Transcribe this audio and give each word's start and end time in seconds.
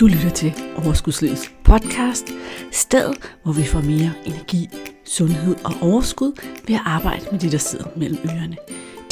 Du 0.00 0.06
lytter 0.06 0.30
til 0.30 0.52
Overskudslivets 0.76 1.52
podcast, 1.64 2.26
stedet 2.72 3.36
hvor 3.42 3.52
vi 3.52 3.64
får 3.64 3.80
mere 3.80 4.12
energi, 4.26 4.68
sundhed 5.04 5.56
og 5.64 5.72
overskud 5.82 6.32
ved 6.66 6.74
at 6.74 6.80
arbejde 6.84 7.26
med 7.32 7.40
de, 7.40 7.50
der 7.50 7.58
sidder 7.58 7.88
mellem 7.96 8.18
ørerne. 8.24 8.56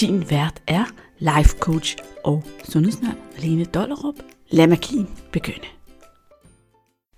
Din 0.00 0.30
vært 0.30 0.62
er 0.66 0.84
life 1.18 1.58
coach 1.58 1.96
og 2.24 2.44
sundhedsnørd 2.64 3.16
Alene 3.36 3.64
Dollerup. 3.64 4.14
Lad 4.50 4.66
magien 4.66 5.08
begynde. 5.32 5.66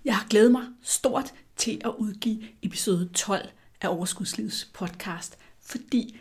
Jeg 0.05 0.17
har 0.17 0.27
glædet 0.29 0.53
mig 0.53 0.63
stort 0.83 1.35
til 1.57 1.81
at 1.85 1.93
udgive 1.99 2.43
episode 2.63 3.09
12 3.15 3.49
af 3.81 3.89
Overskudslivets 3.89 4.71
podcast, 4.75 5.39
fordi 5.61 6.19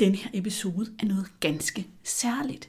den 0.00 0.14
her 0.14 0.30
episode 0.34 0.86
er 0.98 1.06
noget 1.06 1.26
ganske 1.40 1.86
særligt. 2.04 2.68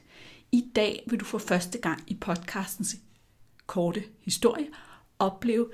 I 0.52 0.64
dag 0.76 1.04
vil 1.10 1.20
du 1.20 1.24
for 1.24 1.38
første 1.38 1.78
gang 1.78 2.02
i 2.06 2.14
podcastens 2.14 2.96
korte 3.66 4.04
historie 4.20 4.66
opleve 5.18 5.70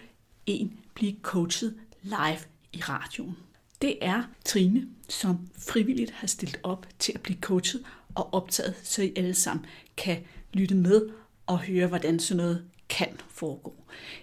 en 0.46 0.79
blive 0.94 1.17
coachet 1.22 1.75
live 2.03 2.40
i 2.72 2.80
radioen. 2.80 3.36
Det 3.82 3.99
er 4.00 4.22
Trine, 4.44 4.89
som 5.08 5.49
frivilligt 5.58 6.11
har 6.11 6.26
stillet 6.26 6.61
op 6.63 6.86
til 6.99 7.13
at 7.14 7.21
blive 7.21 7.39
coachet 7.40 7.85
og 8.14 8.35
optaget, 8.35 8.75
så 8.82 9.03
I 9.03 9.13
alle 9.16 9.35
sammen 9.35 9.66
kan 9.96 10.25
lytte 10.53 10.75
med 10.75 11.08
og 11.46 11.58
høre, 11.58 11.86
hvordan 11.86 12.21
sådan 12.21 12.36
noget 12.36 12.64
kan 12.89 13.08
foregå. 13.29 13.75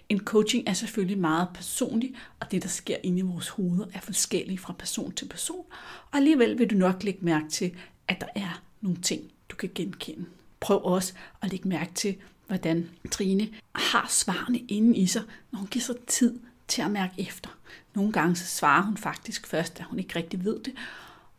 En 0.08 0.20
coaching 0.20 0.68
er 0.68 0.72
selvfølgelig 0.72 1.18
meget 1.18 1.48
personlig, 1.54 2.14
og 2.40 2.50
det, 2.50 2.62
der 2.62 2.68
sker 2.68 2.96
inde 3.02 3.18
i 3.18 3.22
vores 3.22 3.48
hoveder, 3.48 3.86
er 3.94 4.00
forskelligt 4.00 4.60
fra 4.60 4.72
person 4.72 5.12
til 5.12 5.28
person. 5.28 5.64
Og 6.10 6.16
alligevel 6.16 6.58
vil 6.58 6.70
du 6.70 6.74
nok 6.74 7.02
lægge 7.02 7.24
mærke 7.24 7.48
til, 7.48 7.74
at 8.08 8.20
der 8.20 8.26
er 8.34 8.62
nogle 8.80 8.98
ting, 9.00 9.32
du 9.48 9.56
kan 9.56 9.70
genkende. 9.74 10.26
Prøv 10.60 10.84
også 10.84 11.12
at 11.42 11.50
lægge 11.50 11.68
mærke 11.68 11.94
til, 11.94 12.16
hvordan 12.48 12.90
Trine 13.10 13.48
har 13.74 14.06
svarene 14.08 14.58
inde 14.58 14.96
i 14.96 15.06
sig, 15.06 15.22
når 15.52 15.58
hun 15.58 15.68
giver 15.68 15.82
sig 15.82 15.96
tid 16.06 16.38
til 16.68 16.82
at 16.82 16.90
mærke 16.90 17.14
efter. 17.18 17.50
Nogle 17.94 18.12
gange 18.12 18.36
så 18.36 18.46
svarer 18.46 18.82
hun 18.82 18.96
faktisk 18.96 19.46
først, 19.46 19.78
da 19.78 19.82
hun 19.82 19.98
ikke 19.98 20.16
rigtig 20.16 20.44
ved 20.44 20.60
det, 20.64 20.74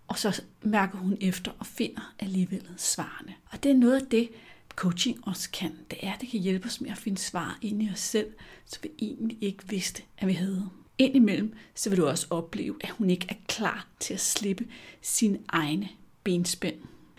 og 0.07 0.19
så 0.19 0.41
mærker 0.61 0.97
hun 0.97 1.17
efter 1.21 1.51
og 1.59 1.65
finder 1.65 2.13
alligevel 2.19 2.69
svarene. 2.77 3.33
Og 3.51 3.63
det 3.63 3.71
er 3.71 3.75
noget 3.75 4.01
af 4.01 4.07
det, 4.11 4.29
coaching 4.75 5.27
også 5.27 5.49
kan. 5.51 5.71
Det 5.91 5.99
er, 6.01 6.13
at 6.13 6.21
det 6.21 6.29
kan 6.29 6.39
hjælpe 6.39 6.67
os 6.67 6.81
med 6.81 6.91
at 6.91 6.97
finde 6.97 7.17
svar 7.17 7.57
inde 7.61 7.85
i 7.85 7.89
os 7.91 7.99
selv, 7.99 8.33
så 8.65 8.79
vi 8.83 8.89
egentlig 8.99 9.37
ikke 9.41 9.69
vidste, 9.69 10.03
at 10.17 10.27
vi 10.27 10.33
havde. 10.33 10.69
Indimellem 10.97 11.53
så 11.75 11.89
vil 11.89 11.97
du 11.97 12.07
også 12.07 12.27
opleve, 12.29 12.75
at 12.81 12.89
hun 12.89 13.09
ikke 13.09 13.25
er 13.29 13.35
klar 13.47 13.87
til 13.99 14.13
at 14.13 14.19
slippe 14.19 14.67
sine 15.01 15.39
egne 15.49 15.89
benspænd. 16.23 16.75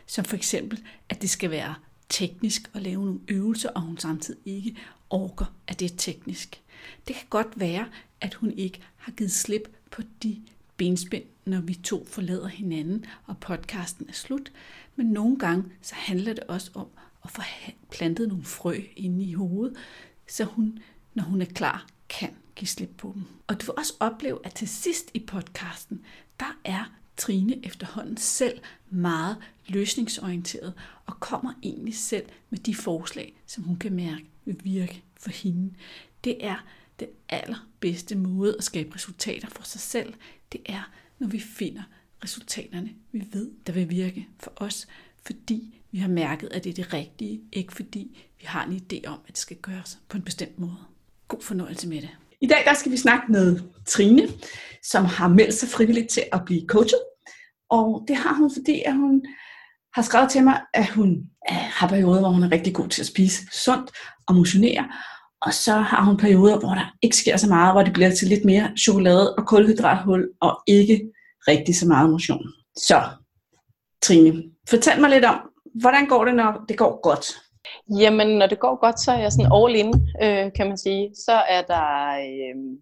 Som 0.06 0.24
for 0.24 0.36
eksempel, 0.36 0.84
at 1.08 1.22
det 1.22 1.30
skal 1.30 1.50
være 1.50 1.74
teknisk 2.10 2.70
at 2.74 2.82
lave 2.82 3.04
nogle 3.04 3.20
øvelser, 3.28 3.68
og 3.68 3.80
hun 3.80 3.98
samtidig 3.98 4.40
ikke 4.44 4.76
orker, 5.10 5.54
at 5.66 5.80
det 5.80 5.92
er 5.92 5.96
teknisk. 5.96 6.62
Det 7.08 7.16
kan 7.16 7.26
godt 7.30 7.60
være, 7.60 7.88
at 8.20 8.34
hun 8.34 8.50
ikke 8.50 8.80
har 8.96 9.12
givet 9.12 9.32
slip 9.32 9.76
på 9.90 10.02
de 10.22 10.42
benspænd, 10.76 11.24
når 11.44 11.60
vi 11.60 11.74
to 11.74 12.04
forlader 12.04 12.48
hinanden, 12.48 13.04
og 13.26 13.38
podcasten 13.38 14.08
er 14.08 14.12
slut. 14.12 14.52
Men 14.96 15.06
nogle 15.06 15.38
gange 15.38 15.64
så 15.82 15.94
handler 15.94 16.32
det 16.32 16.44
også 16.44 16.70
om 16.74 16.86
at 17.24 17.30
få 17.30 17.42
plantet 17.90 18.28
nogle 18.28 18.44
frø 18.44 18.80
inde 18.96 19.24
i 19.24 19.32
hovedet, 19.32 19.76
så 20.28 20.44
hun, 20.44 20.78
når 21.14 21.24
hun 21.24 21.40
er 21.40 21.46
klar, 21.46 21.86
kan 22.08 22.30
give 22.56 22.68
slip 22.68 22.90
på 22.98 23.12
dem. 23.14 23.24
Og 23.46 23.60
du 23.60 23.66
vil 23.66 23.74
også 23.78 23.94
opleve, 24.00 24.38
at 24.44 24.54
til 24.54 24.68
sidst 24.68 25.10
i 25.14 25.18
podcasten, 25.18 26.04
der 26.40 26.58
er 26.64 26.99
Trine 27.20 27.66
efterhånden 27.66 28.16
selv 28.16 28.58
meget 28.90 29.36
løsningsorienteret 29.68 30.72
og 31.06 31.20
kommer 31.20 31.52
egentlig 31.62 31.96
selv 31.96 32.26
med 32.50 32.58
de 32.58 32.74
forslag, 32.74 33.42
som 33.46 33.64
hun 33.64 33.76
kan 33.76 33.92
mærke 33.92 34.24
vil 34.44 34.60
virke 34.64 35.02
for 35.16 35.30
hende. 35.30 35.74
Det 36.24 36.44
er 36.46 36.64
den 37.00 37.08
allerbedste 37.28 38.16
måde 38.16 38.56
at 38.58 38.64
skabe 38.64 38.94
resultater 38.94 39.48
for 39.48 39.62
sig 39.62 39.80
selv. 39.80 40.14
Det 40.52 40.60
er, 40.66 40.90
når 41.18 41.28
vi 41.28 41.40
finder 41.40 41.82
resultaterne, 42.24 42.90
vi 43.12 43.24
ved, 43.32 43.50
der 43.66 43.72
vil 43.72 43.90
virke 43.90 44.28
for 44.38 44.52
os, 44.56 44.88
fordi 45.26 45.80
vi 45.90 45.98
har 45.98 46.08
mærket, 46.08 46.48
at 46.52 46.64
det 46.64 46.70
er 46.70 46.74
det 46.74 46.92
rigtige, 46.92 47.40
ikke 47.52 47.72
fordi 47.72 48.18
vi 48.40 48.44
har 48.46 48.64
en 48.64 48.72
idé 48.72 49.06
om, 49.06 49.18
at 49.26 49.28
det 49.28 49.38
skal 49.38 49.56
gøres 49.56 49.98
på 50.08 50.16
en 50.16 50.22
bestemt 50.22 50.58
måde. 50.58 50.76
God 51.28 51.42
fornøjelse 51.42 51.88
med 51.88 52.00
det. 52.00 52.10
I 52.40 52.46
dag 52.46 52.62
der 52.64 52.74
skal 52.74 52.92
vi 52.92 52.96
snakke 52.96 53.32
med 53.32 53.60
Trine, 53.86 54.28
som 54.82 55.04
har 55.04 55.28
meldt 55.28 55.54
sig 55.54 55.68
frivilligt 55.68 56.08
til 56.08 56.22
at 56.32 56.44
blive 56.44 56.66
coachet. 56.66 57.00
Og 57.70 58.04
det 58.08 58.16
har 58.16 58.34
hun, 58.34 58.50
fordi 58.56 58.82
at 58.86 58.94
hun 58.94 59.22
har 59.94 60.02
skrevet 60.02 60.30
til 60.30 60.44
mig, 60.44 60.60
at 60.74 60.88
hun 60.88 61.10
øh, 61.50 61.56
har 61.78 61.88
perioder, 61.88 62.20
hvor 62.20 62.28
hun 62.28 62.42
er 62.42 62.52
rigtig 62.52 62.74
god 62.74 62.88
til 62.88 63.02
at 63.02 63.06
spise 63.06 63.42
sundt 63.64 63.90
og 64.28 64.34
motionere. 64.34 64.88
Og 65.42 65.54
så 65.54 65.72
har 65.72 66.04
hun 66.04 66.16
perioder, 66.16 66.58
hvor 66.58 66.74
der 66.74 66.94
ikke 67.02 67.16
sker 67.16 67.36
så 67.36 67.48
meget, 67.48 67.74
hvor 67.74 67.82
det 67.82 67.92
bliver 67.92 68.10
til 68.10 68.28
lidt 68.28 68.44
mere 68.44 68.72
chokolade 68.78 69.36
og 69.36 69.46
kulhydrathul, 69.46 70.28
og 70.40 70.62
ikke 70.66 71.10
rigtig 71.48 71.76
så 71.76 71.86
meget 71.86 72.10
motion. 72.10 72.42
Så, 72.76 73.02
Trine, 74.02 74.42
fortæl 74.68 75.00
mig 75.00 75.10
lidt 75.10 75.24
om, 75.24 75.40
hvordan 75.80 76.06
går 76.06 76.24
det, 76.24 76.34
når 76.34 76.64
det 76.68 76.78
går 76.78 77.00
godt? 77.02 77.26
Jamen, 77.98 78.28
når 78.38 78.46
det 78.46 78.60
går 78.60 78.80
godt, 78.80 79.00
så 79.00 79.12
er 79.12 79.18
jeg 79.18 79.32
sådan 79.32 79.52
all 79.54 79.76
in, 79.76 79.94
øh, 80.22 80.52
kan 80.56 80.66
man 80.68 80.78
sige. 80.78 81.10
Så 81.26 81.32
er 81.32 81.62
der, 81.62 82.10
øh, 82.26 82.78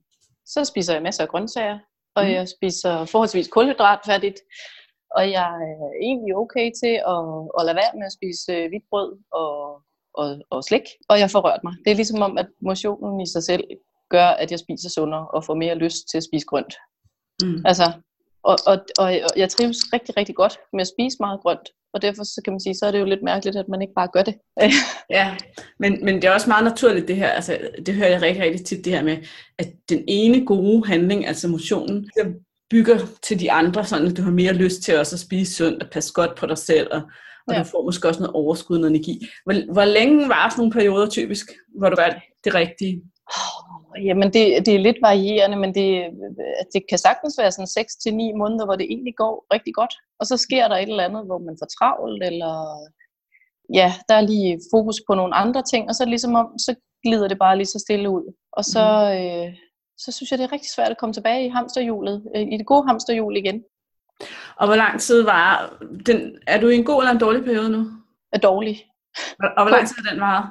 så 0.47 0.65
spiser 0.65 0.93
jeg 0.93 1.03
masser 1.03 1.22
af 1.22 1.28
grøntsager, 1.28 1.78
og 2.19 2.25
mm. 2.25 2.31
jeg 2.37 2.49
spiser 2.56 3.05
forholdsvis 3.05 3.49
kulhydratfattigt, 3.49 4.39
og 5.17 5.23
jeg 5.37 5.51
er 5.81 5.91
egentlig 6.09 6.33
okay 6.43 6.67
til 6.83 6.95
at, 7.15 7.25
at 7.59 7.62
lade 7.67 7.77
være 7.83 7.97
med 7.99 8.06
at 8.11 8.17
spise 8.19 8.53
øh, 8.53 8.69
hvidt 8.71 8.87
brød 8.91 9.11
og, 9.41 9.53
og, 10.21 10.27
og 10.51 10.65
slik, 10.69 10.87
og 11.11 11.17
jeg 11.23 11.31
får 11.31 11.41
rørt 11.47 11.65
mig. 11.65 11.75
Det 11.84 11.91
er 11.91 12.01
ligesom 12.01 12.23
om, 12.23 12.39
at 12.39 12.49
motionen 12.62 13.21
i 13.21 13.28
sig 13.34 13.43
selv 13.51 13.65
gør, 14.15 14.28
at 14.43 14.51
jeg 14.51 14.59
spiser 14.59 14.91
sundere 14.91 15.27
og 15.34 15.45
får 15.45 15.55
mere 15.55 15.75
lyst 15.84 16.03
til 16.11 16.19
at 16.19 16.27
spise 16.28 16.47
grønt. 16.47 16.75
Mm. 17.43 17.62
Altså, 17.71 17.87
og, 18.43 18.56
og, 18.66 18.78
og 18.99 19.09
jeg 19.37 19.49
trives 19.49 19.78
rigtig, 19.93 20.16
rigtig 20.16 20.34
godt 20.34 20.59
med 20.72 20.81
at 20.81 20.93
spise 20.94 21.16
meget 21.21 21.41
grønt, 21.41 21.69
og 21.94 22.03
derfor 22.03 22.25
så 22.25 22.41
kan 22.44 22.53
man 22.53 22.60
sige, 22.60 22.75
så 22.75 22.87
er 22.87 22.91
det 22.91 23.00
jo 23.00 23.04
lidt 23.04 23.22
mærkeligt, 23.22 23.56
at 23.56 23.69
man 23.69 23.82
ikke 23.82 23.94
bare 23.94 24.09
gør 24.12 24.22
det. 24.22 24.34
ja, 25.19 25.37
men, 25.78 26.04
men 26.04 26.15
det 26.15 26.25
er 26.25 26.31
også 26.31 26.48
meget 26.48 26.65
naturligt 26.65 27.09
det 27.09 27.16
her, 27.16 27.28
altså 27.28 27.59
det 27.87 27.94
hører 27.94 28.09
jeg 28.09 28.22
rigtig, 28.22 28.43
rigtig 28.43 28.66
tit 28.66 28.84
det 28.84 28.93
her 28.93 29.03
med, 29.03 29.16
at 29.59 29.69
den 29.88 30.04
ene 30.09 30.47
gode 30.47 30.87
handling, 30.87 31.27
altså 31.27 31.48
motionen, 31.48 32.10
bygger 32.71 32.98
til 33.22 33.41
de 33.41 33.53
andre, 33.53 33.84
sådan 33.84 34.06
at 34.06 34.16
du 34.16 34.22
har 34.22 34.31
mere 34.31 34.53
lyst 34.53 34.82
til 34.82 34.98
også 34.98 35.16
at 35.16 35.21
spise 35.21 35.54
sundt 35.54 35.82
og 35.82 35.91
passe 35.91 36.12
godt 36.12 36.34
på 36.34 36.47
dig 36.47 36.59
selv, 36.59 36.88
og, 36.93 37.03
og 37.47 37.54
ja. 37.54 37.59
du 37.59 37.65
får 37.65 37.84
måske 37.84 38.09
også 38.09 38.21
noget 38.21 38.34
overskud 38.34 38.82
og 38.82 38.91
energi. 38.91 39.27
Hvor, 39.44 39.72
hvor 39.72 39.84
længe 39.84 40.28
var 40.28 40.48
sådan 40.48 40.60
nogle 40.60 40.72
perioder 40.72 41.09
typisk, 41.09 41.47
hvor 41.78 41.91
du 41.91 41.97
gør 41.97 42.09
det 42.44 42.54
rigtige? 42.54 43.03
Oh, 43.37 44.05
jamen 44.06 44.28
det, 44.33 44.44
det 44.66 44.75
er 44.75 44.87
lidt 44.87 45.00
varierende, 45.03 45.56
men 45.56 45.75
det, 45.75 45.91
det 46.75 46.83
kan 46.89 46.99
sagtens 46.99 47.39
være 47.39 47.53
sådan 47.53 47.75
6-9 48.34 48.39
måneder, 48.39 48.65
hvor 48.65 48.77
det 48.77 48.87
egentlig 48.91 49.15
går 49.16 49.47
rigtig 49.55 49.75
godt. 49.75 49.94
Og 50.21 50.27
så 50.27 50.37
sker 50.37 50.69
der 50.69 50.77
et 50.77 50.89
eller 50.89 51.05
andet, 51.05 51.27
hvor 51.27 51.39
man 51.39 51.56
får 51.61 51.69
travlt, 51.78 52.22
eller 52.31 52.55
ja, 53.75 53.89
der 54.09 54.15
er 54.15 54.21
lige 54.21 54.61
fokus 54.75 54.97
på 55.06 55.15
nogle 55.15 55.34
andre 55.34 55.62
ting, 55.62 55.89
og 55.89 55.94
så 55.94 56.05
ligesom 56.05 56.34
om, 56.34 56.59
så 56.59 56.75
glider 57.05 57.28
det 57.28 57.39
bare 57.39 57.56
lige 57.56 57.72
så 57.75 57.78
stille 57.78 58.11
ud. 58.11 58.34
Og 58.53 58.65
så, 58.65 58.84
mm. 59.12 59.19
øh, 59.19 59.55
så 59.99 60.12
synes 60.12 60.31
jeg, 60.31 60.39
det 60.39 60.45
er 60.45 60.53
rigtig 60.53 60.71
svært 60.71 60.91
at 60.91 60.99
komme 60.99 61.12
tilbage 61.12 61.47
i 61.47 61.49
hamsterhjulet, 61.49 62.16
øh, 62.37 62.43
i 62.53 62.56
det 62.56 62.66
gode 62.66 62.87
hamsterhjul 62.89 63.37
igen. 63.37 63.65
Og 64.56 64.66
hvor 64.66 64.77
lang 64.77 65.00
tid 65.00 65.22
var 65.22 65.78
den? 66.06 66.39
Er 66.47 66.60
du 66.60 66.69
i 66.69 66.77
en 66.77 66.84
god 66.84 67.03
eller 67.03 67.12
en 67.12 67.19
dårlig 67.19 67.45
periode 67.45 67.71
nu? 67.71 67.87
Er 68.33 68.39
dårlig. 68.39 68.84
Og 69.56 69.62
hvor 69.65 69.71
lang 69.71 69.89
tid 69.89 69.97
har 70.05 70.10
den 70.12 70.21
varet? 70.21 70.47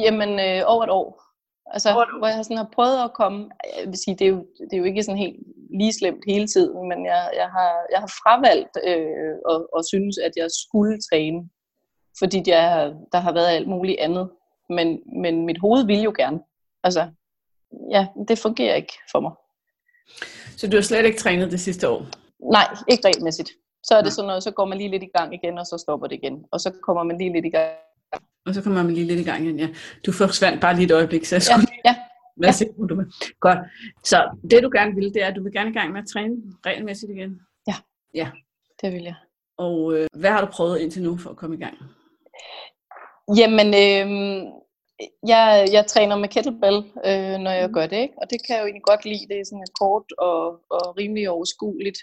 Jamen, 0.00 0.30
øh, 0.40 0.62
over 0.66 0.84
et 0.84 0.90
år. 0.90 1.29
Altså, 1.70 1.88
år. 1.90 2.18
hvor 2.18 2.28
jeg 2.28 2.44
sådan 2.44 2.56
har 2.56 2.70
prøvet 2.72 3.04
at 3.04 3.12
komme, 3.12 3.50
jeg 3.78 3.86
vil 3.86 3.98
sige, 4.04 4.16
det 4.16 4.24
er 4.26 4.30
jo, 4.30 4.46
det 4.70 4.72
er 4.72 4.78
jo 4.78 4.84
ikke 4.84 5.02
sådan 5.02 5.18
helt 5.18 5.36
lige 5.78 5.92
slemt 5.92 6.24
hele 6.26 6.46
tiden, 6.46 6.88
men 6.88 7.06
jeg, 7.06 7.30
jeg, 7.36 7.48
har, 7.56 7.72
jeg 7.92 8.00
har 8.00 8.12
fravalgt 8.20 8.74
øh, 8.88 9.34
og, 9.46 9.68
og 9.72 9.84
synes, 9.84 10.18
at 10.18 10.32
jeg 10.36 10.48
skulle 10.50 10.98
træne, 11.10 11.48
fordi 12.18 12.42
jeg, 12.46 12.94
der 13.12 13.18
har 13.18 13.32
været 13.32 13.48
alt 13.56 13.68
muligt 13.68 14.00
andet. 14.00 14.30
Men, 14.70 15.00
men 15.22 15.46
mit 15.46 15.58
hoved 15.60 15.86
vil 15.86 16.00
jo 16.02 16.12
gerne. 16.16 16.40
Altså, 16.84 17.08
ja, 17.90 18.06
det 18.28 18.38
fungerer 18.38 18.74
ikke 18.74 18.92
for 19.12 19.20
mig. 19.20 19.32
Så 20.56 20.70
du 20.70 20.76
har 20.76 20.82
slet 20.82 21.04
ikke 21.04 21.18
trænet 21.18 21.50
det 21.50 21.60
sidste 21.60 21.88
år? 21.88 22.06
Nej, 22.52 22.68
ikke 22.88 23.08
regelmæssigt. 23.08 23.50
Så 23.84 23.94
er 23.94 24.02
det 24.02 24.12
sådan 24.12 24.26
noget, 24.26 24.42
så 24.42 24.50
går 24.50 24.64
man 24.64 24.78
lige 24.78 24.90
lidt 24.90 25.02
i 25.02 25.10
gang 25.14 25.34
igen, 25.34 25.58
og 25.58 25.66
så 25.66 25.78
stopper 25.78 26.06
det 26.06 26.16
igen. 26.16 26.44
Og 26.52 26.60
så 26.60 26.70
kommer 26.82 27.02
man 27.02 27.18
lige 27.18 27.32
lidt 27.32 27.46
i 27.46 27.50
gang. 27.50 27.70
Og 28.46 28.54
så 28.54 28.62
kommer 28.62 28.82
man 28.82 28.94
lige 28.94 29.06
lidt 29.06 29.20
i 29.20 29.22
gang 29.22 29.44
igen, 29.44 29.58
ja. 29.58 29.68
Du 30.06 30.12
forsvandt 30.12 30.60
bare 30.60 30.74
lige 30.74 30.84
et 30.84 30.90
øjeblik, 30.90 31.24
så 31.24 31.34
jeg 31.34 31.42
skulle 31.42 31.66
ja, 31.84 31.90
ja. 31.90 31.96
Hvad 32.36 32.48
ja. 32.48 32.52
siger 32.52 32.72
du? 32.72 33.04
Godt. 33.40 33.58
Så 34.04 34.38
det 34.50 34.62
du 34.62 34.70
gerne 34.72 34.94
vil, 34.94 35.14
det 35.14 35.22
er, 35.22 35.26
at 35.26 35.36
du 35.36 35.42
vil 35.42 35.52
gerne 35.52 35.70
i 35.70 35.72
gang 35.72 35.92
med 35.92 36.00
at 36.00 36.08
træne 36.12 36.36
regelmæssigt 36.66 37.12
igen? 37.12 37.40
Ja, 37.66 37.74
ja. 38.14 38.30
det 38.82 38.92
vil 38.92 39.02
jeg. 39.02 39.14
Og 39.58 39.94
øh, 39.94 40.06
hvad 40.12 40.30
har 40.30 40.40
du 40.40 40.50
prøvet 40.52 40.78
indtil 40.78 41.02
nu 41.02 41.16
for 41.16 41.30
at 41.30 41.36
komme 41.36 41.56
i 41.56 41.58
gang? 41.58 41.76
Jamen, 43.36 43.68
øh, 43.84 44.08
jeg, 45.32 45.68
jeg 45.72 45.86
træner 45.86 46.16
med 46.16 46.28
kettlebell, 46.28 46.78
øh, 47.08 47.36
når 47.44 47.50
jeg 47.50 47.66
mm. 47.68 47.74
gør 47.74 47.86
det, 47.86 47.96
ikke? 47.96 48.14
og 48.20 48.30
det 48.30 48.38
kan 48.44 48.54
jeg 48.54 48.62
jo 48.62 48.66
egentlig 48.66 48.88
godt 48.90 49.04
lide. 49.04 49.28
Det 49.28 49.36
er 49.40 49.44
sådan 49.44 49.74
kort 49.80 50.08
og, 50.18 50.40
og 50.76 50.84
rimelig 50.98 51.30
overskueligt. 51.30 51.98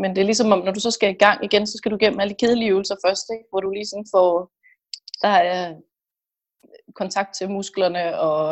Men 0.00 0.08
det 0.10 0.20
er 0.20 0.30
ligesom 0.30 0.52
om, 0.52 0.60
når 0.64 0.72
du 0.72 0.80
så 0.80 0.90
skal 0.90 1.10
i 1.10 1.22
gang 1.24 1.44
igen, 1.44 1.66
så 1.66 1.76
skal 1.78 1.92
du 1.92 1.98
gennem 2.00 2.20
alle 2.20 2.32
de 2.34 2.42
kedelige 2.42 2.70
øvelser 2.70 2.96
først, 3.06 3.26
ikke? 3.34 3.46
hvor 3.50 3.60
du 3.60 3.70
lige 3.70 3.90
sådan 3.92 4.10
får, 4.14 4.28
der 5.24 5.34
er 5.52 5.74
kontakt 7.00 7.30
til 7.38 7.46
musklerne, 7.56 8.04
og 8.28 8.42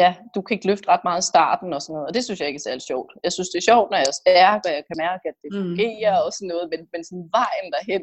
ja, 0.00 0.10
du 0.34 0.40
kan 0.42 0.54
ikke 0.54 0.68
løfte 0.70 0.88
ret 0.92 1.04
meget 1.08 1.22
i 1.22 1.30
starten 1.32 1.68
og 1.76 1.80
sådan 1.82 1.94
noget, 1.94 2.08
og 2.08 2.14
det 2.14 2.22
synes 2.24 2.40
jeg 2.40 2.48
ikke 2.48 2.62
er 2.62 2.68
særlig 2.68 2.84
sjovt. 2.90 3.10
Jeg 3.26 3.32
synes, 3.32 3.48
det 3.52 3.58
er 3.58 3.70
sjovt, 3.70 3.88
når 3.90 3.98
jeg 4.02 4.10
er 4.12 4.20
stærk, 4.22 4.60
og 4.68 4.72
jeg 4.76 4.84
kan 4.88 4.98
mærke, 5.06 5.24
at 5.30 5.36
det 5.42 5.50
mm. 5.52 5.58
fungerer 5.62 6.16
mm. 6.18 6.24
og 6.24 6.30
sådan 6.36 6.50
noget, 6.52 6.66
men, 6.72 6.80
men 6.92 7.00
sådan 7.08 7.26
vejen 7.38 7.68
derhen, 7.74 8.02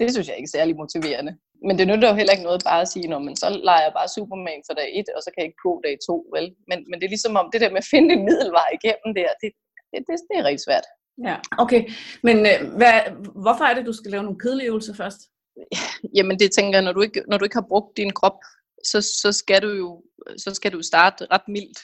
det 0.00 0.06
synes 0.10 0.26
jeg 0.28 0.36
ikke 0.36 0.50
er 0.52 0.56
særlig 0.58 0.74
motiverende. 0.82 1.32
Men 1.66 1.74
det 1.78 1.86
nytter 1.88 2.08
jo 2.10 2.18
heller 2.20 2.34
ikke 2.34 2.48
noget 2.48 2.62
bare 2.70 2.82
at 2.84 2.92
sige, 2.92 3.06
men 3.28 3.36
så 3.42 3.48
leger 3.68 3.84
jeg 3.86 3.94
bare 3.98 4.14
Superman 4.16 4.62
for 4.66 4.74
dag 4.80 4.88
1, 5.00 5.16
og 5.16 5.20
så 5.22 5.28
kan 5.30 5.40
jeg 5.40 5.48
ikke 5.50 5.64
på 5.66 5.72
dag 5.86 5.94
2, 6.06 6.26
vel? 6.36 6.46
Men, 6.70 6.78
men 6.88 6.96
det 6.98 7.04
er 7.06 7.14
ligesom 7.14 7.36
om 7.42 7.48
det 7.52 7.60
der 7.62 7.74
med 7.74 7.82
at 7.84 7.92
finde 7.94 8.10
en 8.16 8.24
middelvej 8.28 8.68
igennem 8.78 9.10
der, 9.18 9.30
det, 9.42 9.50
det, 9.90 9.98
det, 10.08 10.16
det 10.28 10.36
er 10.40 10.44
rigtig 10.48 10.66
svært. 10.68 10.86
Ja, 11.28 11.36
okay. 11.64 11.82
Men 12.26 12.36
øh, 12.50 12.58
hvad, 12.78 12.96
hvorfor 13.44 13.64
er 13.64 13.74
det, 13.74 13.86
du 13.90 13.94
skal 13.98 14.10
lave 14.10 14.26
nogle 14.26 14.42
kedelige 14.42 14.70
øvelser 14.72 14.94
først? 15.02 15.20
Jamen 16.16 16.38
det 16.38 16.52
tænker 16.52 16.78
jeg, 16.78 16.84
når 16.84 16.92
du 16.92 17.00
ikke, 17.00 17.22
når 17.28 17.38
du 17.38 17.44
ikke 17.44 17.56
har 17.56 17.66
brugt 17.68 17.96
din 17.96 18.10
krop, 18.10 18.38
så, 18.84 19.00
så, 19.22 19.32
skal 19.32 19.62
du 19.62 19.68
jo 19.68 20.04
så 20.36 20.54
skal 20.54 20.72
du 20.72 20.82
starte 20.82 21.26
ret 21.26 21.48
mildt. 21.48 21.78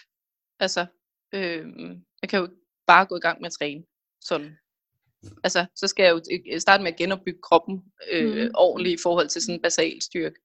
Altså, 0.60 0.86
øh, 1.34 1.66
jeg 2.22 2.28
kan 2.28 2.40
jo 2.40 2.48
bare 2.86 3.06
gå 3.06 3.16
i 3.16 3.20
gang 3.20 3.40
med 3.40 3.46
at 3.46 3.52
træne. 3.52 3.82
Sådan. 4.20 4.56
Altså, 5.44 5.66
så 5.76 5.86
skal 5.86 6.02
jeg 6.04 6.12
jo 6.12 6.20
starte 6.60 6.82
med 6.82 6.92
at 6.92 6.98
genopbygge 6.98 7.40
kroppen 7.42 7.82
øh, 8.10 8.46
mm. 8.46 8.50
ordentligt 8.54 9.00
i 9.00 9.02
forhold 9.02 9.28
til 9.28 9.42
sådan 9.42 9.54
en 9.54 9.62
basal 9.62 10.02
styrke, 10.02 10.40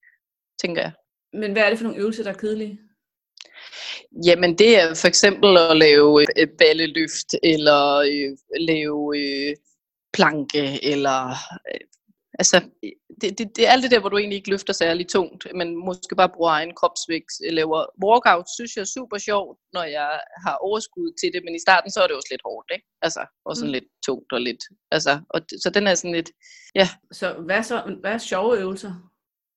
tænker 0.61 0.81
jeg. 0.81 0.91
Men 1.33 1.51
hvad 1.51 1.63
er 1.63 1.69
det 1.69 1.77
for 1.77 1.83
nogle 1.83 1.99
øvelser, 1.99 2.23
der 2.23 2.33
er 2.33 2.37
kedelige? 2.37 2.79
Jamen 4.25 4.57
det 4.57 4.79
er 4.79 4.93
for 4.93 5.07
eksempel 5.07 5.57
at 5.57 5.77
lave 5.77 6.25
øh, 6.39 6.47
balleløft, 6.57 7.29
eller 7.43 7.95
øh, 7.95 8.37
lave 8.59 9.17
øh, 9.17 9.55
planke, 10.13 10.85
eller 10.91 11.29
øh, 11.73 11.79
altså, 12.39 12.57
det, 13.21 13.37
det, 13.37 13.55
det 13.55 13.67
er 13.67 13.71
alt 13.71 13.83
det 13.83 13.91
der, 13.91 13.99
hvor 13.99 14.09
du 14.09 14.17
egentlig 14.17 14.37
ikke 14.37 14.49
løfter 14.49 14.73
særlig 14.73 15.07
tungt, 15.07 15.47
men 15.55 15.75
måske 15.75 16.15
bare 16.15 16.35
bruger 16.35 16.51
egen 16.51 16.73
kropsvægt, 16.75 17.31
laver 17.51 17.85
workout, 18.05 18.45
synes 18.55 18.75
jeg 18.75 18.81
er 18.81 18.93
super 18.97 19.17
sjovt, 19.17 19.57
når 19.73 19.83
jeg 19.83 20.19
har 20.45 20.55
overskud 20.55 21.09
til 21.19 21.33
det, 21.33 21.41
men 21.45 21.55
i 21.55 21.59
starten 21.59 21.91
så 21.91 21.99
er 22.01 22.07
det 22.07 22.15
også 22.15 22.27
lidt 22.31 22.41
hårdt, 22.45 22.71
ikke? 22.75 22.87
Altså, 23.01 23.25
og 23.45 23.55
sådan 23.55 23.69
mm. 23.69 23.73
lidt 23.73 23.87
tungt 24.05 24.31
og 24.33 24.41
lidt, 24.41 24.63
altså, 24.91 25.19
og, 25.29 25.41
så 25.63 25.69
den 25.69 25.87
er 25.87 25.95
sådan 25.95 26.15
lidt, 26.15 26.31
ja. 26.75 26.87
Så 27.11 27.33
hvad, 27.33 27.63
så, 27.63 27.97
hvad 28.01 28.11
er 28.11 28.17
sjove 28.17 28.59
øvelser? 28.59 28.93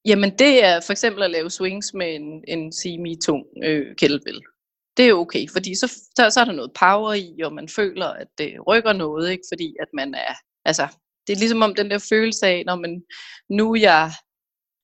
Jamen 0.05 0.39
det 0.39 0.65
er 0.65 0.81
for 0.81 0.93
eksempel 0.93 1.23
at 1.23 1.31
lave 1.31 1.51
swings 1.51 1.95
med 1.95 2.15
en, 2.15 2.45
en 2.49 2.73
semi-tung 2.73 3.45
øh, 3.65 3.97
kettlebell. 3.97 4.41
Det 4.97 5.09
er 5.09 5.15
okay, 5.15 5.49
fordi 5.53 5.75
så, 5.75 5.87
så, 6.17 6.31
så 6.31 6.41
er 6.41 6.45
der 6.45 6.53
noget 6.53 6.73
power 6.81 7.13
i, 7.15 7.41
og 7.45 7.53
man 7.53 7.69
føler, 7.69 8.07
at 8.07 8.29
det 8.39 8.67
rykker 8.67 8.93
noget, 8.93 9.31
ikke? 9.31 9.45
fordi 9.53 9.77
at 9.81 9.89
man 9.95 10.15
er, 10.15 10.35
altså 10.65 10.89
det 11.29 11.35
er 11.35 11.39
ligesom 11.39 11.63
om 11.63 11.75
den 11.75 11.91
der 11.91 12.07
følelse 12.13 12.47
af, 12.47 12.63
når 12.67 12.77
man, 12.77 13.03
nu 13.51 13.73
er 13.75 13.81
jeg, 13.81 14.13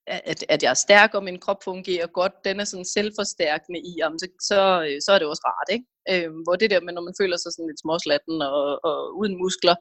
at, 0.07 0.45
at 0.49 0.63
jeg 0.63 0.71
er 0.71 0.83
stærk, 0.87 1.15
og 1.15 1.25
min 1.25 1.41
krop 1.41 1.65
fungerer 1.65 2.07
godt, 2.07 2.33
den 2.45 2.61
er 2.61 2.65
sådan 2.65 2.85
selvforstærkende 2.85 3.81
i, 3.81 3.93
jamen, 3.99 4.19
så, 4.19 4.27
så, 4.49 4.61
øh, 4.87 4.99
så 5.05 5.13
er 5.13 5.19
det 5.19 5.29
også 5.29 5.45
rart, 5.51 5.69
ikke? 5.77 5.87
Øhm, 6.13 6.41
hvor 6.45 6.57
det 6.57 6.71
der 6.71 6.81
med, 6.81 6.93
når 6.93 7.05
man 7.09 7.19
føler 7.21 7.37
sig 7.37 7.53
sådan 7.53 7.69
lidt 7.69 7.83
småslatten 7.85 8.43
og, 8.43 8.85
og 8.89 8.99
uden 9.19 9.37
muskler, 9.43 9.77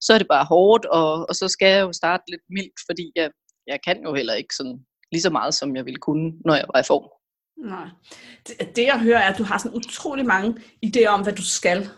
så 0.00 0.10
er 0.14 0.18
det 0.18 0.28
bare 0.28 0.44
hårdt, 0.44 0.84
og, 0.86 1.10
og 1.28 1.34
så 1.34 1.48
skal 1.48 1.70
jeg 1.74 1.82
jo 1.86 1.92
starte 1.92 2.24
lidt 2.32 2.46
mildt, 2.56 2.78
fordi 2.88 3.12
jeg, 3.16 3.30
jeg 3.66 3.78
kan 3.86 4.02
jo 4.06 4.14
heller 4.14 4.34
ikke 4.34 4.54
sådan 4.54 4.78
lige 5.12 5.22
så 5.22 5.30
meget, 5.30 5.54
som 5.54 5.76
jeg 5.76 5.84
ville 5.84 6.04
kunne, 6.06 6.32
når 6.44 6.54
jeg 6.54 6.66
var 6.74 6.80
i 6.80 6.90
form. 6.92 7.06
Nej. 7.72 7.88
Det, 8.46 8.76
det 8.76 8.84
jeg 8.84 9.00
hører 9.00 9.18
er, 9.18 9.32
at 9.32 9.38
du 9.38 9.42
har 9.42 9.58
sådan 9.58 9.76
utrolig 9.76 10.26
mange 10.26 10.50
idéer 10.86 11.06
om, 11.06 11.22
hvad 11.22 11.32
du 11.32 11.44
skal. 11.44 11.88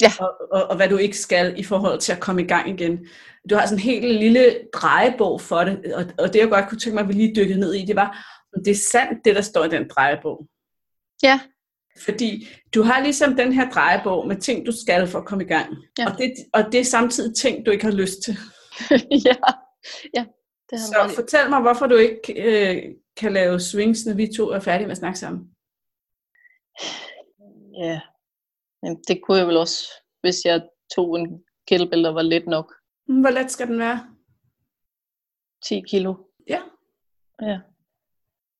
Ja. 0.00 0.12
Og, 0.20 0.32
og, 0.52 0.70
og 0.70 0.76
hvad 0.76 0.88
du 0.88 0.96
ikke 0.96 1.18
skal 1.18 1.54
i 1.58 1.64
forhold 1.64 2.00
til 2.00 2.12
at 2.12 2.20
komme 2.20 2.42
i 2.42 2.46
gang 2.46 2.68
igen. 2.68 3.06
Du 3.50 3.54
har 3.54 3.66
sådan 3.66 3.78
en 3.78 3.82
helt 3.82 4.14
lille 4.14 4.58
drejebog 4.74 5.40
for 5.40 5.64
det, 5.64 5.94
og, 5.94 6.04
og 6.18 6.32
det 6.32 6.40
jeg 6.40 6.48
godt 6.48 6.68
kunne 6.68 6.78
tænke 6.78 6.94
mig, 6.94 7.02
at 7.02 7.08
vi 7.08 7.12
lige 7.12 7.34
dykkede 7.36 7.60
ned 7.60 7.74
i, 7.74 7.84
det 7.84 7.96
var, 7.96 8.38
om 8.56 8.64
det 8.64 8.70
er 8.70 8.80
sandt, 8.90 9.24
det 9.24 9.36
der 9.36 9.42
står 9.42 9.64
i 9.64 9.68
den 9.68 9.88
drejebog. 9.88 10.46
Ja. 11.22 11.40
Fordi 12.04 12.48
du 12.74 12.82
har 12.82 13.02
ligesom 13.02 13.36
den 13.36 13.52
her 13.52 13.70
drejebog 13.70 14.26
med 14.26 14.36
ting, 14.36 14.66
du 14.66 14.72
skal 14.72 15.06
for 15.06 15.18
at 15.18 15.24
komme 15.24 15.44
i 15.44 15.46
gang. 15.46 15.76
Ja. 15.98 16.10
Og, 16.10 16.18
det, 16.18 16.32
og 16.52 16.64
det 16.72 16.80
er 16.80 16.84
samtidig 16.84 17.36
ting, 17.36 17.66
du 17.66 17.70
ikke 17.70 17.84
har 17.84 17.92
lyst 17.92 18.22
til. 18.22 18.36
ja. 19.26 19.36
ja. 20.16 20.24
Det 20.70 20.80
har 20.80 21.08
Så 21.08 21.14
fortæl 21.14 21.50
mig, 21.50 21.60
hvorfor 21.60 21.86
du 21.86 21.96
ikke 21.96 22.20
øh, 22.36 22.82
kan 23.16 23.32
lave 23.32 23.60
swings, 23.60 24.06
når 24.06 24.14
vi 24.14 24.32
to 24.36 24.50
er 24.50 24.60
færdige 24.60 24.86
med 24.86 24.92
at 24.92 24.98
snakke 24.98 25.18
sammen. 25.18 25.48
Ja, 27.82 28.00
men 28.82 29.02
det 29.08 29.20
kunne 29.22 29.38
jeg 29.38 29.46
vel 29.46 29.56
også, 29.56 29.78
hvis 30.20 30.44
jeg 30.44 30.62
tog 30.94 31.18
en 31.18 31.44
kettlebell, 31.68 32.04
der 32.04 32.12
var 32.12 32.22
let 32.22 32.46
nok. 32.46 32.74
Hvor 33.06 33.30
let 33.30 33.50
skal 33.50 33.66
den 33.66 33.78
være? 33.78 34.16
10 35.66 35.82
kilo. 35.88 36.14
Ja. 36.48 36.62
Ja. 37.42 37.58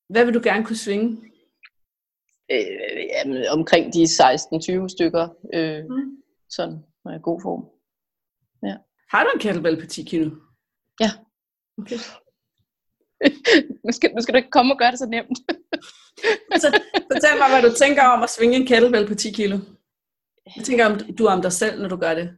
Hvad 0.09 0.25
vil 0.25 0.35
du 0.35 0.41
gerne 0.43 0.65
kunne 0.65 0.77
svinge? 0.77 1.33
Øh, 2.51 3.07
jamen, 3.13 3.47
omkring 3.49 3.93
de 3.95 4.03
16-20 4.03 4.89
stykker. 4.89 5.29
Øh, 5.55 5.85
mm. 5.85 6.23
Sådan, 6.51 6.77
når 7.05 7.11
jeg 7.11 7.17
er 7.17 7.21
i 7.21 7.23
god 7.23 7.41
form. 7.43 7.63
Ja. 8.69 8.77
Har 9.11 9.25
du 9.25 9.31
en 9.35 9.41
kettlebell 9.41 9.81
på 9.81 9.87
10 9.87 10.03
kilo? 10.03 10.31
Ja. 11.01 11.11
Okay. 11.79 11.99
nu, 13.85 13.93
skal, 13.93 14.11
nu 14.15 14.21
skal 14.23 14.35
du 14.35 14.37
ikke 14.37 14.51
komme 14.51 14.75
og 14.75 14.79
gøre 14.79 14.91
det 14.91 14.99
så 14.99 15.07
nemt. 15.07 15.39
så 16.63 16.69
fortæl 17.13 17.39
mig, 17.39 17.49
hvad 17.53 17.71
du 17.71 17.77
tænker 17.77 18.03
om 18.03 18.23
at 18.23 18.31
svinge 18.31 18.57
en 18.57 18.67
kettlebell 18.67 19.09
på 19.09 19.15
10 19.15 19.31
kilo. 19.33 19.59
Hvad 20.43 20.65
tænker 20.65 20.99
du 21.19 21.27
om 21.27 21.43
dig 21.43 21.53
selv, 21.53 21.83
når 21.83 21.89
du 21.89 21.97
gør 21.97 22.15
det? 22.15 22.37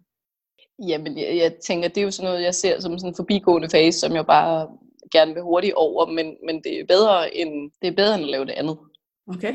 Jamen, 0.88 1.18
jeg, 1.18 1.36
jeg 1.36 1.54
tænker, 1.66 1.88
det 1.88 1.98
er 1.98 2.04
jo 2.04 2.10
sådan 2.10 2.30
noget, 2.30 2.42
jeg 2.42 2.54
ser 2.54 2.80
som 2.80 2.98
sådan 2.98 3.10
en 3.10 3.16
forbigående 3.16 3.68
fase, 3.70 4.00
som 4.00 4.12
jeg 4.14 4.26
bare 4.26 4.68
gerne 5.12 5.34
vil 5.34 5.42
hurtigt 5.42 5.74
over, 5.74 6.06
men, 6.06 6.36
men 6.46 6.64
det, 6.64 6.80
er 6.80 6.86
bedre 6.86 7.36
end, 7.36 7.70
det 7.82 7.88
er 7.88 7.96
bedre 8.00 8.14
end 8.14 8.24
at 8.24 8.30
lave 8.30 8.44
det 8.44 8.52
andet. 8.52 8.78
Okay. 9.26 9.54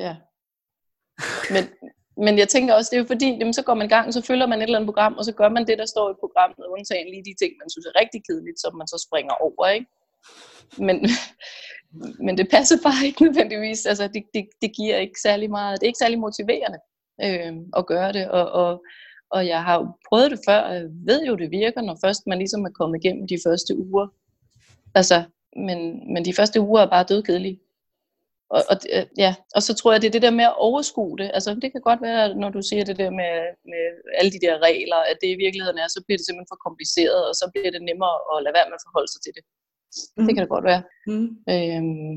Ja. 0.00 0.16
Men, 1.54 1.64
men 2.24 2.38
jeg 2.38 2.48
tænker 2.48 2.74
også, 2.74 2.88
det 2.90 2.96
er 2.96 3.02
jo 3.02 3.12
fordi, 3.14 3.28
jamen, 3.38 3.54
så 3.54 3.62
går 3.62 3.74
man 3.74 3.86
i 3.86 3.94
gang, 3.96 4.14
så 4.14 4.20
følger 4.22 4.46
man 4.46 4.58
et 4.58 4.62
eller 4.62 4.78
andet 4.78 4.92
program, 4.92 5.14
og 5.18 5.24
så 5.24 5.32
gør 5.32 5.48
man 5.48 5.66
det, 5.66 5.78
der 5.78 5.86
står 5.86 6.10
i 6.10 6.20
programmet, 6.20 6.66
undtagen 6.74 7.10
lige 7.10 7.24
de 7.24 7.34
ting, 7.42 7.52
man 7.62 7.70
synes 7.70 7.86
er 7.86 8.00
rigtig 8.00 8.20
kedeligt, 8.28 8.60
som 8.60 8.76
man 8.76 8.88
så 8.88 8.98
springer 9.06 9.34
over, 9.46 9.66
ikke? 9.68 9.86
Men, 10.86 10.96
men 12.26 12.38
det 12.38 12.50
passer 12.50 12.76
bare 12.86 13.06
ikke 13.06 13.22
nødvendigvis. 13.24 13.86
Altså, 13.86 14.08
det, 14.14 14.22
det, 14.34 14.44
det 14.62 14.70
giver 14.76 14.96
ikke 14.96 15.20
særlig 15.20 15.50
meget. 15.50 15.80
Det 15.80 15.84
er 15.86 15.92
ikke 15.92 16.04
særlig 16.04 16.18
motiverende 16.18 16.78
øh, 17.24 17.52
at 17.76 17.86
gøre 17.86 18.12
det. 18.12 18.28
Og, 18.28 18.50
og, 18.62 18.84
og 19.30 19.46
jeg 19.46 19.64
har 19.64 19.74
jo 19.78 19.84
prøvet 20.08 20.30
det 20.30 20.40
før, 20.48 20.60
og 20.60 20.74
jeg 20.74 20.86
ved 21.06 21.26
jo, 21.26 21.36
det 21.36 21.50
virker, 21.50 21.80
når 21.82 21.98
først 22.04 22.26
man 22.26 22.38
ligesom 22.38 22.64
er 22.64 22.70
kommet 22.70 23.04
igennem 23.04 23.28
de 23.28 23.38
første 23.46 23.76
uger. 23.76 24.06
Altså, 24.94 25.24
men, 25.56 25.78
men 26.12 26.24
de 26.24 26.34
første 26.34 26.60
uger 26.60 26.82
er 26.82 26.90
bare 26.90 27.04
dødkedelige. 27.08 27.60
Og, 28.56 28.62
og, 28.70 28.76
øh, 28.96 29.06
ja, 29.24 29.32
og 29.56 29.62
så 29.66 29.72
tror 29.74 29.92
jeg, 29.92 30.00
det 30.00 30.08
er 30.08 30.16
det 30.16 30.26
der 30.26 30.38
med 30.40 30.44
at 30.44 30.58
overskue 30.68 31.18
det. 31.18 31.30
Altså, 31.36 31.50
det 31.62 31.68
kan 31.72 31.82
godt 31.88 32.02
være, 32.08 32.34
når 32.42 32.50
du 32.56 32.60
siger 32.62 32.84
det 32.84 32.96
der 33.02 33.10
med, 33.20 33.34
med 33.72 33.84
alle 34.18 34.30
de 34.34 34.44
der 34.46 34.54
regler, 34.68 35.00
at 35.10 35.16
det 35.22 35.28
i 35.32 35.40
virkeligheden 35.44 35.78
er, 35.78 35.88
så 35.88 36.00
bliver 36.04 36.18
det 36.18 36.26
simpelthen 36.26 36.52
for 36.52 36.60
kompliceret, 36.66 37.22
og 37.28 37.34
så 37.40 37.44
bliver 37.52 37.70
det 37.74 37.82
nemmere 37.90 38.16
at 38.32 38.36
lade 38.44 38.54
være 38.58 38.68
med 38.68 38.78
at 38.78 38.86
forholde 38.86 39.10
sig 39.12 39.20
til 39.22 39.32
det. 39.36 39.44
Mm. 40.16 40.24
Det 40.26 40.32
kan 40.34 40.42
det 40.44 40.54
godt 40.56 40.68
være. 40.70 40.82
Mm. 41.10 41.28
Øhm, 41.54 42.14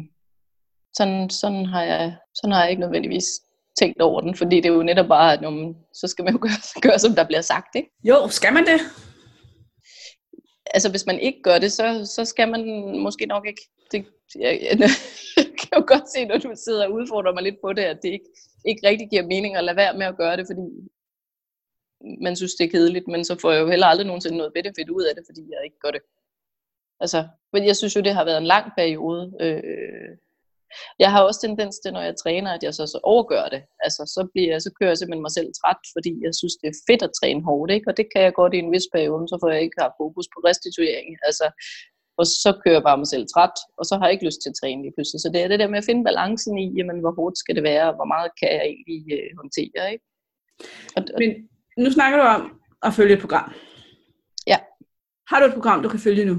sådan, 0.97 1.19
sådan, 1.41 1.65
har 1.73 1.83
jeg, 1.91 2.03
sådan 2.37 2.53
har 2.53 2.61
jeg 2.63 2.71
ikke 2.71 2.85
nødvendigvis 2.85 3.27
tænkt 3.79 4.01
over 4.01 4.21
den, 4.21 4.35
fordi 4.35 4.55
det 4.55 4.65
er 4.65 4.73
jo 4.73 4.83
netop 4.83 5.07
bare, 5.07 5.33
at 5.33 5.41
man, 5.41 5.75
så 5.93 6.07
skal 6.07 6.25
man 6.25 6.33
jo 6.33 6.39
gøre, 6.45 6.81
gøre, 6.81 6.99
som 6.99 7.15
der 7.15 7.23
bliver 7.23 7.41
sagt, 7.41 7.75
ikke? 7.75 7.89
Jo, 8.03 8.27
skal 8.27 8.53
man 8.53 8.65
det? 8.65 8.79
Altså, 10.73 10.89
hvis 10.89 11.05
man 11.05 11.19
ikke 11.19 11.41
gør 11.41 11.59
det, 11.59 11.71
så, 11.71 12.11
så 12.15 12.25
skal 12.25 12.51
man 12.51 12.61
måske 12.99 13.25
nok 13.25 13.47
ikke. 13.47 13.61
Det, 13.91 14.05
jeg, 14.39 14.59
jeg, 14.61 14.79
jeg 15.37 15.45
kan 15.45 15.75
jo 15.75 15.83
godt 15.87 16.11
se, 16.13 16.25
når 16.25 16.37
du 16.37 16.51
sidder 16.55 16.85
og 16.85 16.93
udfordrer 16.93 17.33
mig 17.33 17.43
lidt 17.43 17.61
på 17.61 17.73
det, 17.73 17.81
at 17.81 17.99
det 18.03 18.09
ikke, 18.09 18.29
ikke 18.65 18.87
rigtig 18.87 19.09
giver 19.09 19.23
mening 19.23 19.55
at 19.55 19.63
lade 19.63 19.77
være 19.77 19.97
med 19.97 20.05
at 20.05 20.17
gøre 20.17 20.37
det, 20.37 20.45
fordi 20.49 20.67
man 22.21 22.35
synes, 22.35 22.55
det 22.55 22.65
er 22.65 22.69
kedeligt, 22.69 23.07
men 23.07 23.25
så 23.25 23.39
får 23.41 23.51
jeg 23.51 23.61
jo 23.61 23.69
heller 23.69 23.87
aldrig 23.87 24.07
nogensinde 24.07 24.37
noget 24.37 24.53
benefit 24.53 24.89
ud 24.89 25.03
af 25.03 25.15
det, 25.15 25.23
fordi 25.27 25.41
jeg 25.41 25.61
ikke 25.63 25.79
gør 25.79 25.91
det. 25.91 26.01
Altså, 26.99 27.27
men 27.53 27.65
jeg 27.65 27.75
synes 27.75 27.95
jo, 27.95 28.01
det 28.01 28.13
har 28.13 28.25
været 28.25 28.37
en 28.37 28.51
lang 28.55 28.71
periode. 28.77 29.33
Øh, 29.41 30.17
jeg 31.03 31.09
har 31.13 31.21
også 31.27 31.41
tendens 31.41 31.75
til, 31.79 31.93
når 31.93 32.03
jeg 32.09 32.15
træner, 32.23 32.51
at 32.53 32.63
jeg 32.63 32.73
så, 32.73 32.83
så 32.93 32.99
overgør 33.03 33.45
det. 33.55 33.61
Altså, 33.85 34.01
så, 34.15 34.21
bliver, 34.33 34.59
så 34.59 34.69
kører 34.77 34.91
jeg 34.91 34.97
simpelthen 34.97 35.27
mig 35.27 35.35
selv 35.37 35.49
træt, 35.59 35.81
fordi 35.95 36.13
jeg 36.25 36.33
synes, 36.39 36.55
det 36.61 36.67
er 36.69 36.81
fedt 36.89 37.03
at 37.07 37.15
træne 37.19 37.41
hårdt. 37.49 37.71
Ikke? 37.75 37.87
Og 37.89 37.97
det 37.97 38.05
kan 38.13 38.21
jeg 38.25 38.33
godt 38.33 38.53
i 38.53 38.59
en 38.65 38.73
vis 38.75 38.87
periode, 38.95 39.27
så 39.31 39.37
får 39.41 39.49
jeg 39.55 39.61
ikke 39.65 39.81
har 39.83 39.91
fokus 40.01 40.27
på 40.33 40.37
restituering. 40.49 41.09
Altså, 41.27 41.45
og 42.19 42.25
så 42.43 42.49
kører 42.61 42.77
jeg 42.77 42.87
bare 42.89 43.01
mig 43.01 43.09
selv 43.13 43.25
træt, 43.33 43.55
og 43.79 43.83
så 43.85 43.93
har 43.97 44.05
jeg 44.05 44.13
ikke 44.13 44.27
lyst 44.29 44.41
til 44.41 44.49
at 44.51 44.59
træne 44.61 44.81
lige 44.81 44.95
pludselig. 44.97 45.19
Så 45.21 45.29
det 45.33 45.39
er 45.41 45.47
det 45.51 45.59
der 45.59 45.71
med 45.73 45.81
at 45.81 45.87
finde 45.89 46.03
balancen 46.09 46.53
i, 46.63 46.65
jamen, 46.77 46.99
hvor 47.03 47.13
hårdt 47.19 47.37
skal 47.37 47.55
det 47.55 47.63
være, 47.71 47.85
og 47.89 47.95
hvor 47.95 48.09
meget 48.13 48.29
kan 48.39 48.49
jeg 48.57 48.65
egentlig 48.73 49.01
øh, 49.17 49.29
håndtere. 49.39 49.81
Ikke? 49.93 50.05
Og, 50.95 51.01
og, 51.13 51.19
Men 51.21 51.29
nu 51.83 51.89
snakker 51.91 52.17
du 52.17 52.25
om 52.37 52.43
at 52.87 52.93
følge 52.93 53.13
et 53.15 53.23
program. 53.25 53.47
Ja. 54.47 54.57
Har 55.29 55.39
du 55.39 55.45
et 55.45 55.53
program, 55.53 55.83
du 55.83 55.89
kan 55.89 55.99
følge 55.99 56.25
nu? 56.25 56.35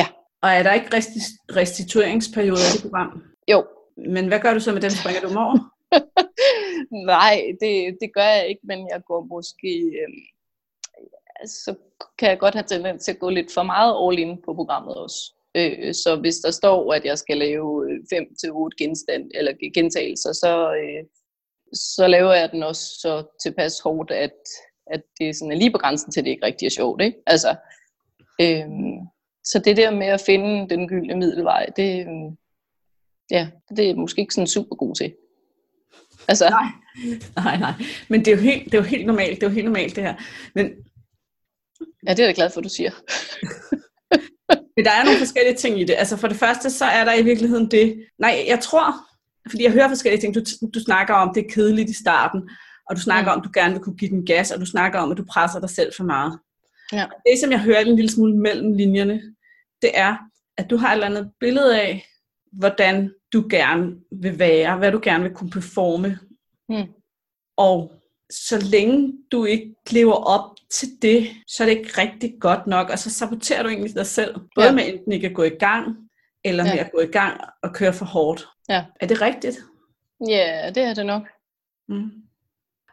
Ja. 0.00 0.06
Og 0.42 0.48
er 0.50 0.62
der 0.62 0.72
ikke 0.72 0.90
resti- 0.96 1.38
restitueringsperioder 1.60 2.66
i 2.68 2.72
det 2.74 2.82
program? 2.82 3.22
Jo. 3.48 3.66
Men 3.96 4.28
hvad 4.28 4.40
gør 4.40 4.54
du 4.54 4.60
så 4.60 4.72
med 4.72 4.80
den? 4.80 4.90
Springer 4.90 5.20
du 5.20 5.28
om 5.28 5.36
over? 5.36 5.58
Nej, 7.12 7.42
det, 7.60 7.98
det 8.00 8.14
gør 8.14 8.24
jeg 8.24 8.48
ikke, 8.48 8.60
men 8.64 8.88
jeg 8.88 9.02
går 9.06 9.20
måske... 9.24 9.72
Øh, 9.78 10.14
så 11.46 11.74
kan 12.18 12.28
jeg 12.28 12.38
godt 12.38 12.54
have 12.54 12.66
tendens 12.68 13.04
til 13.04 13.12
at 13.12 13.18
gå 13.18 13.30
lidt 13.30 13.52
for 13.52 13.62
meget 13.62 13.96
all 14.02 14.18
in 14.18 14.42
på 14.44 14.54
programmet 14.54 14.94
også. 14.94 15.34
Øh, 15.54 15.94
så 15.94 16.16
hvis 16.20 16.36
der 16.36 16.50
står, 16.50 16.94
at 16.94 17.04
jeg 17.04 17.18
skal 17.18 17.36
lave 17.38 18.00
5 18.10 18.34
til 18.40 18.50
8 18.52 18.76
genstand, 18.78 19.30
eller 19.34 19.52
gentagelser, 19.74 20.32
så, 20.32 20.74
øh, 20.74 21.04
så 21.72 22.06
laver 22.06 22.32
jeg 22.32 22.52
den 22.52 22.62
også 22.62 22.82
så 23.00 23.24
tilpas 23.42 23.80
hårdt, 23.80 24.10
at, 24.10 24.38
at 24.86 25.02
det 25.18 25.36
sådan 25.36 25.52
er 25.52 25.56
lige 25.56 25.72
på 25.72 25.78
grænsen 25.78 26.12
til, 26.12 26.20
at 26.20 26.24
det 26.24 26.30
ikke 26.30 26.46
rigtig 26.46 26.66
er 26.66 26.70
sjovt. 26.70 27.02
Ikke? 27.02 27.18
Altså, 27.26 27.56
øh, 28.40 28.66
så 29.44 29.58
det 29.58 29.76
der 29.76 29.90
med 29.90 30.06
at 30.06 30.22
finde 30.26 30.68
den 30.68 30.88
gyldne 30.88 31.16
middelvej, 31.16 31.66
det, 31.76 32.06
ja, 33.30 33.48
det 33.76 33.90
er 33.90 33.94
måske 33.94 34.20
ikke 34.20 34.34
sådan 34.34 34.46
super 34.46 34.76
god 34.76 34.94
til. 34.94 35.14
Altså. 36.28 36.48
Nej, 36.48 36.66
nej, 37.36 37.58
nej. 37.58 37.72
Men 38.08 38.24
det 38.24 38.28
er, 38.28 38.36
jo 38.36 38.42
helt, 38.42 38.64
det 38.64 38.74
er 38.74 38.78
jo 38.78 38.84
helt 38.84 39.06
normalt, 39.06 39.40
det 39.40 39.42
er 39.42 39.50
jo 39.50 39.54
helt 39.54 39.64
normalt 39.64 39.96
det 39.96 40.04
her. 40.04 40.14
Men, 40.54 40.70
ja, 42.06 42.10
det 42.10 42.20
er 42.20 42.26
jeg 42.26 42.34
glad 42.34 42.50
for, 42.50 42.60
du 42.60 42.68
siger. 42.68 42.90
Men 44.76 44.84
der 44.84 44.90
er 44.90 45.04
nogle 45.04 45.18
forskellige 45.18 45.56
ting 45.56 45.80
i 45.80 45.84
det. 45.84 45.94
Altså 45.98 46.16
for 46.16 46.28
det 46.28 46.36
første, 46.36 46.70
så 46.70 46.84
er 46.84 47.04
der 47.04 47.14
i 47.14 47.22
virkeligheden 47.22 47.70
det... 47.70 48.04
Nej, 48.18 48.44
jeg 48.48 48.60
tror, 48.60 48.94
fordi 49.50 49.64
jeg 49.64 49.72
hører 49.72 49.88
forskellige 49.88 50.20
ting. 50.20 50.34
Du, 50.34 50.40
du 50.74 50.80
snakker 50.80 51.14
om, 51.14 51.34
det 51.34 51.46
er 51.46 51.50
kedeligt 51.50 51.90
i 51.90 51.94
starten, 51.94 52.50
og 52.90 52.96
du 52.96 53.00
snakker 53.00 53.32
mm. 53.32 53.38
om, 53.38 53.44
du 53.44 53.50
gerne 53.54 53.72
vil 53.72 53.82
kunne 53.82 53.96
give 53.96 54.10
den 54.10 54.26
gas, 54.26 54.50
og 54.50 54.60
du 54.60 54.66
snakker 54.66 54.98
om, 54.98 55.10
at 55.10 55.18
du 55.18 55.24
presser 55.24 55.60
dig 55.60 55.70
selv 55.70 55.92
for 55.96 56.04
meget. 56.04 56.38
Ja. 56.92 57.06
Det, 57.26 57.40
som 57.40 57.50
jeg 57.50 57.60
hører 57.60 57.80
en 57.80 57.96
lille 57.96 58.10
smule 58.10 58.36
mellem 58.36 58.72
linjerne, 58.72 59.22
det 59.82 59.90
er, 59.94 60.16
at 60.58 60.70
du 60.70 60.76
har 60.76 60.88
et 60.88 60.92
eller 60.92 61.06
andet 61.06 61.30
billede 61.40 61.80
af, 61.80 62.06
hvordan 62.52 63.14
du 63.32 63.46
gerne 63.50 63.96
vil 64.12 64.38
være, 64.38 64.76
hvad 64.76 64.92
du 64.92 65.00
gerne 65.02 65.24
vil 65.24 65.34
kunne 65.34 65.50
performe. 65.50 66.18
Mm. 66.68 66.92
Og 67.56 67.92
så 68.30 68.58
længe 68.58 69.12
du 69.32 69.44
ikke 69.44 69.74
lever 69.90 70.14
op 70.14 70.56
til 70.70 70.88
det, 71.02 71.28
så 71.46 71.62
er 71.62 71.68
det 71.68 71.78
ikke 71.78 72.00
rigtig 72.00 72.34
godt 72.40 72.66
nok, 72.66 72.90
og 72.90 72.98
så 72.98 73.10
saboterer 73.10 73.62
du 73.62 73.68
egentlig 73.68 73.94
dig 73.94 74.06
selv. 74.06 74.34
Både 74.54 74.66
ja. 74.66 74.72
med 74.72 74.88
enten 74.88 75.12
ikke 75.12 75.26
at 75.26 75.34
gå 75.34 75.42
i 75.42 75.48
gang, 75.58 75.96
eller 76.44 76.64
ja. 76.64 76.74
med 76.74 76.80
at 76.80 76.92
gå 76.92 77.00
i 77.00 77.06
gang 77.06 77.40
og 77.62 77.74
køre 77.74 77.92
for 77.92 78.04
hårdt. 78.04 78.48
Ja. 78.68 78.84
Er 79.00 79.06
det 79.06 79.20
rigtigt? 79.20 79.58
Ja, 80.28 80.70
det 80.74 80.82
er 80.82 80.94
det 80.94 81.06
nok. 81.06 81.22
Mm. 81.88 82.10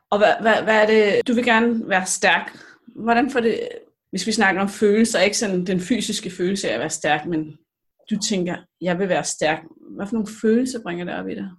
Og 0.10 0.18
hvad, 0.18 0.34
hvad, 0.42 0.64
hvad 0.64 0.82
er 0.82 0.86
det, 0.88 1.28
du 1.28 1.34
vil 1.34 1.46
gerne 1.46 1.90
være 1.90 2.06
stærk. 2.06 2.58
Hvordan 2.96 3.30
får 3.30 3.40
det, 3.40 3.70
hvis 4.10 4.28
vi 4.28 4.32
snakker 4.32 4.62
om 4.62 4.70
følelser, 4.70 5.20
ikke 5.20 5.38
sådan 5.38 5.66
den 5.66 5.80
fysiske 5.80 6.32
følelse 6.32 6.70
af 6.70 6.74
at 6.74 6.80
være 6.80 6.90
stærk, 6.90 7.26
men 7.26 7.58
du 8.10 8.20
tænker, 8.20 8.56
jeg 8.82 9.00
vil 9.00 9.10
være 9.10 9.24
stærk. 9.24 9.64
Hvad 9.96 10.08
for 10.08 10.14
nogle 10.14 10.28
følelser 10.42 10.84
bringer 10.84 11.06
det 11.06 11.14
op 11.16 11.28
i 11.28 11.36
dig? 11.36 11.50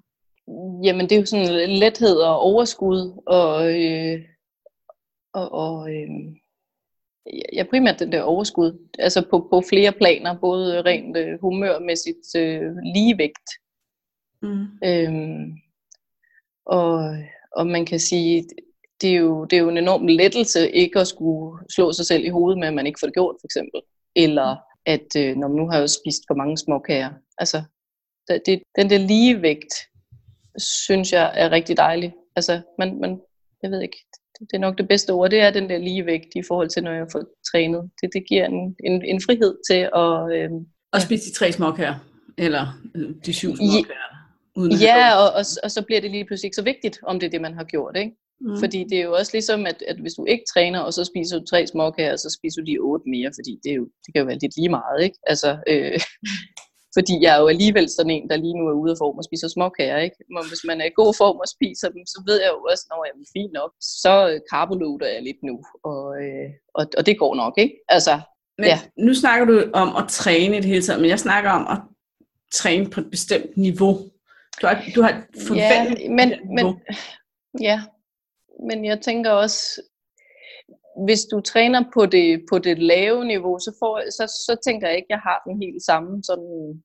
Jamen, 0.84 1.08
det 1.08 1.12
er 1.12 1.20
jo 1.20 1.26
sådan 1.26 1.70
lethed 1.70 2.16
og 2.16 2.38
overskud, 2.40 3.22
og, 3.26 3.80
øh, 3.80 4.24
og, 5.32 5.52
og 5.52 5.90
øh, 5.94 6.08
ja, 7.52 7.64
primært 7.70 7.98
den 7.98 8.12
der 8.12 8.22
overskud, 8.22 8.88
altså 8.98 9.26
på, 9.30 9.48
på 9.50 9.62
flere 9.68 9.92
planer, 9.92 10.40
både 10.40 10.82
rent 10.82 11.16
øh, 11.16 11.40
humørmæssigt 11.40 12.36
øh, 12.36 12.76
ligevægt. 12.94 13.48
Mm. 14.42 14.66
Øhm, 14.84 15.52
og, 16.66 17.16
og 17.56 17.66
man 17.66 17.86
kan 17.86 18.00
sige, 18.00 18.48
det 19.00 19.10
er, 19.10 19.16
jo, 19.16 19.44
det 19.44 19.56
er 19.56 19.60
jo 19.60 19.68
en 19.68 19.78
enorm 19.78 20.06
lettelse 20.06 20.70
ikke 20.70 21.00
at 21.00 21.08
skulle 21.08 21.58
slå 21.70 21.92
sig 21.92 22.06
selv 22.06 22.24
i 22.24 22.28
hovedet 22.28 22.58
med, 22.58 22.68
at 22.68 22.74
man 22.74 22.86
ikke 22.86 23.00
får 23.00 23.06
det 23.06 23.14
gjort, 23.14 23.36
for 23.40 23.46
eksempel. 23.46 23.80
Eller 24.16 24.56
at 24.94 25.08
øh, 25.16 25.36
når 25.36 25.48
man 25.48 25.56
nu 25.56 25.66
har 25.70 25.78
jo 25.78 25.86
spist 25.86 26.22
for 26.28 26.34
mange 26.34 26.58
småkager. 26.58 27.10
Altså, 27.38 27.62
det, 28.28 28.42
det, 28.46 28.62
den 28.78 28.90
der 28.90 28.98
ligevægt, 28.98 29.74
synes 30.84 31.12
jeg 31.12 31.32
er 31.34 31.50
rigtig 31.50 31.76
dejlig. 31.76 32.14
Altså, 32.36 32.60
man, 32.78 33.00
man, 33.00 33.20
jeg 33.62 33.70
ved 33.70 33.80
ikke, 33.82 33.98
det 34.40 34.54
er 34.54 34.58
nok 34.58 34.78
det 34.78 34.88
bedste 34.88 35.10
ord, 35.10 35.30
det 35.30 35.40
er 35.40 35.50
den 35.50 35.70
der 35.70 35.78
ligevægt 35.78 36.32
i 36.36 36.42
forhold 36.48 36.68
til, 36.68 36.82
når 36.82 36.92
jeg 36.92 37.06
får 37.12 37.22
trænet. 37.52 37.90
Det, 38.02 38.10
det 38.14 38.22
giver 38.28 38.46
en, 38.46 38.76
en, 38.84 39.04
en 39.04 39.20
frihed 39.26 39.52
til 39.70 39.80
at... 40.02 40.12
Øh, 40.36 40.50
at 40.92 41.02
spise 41.02 41.30
de 41.30 41.34
tre 41.34 41.52
småkager, 41.52 41.94
eller 42.38 42.64
øh, 42.94 43.10
de 43.26 43.32
syv 43.32 43.56
småkager. 43.56 44.08
Uden 44.56 44.72
ja, 44.72 45.14
og, 45.14 45.28
og, 45.38 45.44
og 45.64 45.70
så 45.70 45.82
bliver 45.86 46.00
det 46.00 46.10
lige 46.10 46.24
pludselig 46.24 46.46
ikke 46.48 46.62
så 46.62 46.62
vigtigt, 46.62 46.98
om 47.02 47.20
det 47.20 47.26
er 47.26 47.30
det, 47.30 47.40
man 47.40 47.54
har 47.54 47.64
gjort. 47.64 47.96
Ikke? 47.96 48.16
Mm. 48.40 48.58
Fordi 48.58 48.84
det 48.90 48.98
er 48.98 49.04
jo 49.04 49.12
også 49.12 49.32
ligesom, 49.34 49.66
at, 49.66 49.82
at 49.88 49.96
hvis 49.96 50.14
du 50.14 50.24
ikke 50.24 50.44
træner, 50.54 50.80
og 50.80 50.92
så 50.94 51.04
spiser 51.04 51.38
du 51.38 51.44
tre 51.44 51.66
småkager, 51.66 52.16
så 52.16 52.30
spiser 52.38 52.60
du 52.60 52.66
de 52.66 52.78
otte 52.78 53.06
mere, 53.14 53.30
fordi 53.38 53.52
det, 53.64 53.70
er 53.70 53.74
jo, 53.74 53.86
det 54.04 54.10
kan 54.14 54.20
jo 54.22 54.26
være 54.26 54.38
lidt 54.42 54.56
lige 54.56 54.68
meget, 54.68 54.98
ikke? 55.06 55.18
Altså, 55.32 55.50
øh, 55.66 56.00
fordi 56.96 57.14
jeg 57.22 57.30
er 57.36 57.40
jo 57.40 57.48
alligevel 57.54 57.88
sådan 57.88 58.14
en, 58.16 58.30
der 58.30 58.36
lige 58.36 58.58
nu 58.58 58.64
er 58.68 58.80
ude 58.82 58.92
af 58.94 58.98
form 59.02 59.18
og 59.18 59.24
spiser 59.24 59.48
småkager, 59.48 59.98
ikke? 60.06 60.16
Men 60.34 60.42
hvis 60.50 60.62
man 60.68 60.80
er 60.80 60.86
i 60.88 60.98
god 61.00 61.12
form 61.22 61.36
og 61.44 61.48
spiser 61.56 61.88
dem, 61.94 62.02
så 62.12 62.18
ved 62.28 62.38
jeg 62.44 62.50
jo 62.54 62.60
også, 62.70 62.84
når 62.90 63.04
jeg 63.04 63.12
er 63.14 63.32
fint 63.36 63.52
nok, 63.60 63.72
så 63.80 64.12
karboloder 64.52 65.08
jeg 65.14 65.22
lidt 65.22 65.42
nu, 65.48 65.56
og, 65.90 66.04
øh, 66.24 66.48
og, 66.78 66.84
og 66.98 67.02
det 67.06 67.18
går 67.18 67.34
nok, 67.34 67.54
ikke? 67.64 67.76
Altså, 67.88 68.14
men 68.58 68.66
ja. 68.66 68.78
nu 68.98 69.14
snakker 69.14 69.44
du 69.46 69.54
om 69.72 69.96
at 69.96 70.04
træne 70.08 70.56
i 70.56 70.60
det 70.60 70.70
hele 70.72 70.82
taget, 70.82 71.00
men 71.00 71.10
jeg 71.10 71.18
snakker 71.18 71.50
om 71.50 71.66
at 71.74 71.78
træne 72.52 72.90
på 72.90 73.00
et 73.00 73.10
bestemt 73.10 73.56
niveau. 73.56 73.94
Du 74.60 74.66
har, 74.66 74.84
du 74.94 75.02
har 75.02 75.12
forventet 75.46 76.00
ja, 76.00 76.08
men, 76.08 76.28
men, 76.56 76.80
ja, 77.60 77.82
men 78.66 78.84
jeg 78.84 79.00
tænker 79.00 79.30
også, 79.30 79.82
hvis 81.06 81.24
du 81.24 81.40
træner 81.40 81.84
på 81.94 82.06
det, 82.06 82.44
på 82.50 82.58
det 82.58 82.78
lave 82.78 83.24
niveau, 83.24 83.58
så, 83.58 83.76
får, 83.78 84.10
så, 84.10 84.26
så 84.46 84.56
tænker 84.64 84.88
jeg 84.88 84.96
ikke, 84.96 85.12
at 85.12 85.16
jeg 85.16 85.22
har 85.28 85.42
den 85.46 85.62
helt 85.62 85.82
samme. 85.82 86.24
Sådan, 86.24 86.82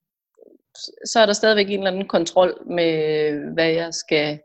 så 1.05 1.19
er 1.19 1.25
der 1.25 1.33
stadigvæk 1.33 1.69
en 1.69 1.79
eller 1.79 1.91
anden 1.91 2.07
kontrol 2.07 2.67
med, 2.77 2.93
hvad 3.53 3.69
jeg 3.69 3.93
skal, 3.93 4.39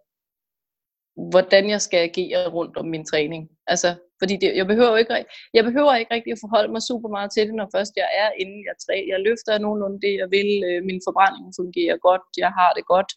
hvordan 1.31 1.71
jeg 1.71 1.81
skal 1.81 2.01
agere 2.09 2.49
rundt 2.49 2.77
om 2.77 2.87
min 2.87 3.05
træning. 3.05 3.49
Altså, 3.67 3.95
fordi 4.21 4.35
det, 4.43 4.57
jeg, 4.57 4.67
behøver 4.67 4.97
ikke, 4.97 5.25
jeg 5.55 5.65
behøver 5.65 5.95
ikke 5.95 6.15
rigtig 6.15 6.33
at 6.33 6.43
forholde 6.45 6.73
mig 6.73 6.83
super 6.83 7.09
meget 7.17 7.31
til 7.33 7.47
det, 7.47 7.55
når 7.55 7.69
først 7.77 7.93
jeg 7.97 8.09
er 8.23 8.31
inde. 8.43 8.59
Jeg, 8.69 8.75
træ, 8.85 8.97
jeg 9.13 9.21
løfter 9.29 9.59
nogenlunde 9.59 10.01
det, 10.07 10.15
jeg 10.23 10.29
vil. 10.37 10.51
Øh, 10.69 10.81
min 10.89 11.01
forbrænding 11.07 11.47
fungerer 11.61 11.97
godt. 12.09 12.25
Jeg 12.45 12.53
har 12.59 12.71
det 12.77 12.85
godt. 12.95 13.11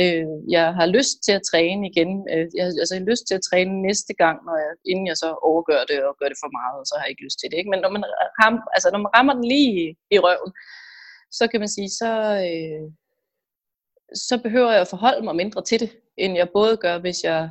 Øh, 0.00 0.26
jeg 0.56 0.66
har 0.78 0.86
lyst 0.96 1.16
til 1.26 1.32
at 1.38 1.46
træne 1.50 1.82
igen. 1.90 2.10
Øh, 2.32 2.46
jeg, 2.56 2.64
altså, 2.80 2.94
jeg 2.94 3.02
har 3.02 3.10
lyst 3.12 3.24
til 3.26 3.36
at 3.38 3.46
træne 3.50 3.82
næste 3.88 4.12
gang, 4.22 4.36
når 4.46 4.56
jeg, 4.64 4.72
inden 4.90 5.06
jeg 5.10 5.16
så 5.22 5.28
overgør 5.48 5.82
det 5.90 5.98
og 6.08 6.14
gør 6.20 6.28
det 6.32 6.38
for 6.44 6.50
meget, 6.58 6.88
så 6.88 6.94
har 6.96 7.04
jeg 7.04 7.12
ikke 7.12 7.26
lyst 7.26 7.38
til 7.40 7.50
det. 7.50 7.58
Ikke? 7.58 7.70
Men 7.72 7.80
når 7.84 7.90
man, 7.94 8.02
ram, 8.42 8.56
altså, 8.76 8.88
når 8.92 9.00
man 9.04 9.14
rammer 9.16 9.34
den 9.38 9.46
lige 9.54 9.70
i, 9.82 9.84
i 10.14 10.18
røven, 10.24 10.52
så 11.38 11.44
kan 11.50 11.60
man 11.62 11.70
sige, 11.76 11.90
så, 12.00 12.12
øh, 12.48 12.84
så 14.26 14.34
behøver 14.44 14.70
jeg 14.72 14.84
at 14.86 14.92
forholde 14.94 15.24
mig 15.24 15.36
mindre 15.36 15.62
til 15.62 15.80
det, 15.80 15.90
end 16.16 16.32
jeg 16.36 16.48
både 16.58 16.76
gør, 16.76 16.98
hvis 16.98 17.24
jeg 17.24 17.50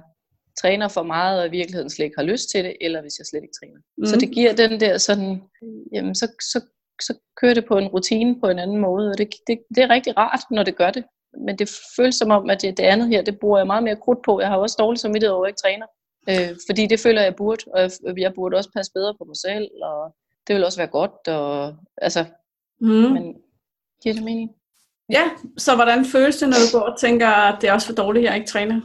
træner 0.61 0.87
for 0.87 1.03
meget, 1.03 1.39
og 1.39 1.47
i 1.47 1.51
virkeligheden 1.51 1.89
slet 1.89 2.05
ikke 2.05 2.17
har 2.17 2.31
lyst 2.33 2.49
til 2.49 2.63
det, 2.63 2.75
eller 2.81 3.01
hvis 3.01 3.19
jeg 3.19 3.25
slet 3.25 3.43
ikke 3.43 3.59
træner. 3.61 3.79
Mm. 3.97 4.05
Så 4.05 4.15
det 4.21 4.29
giver 4.31 4.53
den 4.55 4.79
der 4.79 4.97
sådan, 4.97 5.41
jamen 5.93 6.15
så, 6.15 6.27
så, 6.51 6.59
så 7.01 7.13
kører 7.41 7.53
det 7.53 7.65
på 7.65 7.77
en 7.77 7.87
rutine 7.87 8.39
på 8.39 8.47
en 8.49 8.59
anden 8.59 8.77
måde, 8.77 9.11
og 9.11 9.17
det, 9.17 9.29
det, 9.47 9.59
det 9.75 9.83
er 9.83 9.89
rigtig 9.89 10.17
rart, 10.17 10.43
når 10.51 10.63
det 10.63 10.75
gør 10.75 10.91
det. 10.91 11.03
Men 11.45 11.57
det 11.59 11.69
føles 11.95 12.15
som 12.15 12.31
om, 12.31 12.49
at 12.49 12.61
det, 12.61 12.77
det 12.77 12.83
andet 12.83 13.07
her, 13.07 13.21
det 13.21 13.39
bruger 13.39 13.57
jeg 13.57 13.67
meget 13.67 13.83
mere 13.83 13.95
krudt 13.95 14.19
på. 14.25 14.39
Jeg 14.39 14.49
har 14.49 14.57
også 14.57 14.75
dårligt 14.79 15.01
samvittighed 15.01 15.33
over, 15.33 15.45
at 15.45 15.47
jeg 15.47 15.51
ikke 15.51 15.61
træner. 15.61 15.87
Øh, 16.29 16.57
fordi 16.69 16.87
det 16.87 16.99
føler 16.99 17.21
jeg 17.21 17.35
burde, 17.35 17.63
og 17.73 17.81
jeg, 17.81 17.91
jeg 18.17 18.33
burde 18.33 18.57
også 18.57 18.69
passe 18.75 18.91
bedre 18.95 19.15
på 19.19 19.23
mig 19.23 19.37
selv, 19.37 19.67
og 19.83 20.15
det 20.47 20.55
vil 20.55 20.65
også 20.65 20.79
være 20.79 20.87
godt, 20.87 21.27
og 21.27 21.75
altså, 21.97 22.25
mm. 22.81 22.87
men 22.87 23.35
giver 24.03 24.15
det 24.15 24.23
mening? 24.23 24.49
Ja, 25.09 25.23
så 25.57 25.75
hvordan 25.75 26.05
føles 26.05 26.37
det, 26.37 26.49
når 26.49 26.57
du 26.63 26.77
går 26.77 26.85
og 26.85 26.99
tænker, 26.99 27.27
at 27.27 27.61
det 27.61 27.69
er 27.69 27.73
også 27.73 27.87
for 27.87 27.93
dårligt, 27.93 28.25
at 28.25 28.29
jeg 28.29 28.39
ikke 28.39 28.51
træner? 28.51 28.81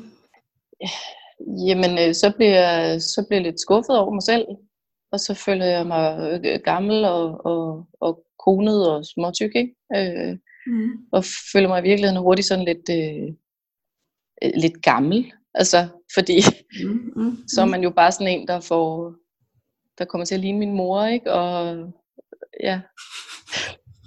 Jamen, 1.66 1.98
øh, 1.98 2.14
så 2.14 2.32
bliver, 2.36 2.50
jeg, 2.50 3.02
så 3.02 3.24
bliver 3.28 3.40
jeg 3.40 3.46
lidt 3.50 3.60
skuffet 3.60 3.98
over 3.98 4.10
mig 4.10 4.22
selv, 4.22 4.46
og 5.12 5.20
så 5.20 5.34
føler 5.34 5.66
jeg 5.66 5.86
mig 5.86 6.40
øh, 6.44 6.60
gammel 6.64 7.04
og, 7.04 7.46
og, 7.46 7.86
og 8.00 8.24
konet 8.44 8.90
og 8.90 9.04
småtyk, 9.04 9.54
ikke? 9.54 9.74
Øh, 9.96 10.38
mm. 10.68 10.90
og 11.12 11.24
føler 11.52 11.68
mig 11.68 11.78
i 11.80 11.88
virkeligheden 11.88 12.22
hurtigt 12.22 12.48
sådan 12.48 12.64
lidt, 12.64 12.88
øh, 12.90 13.34
lidt 14.54 14.82
gammel. 14.82 15.32
Altså, 15.54 15.88
fordi 16.14 16.36
mm, 16.84 17.12
mm, 17.16 17.48
så 17.48 17.60
er 17.60 17.66
man 17.66 17.82
jo 17.82 17.90
bare 17.90 18.12
sådan 18.12 18.28
en, 18.28 18.48
der 18.48 18.60
får, 18.60 19.14
der 19.98 20.04
kommer 20.04 20.24
til 20.24 20.34
at 20.34 20.40
ligne 20.40 20.58
min 20.58 20.76
mor, 20.76 21.04
ikke? 21.04 21.32
Og 21.32 21.76
ja. 22.62 22.80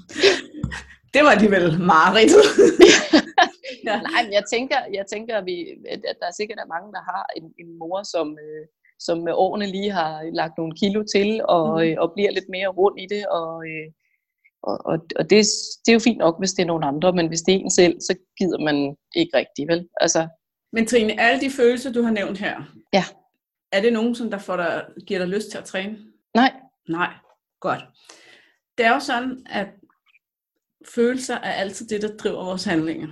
Det 1.14 1.22
var 1.24 1.32
alligevel 1.32 1.80
meget 1.80 2.16
ja. 3.88 3.96
Nej, 4.02 4.24
men 4.24 4.34
jeg 4.34 4.44
tænker, 4.54 4.78
jeg 4.94 5.06
tænker 5.14 5.38
at, 5.38 5.46
vi, 5.46 5.58
at 5.90 6.18
der 6.22 6.32
sikkert 6.38 6.60
er 6.60 6.74
mange, 6.76 6.94
der 6.94 7.04
har 7.12 7.26
en, 7.38 7.46
en 7.60 7.80
mor, 7.80 8.04
som, 8.04 8.28
øh, 8.46 8.66
som 9.00 9.18
med 9.18 9.34
årene 9.36 9.66
lige 9.66 9.92
har 9.92 10.12
lagt 10.34 10.58
nogle 10.58 10.74
kilo 10.82 11.04
til, 11.16 11.42
og, 11.56 11.66
mm. 11.72 11.84
øh, 11.84 11.96
og 12.00 12.12
bliver 12.16 12.32
lidt 12.32 12.50
mere 12.50 12.68
rundt 12.68 13.00
i 13.02 13.08
det, 13.16 13.24
og, 13.28 13.52
øh, 13.70 13.88
og, 14.64 14.86
og, 14.86 15.06
og 15.16 15.30
det, 15.30 15.46
det 15.86 15.92
er 15.92 15.94
jo 15.94 16.00
fint 16.00 16.18
nok, 16.18 16.40
hvis 16.40 16.52
det 16.52 16.62
er 16.64 16.68
nogen 16.68 16.84
andre, 16.84 17.14
men 17.14 17.28
hvis 17.28 17.42
det 17.42 17.56
er 17.56 17.60
en 17.60 17.72
selv, 17.72 18.02
så 18.02 18.16
gider 18.38 18.60
man 18.60 18.96
ikke 19.16 19.38
rigtigt, 19.38 19.68
vel? 19.68 19.88
Altså, 20.02 20.28
men 20.74 20.88
Trine, 20.88 21.20
alle 21.20 21.42
de 21.42 21.50
følelser, 21.50 21.92
du 21.92 22.02
har 22.02 22.12
nævnt 22.12 22.38
her, 22.38 22.62
ja. 22.94 23.04
er 23.72 23.82
det 23.82 23.94
nogen, 23.94 24.16
som 24.16 24.32
der 24.32 24.38
får 24.38 24.56
dig, 24.56 24.86
giver 25.08 25.20
dig 25.20 25.28
lyst 25.28 25.52
til 25.52 25.58
at 25.58 25.64
træne? 25.64 25.98
Nej. 26.36 26.54
Nej, 26.90 27.14
godt. 27.60 27.80
Det 28.78 28.86
er 28.86 28.94
jo 28.94 29.00
sådan, 29.00 29.46
at 29.50 29.68
følelser 30.96 31.36
er 31.36 31.52
altid 31.52 31.88
det, 31.88 32.02
der 32.02 32.18
driver 32.18 32.46
vores 32.46 32.64
handlinger. 32.64 33.08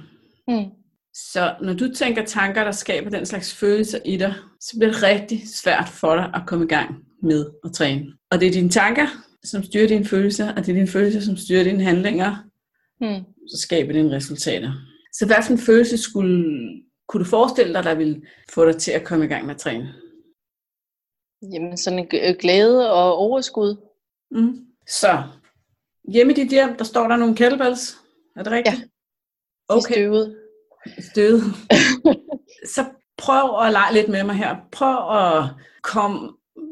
Mm. 0.48 0.72
Så 1.14 1.56
når 1.62 1.74
du 1.74 1.94
tænker 1.94 2.26
tanker, 2.26 2.64
der 2.64 2.72
skaber 2.72 3.10
den 3.10 3.26
slags 3.26 3.56
følelser 3.56 4.00
i 4.06 4.18
dig, 4.18 4.34
så 4.60 4.78
bliver 4.78 4.92
det 4.92 5.04
rigtig 5.04 5.50
svært 5.50 5.90
for 5.90 6.16
dig 6.16 6.32
at 6.34 6.42
komme 6.48 6.66
i 6.66 6.68
gang 6.68 6.96
med 7.24 7.46
at 7.66 7.74
træne. 7.74 8.06
Og 8.32 8.40
det 8.40 8.48
er 8.48 8.52
dine 8.52 8.70
tanker, 8.70 9.08
som 9.44 9.64
styrer 9.64 9.88
dine 9.88 10.06
følelser, 10.06 10.50
og 10.50 10.56
det 10.58 10.70
er 10.70 10.74
dine 10.76 10.88
følelser, 10.88 11.22
som 11.22 11.38
styrer 11.38 11.64
dine 11.64 11.84
handlinger, 11.84 12.36
Hmm. 13.00 13.24
så 13.48 13.58
skaber 13.62 13.94
dine 13.94 14.16
resultater. 14.16 14.72
Så 15.14 15.26
hvad 15.26 15.36
for 15.46 15.52
en 15.54 15.60
følelse 15.60 15.98
skulle, 15.98 16.68
kunne 17.08 17.24
du 17.24 17.30
forestille 17.30 17.74
dig, 17.74 17.84
der 17.84 17.96
ville 17.96 18.22
få 18.54 18.66
dig 18.66 18.78
til 18.78 18.92
at 18.92 19.04
komme 19.04 19.26
i 19.26 19.28
gang 19.28 19.46
med 19.46 19.56
at 19.56 19.60
træne? 19.62 19.94
Jamen 21.54 21.78
sådan 21.78 22.00
en 22.00 22.08
g- 22.14 22.32
glæde 22.40 22.92
og 22.94 23.16
overskud. 23.16 23.76
Mm. 24.32 24.66
Så, 24.88 25.24
hjemme 26.14 26.34
i 26.34 26.36
dit 26.36 26.50
hjem, 26.50 26.78
der 26.78 26.84
står 26.84 27.08
der 27.08 27.16
nogle 27.18 27.36
kettlebells. 27.36 27.98
Er 28.36 28.44
det 28.44 28.52
rigtigt? 28.52 28.76
Ja. 28.76 28.82
Okay. 29.68 29.94
Støvet. 29.94 30.38
Stød. 31.00 31.42
så 32.76 32.86
prøv 33.18 33.66
at 33.66 33.72
lege 33.72 33.94
lidt 33.94 34.10
med 34.10 34.24
mig 34.24 34.36
her. 34.36 34.56
Prøv 34.72 35.18
at 35.18 35.44
komme, 35.84 36.32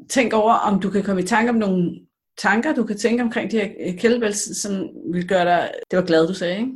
tænk 0.09 0.33
over, 0.33 0.53
om 0.53 0.79
du 0.79 0.89
kan 0.89 1.03
komme 1.03 1.21
i 1.21 1.25
tanke 1.25 1.49
om 1.49 1.55
nogle 1.55 2.06
tanker, 2.37 2.73
du 2.75 2.83
kan 2.83 2.97
tænke 2.97 3.23
omkring 3.23 3.51
de 3.51 3.59
her 3.59 3.69
øh, 3.79 3.97
kettlebells, 3.97 4.57
som 4.57 4.89
vil 5.13 5.27
gøre 5.27 5.45
dig... 5.45 5.71
Det 5.91 5.99
var 5.99 6.05
glad, 6.05 6.27
du 6.27 6.33
sagde, 6.33 6.57
ikke? 6.57 6.71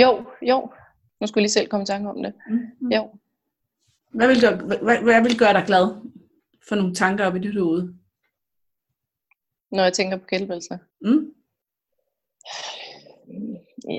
Jo, 0.00 0.24
jo. 0.42 0.72
Nu 1.20 1.26
skulle 1.26 1.42
jeg 1.42 1.44
lige 1.44 1.52
selv 1.52 1.68
komme 1.68 1.82
i 1.82 1.86
tanke 1.86 2.10
om 2.10 2.22
det. 2.22 2.34
Mm. 2.50 2.90
Jo. 2.90 3.10
Hvad 4.10 4.28
vil, 4.28 4.40
gøre, 4.40 4.56
hvad, 4.56 5.02
hvad 5.02 5.22
vil 5.22 5.38
gøre 5.38 5.52
dig 5.52 5.64
glad 5.66 5.86
for 6.68 6.74
nogle 6.74 6.94
tanker 6.94 7.26
op 7.26 7.36
i 7.36 7.38
dit 7.38 7.60
hoved? 7.60 7.94
Når 9.70 9.82
jeg 9.82 9.92
tænker 9.92 10.16
på 10.16 10.26
kettlebellsene. 10.26 10.78
Mm? 11.00 11.34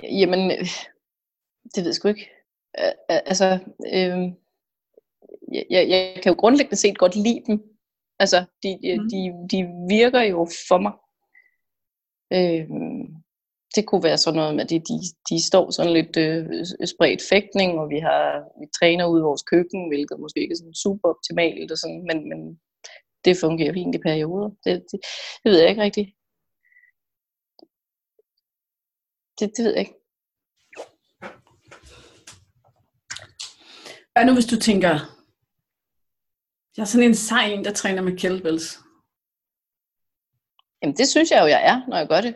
Jamen, 0.03 0.50
det 1.75 1.77
ved 1.77 1.85
jeg 1.85 1.95
sgu 1.95 2.07
ikke. 2.07 2.29
Altså, 3.09 3.59
øh, 3.93 4.31
jeg, 5.51 5.65
jeg, 5.69 5.89
jeg 5.89 6.19
kan 6.24 6.33
jo 6.33 6.39
grundlæggende 6.39 6.75
set 6.75 6.97
godt 6.97 7.15
lide 7.15 7.43
dem. 7.47 7.75
Altså, 8.19 8.45
de, 8.63 8.69
de, 8.84 8.98
Mm. 9.00 9.10
de, 9.10 9.19
de 9.51 9.60
virker 9.89 10.22
jo 10.22 10.48
for 10.67 10.77
mig. 10.86 10.93
Øh, 12.34 12.67
det 13.75 13.86
kunne 13.88 14.03
være 14.03 14.17
sådan 14.17 14.38
noget 14.38 14.55
med, 14.55 14.63
at 14.63 14.69
de, 14.69 14.79
de, 14.79 14.98
de 15.29 15.48
står 15.50 15.72
sådan 15.72 15.93
lidt 15.93 16.17
øh, 16.17 16.45
spredt 16.93 17.22
fægtning, 17.29 17.79
og 17.79 17.89
vi 17.89 18.00
har 18.00 18.24
vi 18.60 18.65
træner 18.79 19.05
ud 19.05 19.19
i 19.19 19.27
vores 19.29 19.43
køkken, 19.43 19.81
hvilket 19.89 20.19
måske 20.19 20.39
ikke 20.41 20.53
er 20.53 20.62
sådan 20.62 20.81
super 20.86 21.10
optimalt, 21.10 21.72
og 21.72 21.77
sådan, 21.77 22.01
men, 22.10 22.29
men 22.29 22.39
det 23.25 23.38
fungerer 23.38 23.74
fint 23.74 23.95
i 23.95 23.98
perioder. 24.10 24.50
Det, 24.63 24.74
det, 24.91 25.00
det 25.43 25.51
ved 25.51 25.60
jeg 25.60 25.69
ikke 25.69 25.81
rigtigt. 25.81 26.10
Det, 29.39 29.51
det 29.57 29.63
ved 29.65 29.72
jeg 29.74 29.79
ikke. 29.79 29.95
Hvad 34.13 34.25
nu, 34.25 34.34
hvis 34.34 34.45
du 34.53 34.60
tænker, 34.60 34.93
jeg 36.77 36.82
er 36.82 36.86
sådan 36.86 37.08
en 37.08 37.15
sej 37.15 37.46
en, 37.46 37.65
der 37.65 37.74
træner 37.74 38.01
med 38.01 38.17
kettlebells. 38.17 38.79
Jamen 40.82 40.98
det 40.98 41.08
synes 41.08 41.32
jeg 41.32 41.41
jo, 41.41 41.48
jeg 41.48 41.67
er, 41.72 41.88
når 41.88 41.98
jeg 41.98 42.08
gør 42.08 42.22
det. 42.22 42.36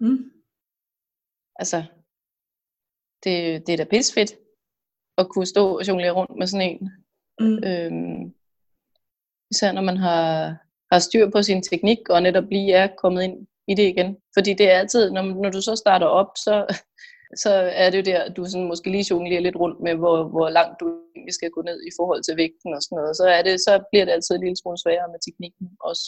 Mm? 0.00 0.32
Altså, 1.56 1.84
det, 3.24 3.66
det 3.66 3.72
er 3.72 3.76
da 3.76 3.84
pisfedt 3.84 4.32
at 5.18 5.28
kunne 5.28 5.46
stå 5.46 5.78
og 5.78 5.88
jonglere 5.88 6.10
rundt 6.10 6.38
med 6.38 6.46
sådan 6.46 6.70
en. 6.70 6.90
Mm. 7.40 7.64
Øhm, 7.64 8.34
især 9.50 9.72
når 9.72 9.82
man 9.82 9.96
har, 9.96 10.56
har 10.92 10.98
styr 10.98 11.30
på 11.30 11.42
sin 11.42 11.62
teknik, 11.62 11.98
og 12.10 12.22
netop 12.22 12.44
lige 12.50 12.72
er 12.72 12.96
kommet 13.02 13.22
ind 13.22 13.46
i 13.68 13.74
det 13.74 13.82
igen. 13.88 14.16
Fordi 14.36 14.54
det 14.54 14.70
er 14.70 14.78
altid, 14.78 15.10
når, 15.10 15.22
når 15.22 15.50
du 15.50 15.62
så 15.62 15.76
starter 15.76 16.06
op, 16.06 16.30
så, 16.36 16.66
så 17.36 17.50
er 17.82 17.90
det 17.90 17.98
jo 17.98 18.02
der, 18.12 18.28
du 18.36 18.44
sådan 18.44 18.68
måske 18.68 18.90
lige 18.90 19.06
jonglerer 19.10 19.40
lidt 19.40 19.56
rundt 19.56 19.80
med, 19.86 19.94
hvor, 19.94 20.28
hvor 20.34 20.48
langt 20.48 20.80
du 20.80 20.86
egentlig 21.16 21.34
skal 21.34 21.50
gå 21.50 21.62
ned 21.62 21.78
i 21.90 21.92
forhold 21.98 22.22
til 22.22 22.36
vægten 22.36 22.74
og 22.76 22.82
sådan 22.82 22.96
noget. 22.96 23.16
Så, 23.16 23.24
er 23.36 23.42
det, 23.42 23.60
så 23.60 23.72
bliver 23.90 24.04
det 24.04 24.12
altid 24.12 24.34
en 24.34 24.40
lille 24.44 24.56
smule 24.62 24.78
sværere 24.84 25.08
med 25.12 25.20
teknikken 25.26 25.66
også. 25.80 26.04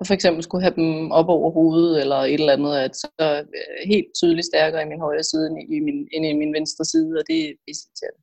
Og 0.00 0.06
for 0.06 0.14
eksempel 0.14 0.42
skulle 0.42 0.64
have 0.66 0.74
dem 0.80 1.10
op 1.12 1.28
over 1.28 1.50
hovedet, 1.50 2.00
eller 2.02 2.16
et 2.16 2.34
eller 2.40 2.52
andet, 2.52 2.76
at 2.86 2.96
så 2.96 3.08
er 3.18 3.34
jeg 3.34 3.44
helt 3.86 4.06
tydeligt 4.18 4.46
stærkere 4.46 4.82
i 4.82 4.90
min 4.92 5.00
højre 5.00 5.24
side 5.30 5.46
end 5.46 5.56
i 5.76 5.80
min, 5.80 6.08
end 6.12 6.24
i 6.26 6.32
min 6.42 6.52
venstre 6.54 6.84
side, 6.84 7.10
og 7.20 7.24
det 7.28 7.36
er 7.44 7.52
irriterende. 7.70 8.22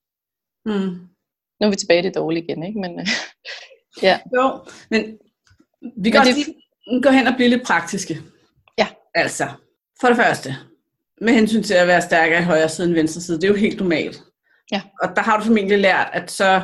Mm. 0.65 0.93
Nu 1.59 1.61
er 1.67 1.69
vi 1.69 1.75
tilbage 1.75 1.99
i 1.99 2.05
det 2.07 2.15
dårlige 2.15 2.43
igen, 2.43 2.63
ikke? 2.63 2.79
Men, 2.79 2.99
øh, 2.99 3.07
ja. 4.07 4.15
Jo, 4.35 4.45
men 4.91 5.01
vi 6.03 6.09
kan 6.09 6.19
Men 6.21 6.27
det- 6.27 6.35
lige 6.35 7.01
gå 7.01 7.09
hen 7.09 7.27
og 7.27 7.33
blive 7.35 7.49
lidt 7.49 7.63
praktiske. 7.65 8.13
Ja. 8.77 8.87
Altså, 9.15 9.45
for 10.01 10.07
det 10.07 10.17
første, 10.17 10.49
med 11.21 11.33
hensyn 11.33 11.63
til 11.63 11.73
at 11.73 11.87
være 11.87 12.01
stærkere 12.01 12.39
i 12.41 12.43
højre 12.43 12.69
side 12.69 12.87
end 12.87 12.95
venstre 12.95 13.21
side, 13.21 13.37
det 13.37 13.43
er 13.43 13.47
jo 13.51 13.55
helt 13.55 13.79
normalt. 13.79 14.23
Ja. 14.71 14.81
Og 15.01 15.09
der 15.15 15.21
har 15.21 15.37
du 15.39 15.43
formentlig 15.43 15.79
lært, 15.79 16.09
at 16.13 16.31
så 16.31 16.61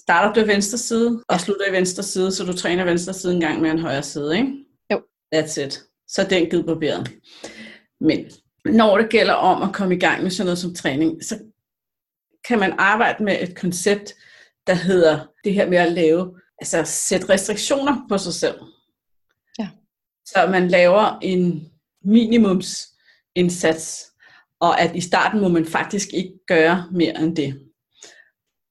starter 0.00 0.32
du 0.32 0.40
i 0.40 0.48
venstre 0.48 0.78
side, 0.78 1.24
og 1.28 1.34
Ja. 1.34 1.38
slutter 1.38 1.68
i 1.68 1.72
venstre 1.72 2.02
side, 2.02 2.32
så 2.32 2.44
du 2.44 2.52
træner 2.52 2.84
venstre 2.84 3.14
side 3.14 3.34
en 3.34 3.40
gang 3.40 3.60
med 3.60 3.70
en 3.70 3.78
højre 3.78 4.02
side, 4.02 4.36
ikke? 4.36 4.52
Jo. 4.92 5.02
That's 5.34 5.60
it. 5.60 5.82
Så 6.08 6.22
er 6.22 6.28
den 6.28 6.50
givet 6.50 6.66
barberet. 6.66 7.10
Men 8.00 8.30
når 8.64 8.98
det 8.98 9.10
gælder 9.10 9.32
om 9.34 9.62
at 9.62 9.74
komme 9.74 9.96
i 9.96 9.98
gang 9.98 10.22
med 10.22 10.30
sådan 10.30 10.46
noget 10.46 10.58
som 10.58 10.74
træning, 10.74 11.24
så 11.24 11.38
kan 12.48 12.58
man 12.58 12.74
arbejde 12.78 13.24
med 13.24 13.42
et 13.42 13.56
koncept, 13.56 14.14
der 14.66 14.74
hedder 14.74 15.26
det 15.44 15.54
her 15.54 15.68
med 15.68 15.78
at 15.78 15.92
lave, 15.92 16.40
altså 16.58 16.82
sætte 16.84 17.28
restriktioner 17.28 18.06
på 18.08 18.18
sig 18.18 18.34
selv. 18.34 18.54
Ja. 19.58 19.68
Så 20.26 20.46
man 20.50 20.68
laver 20.68 21.18
en 21.22 21.68
minimumsindsats, 23.36 24.12
og 24.60 24.80
at 24.80 24.96
i 24.96 25.00
starten 25.00 25.40
må 25.40 25.48
man 25.48 25.66
faktisk 25.66 26.08
ikke 26.12 26.32
gøre 26.46 26.88
mere 26.92 27.18
end 27.20 27.36
det. 27.36 27.60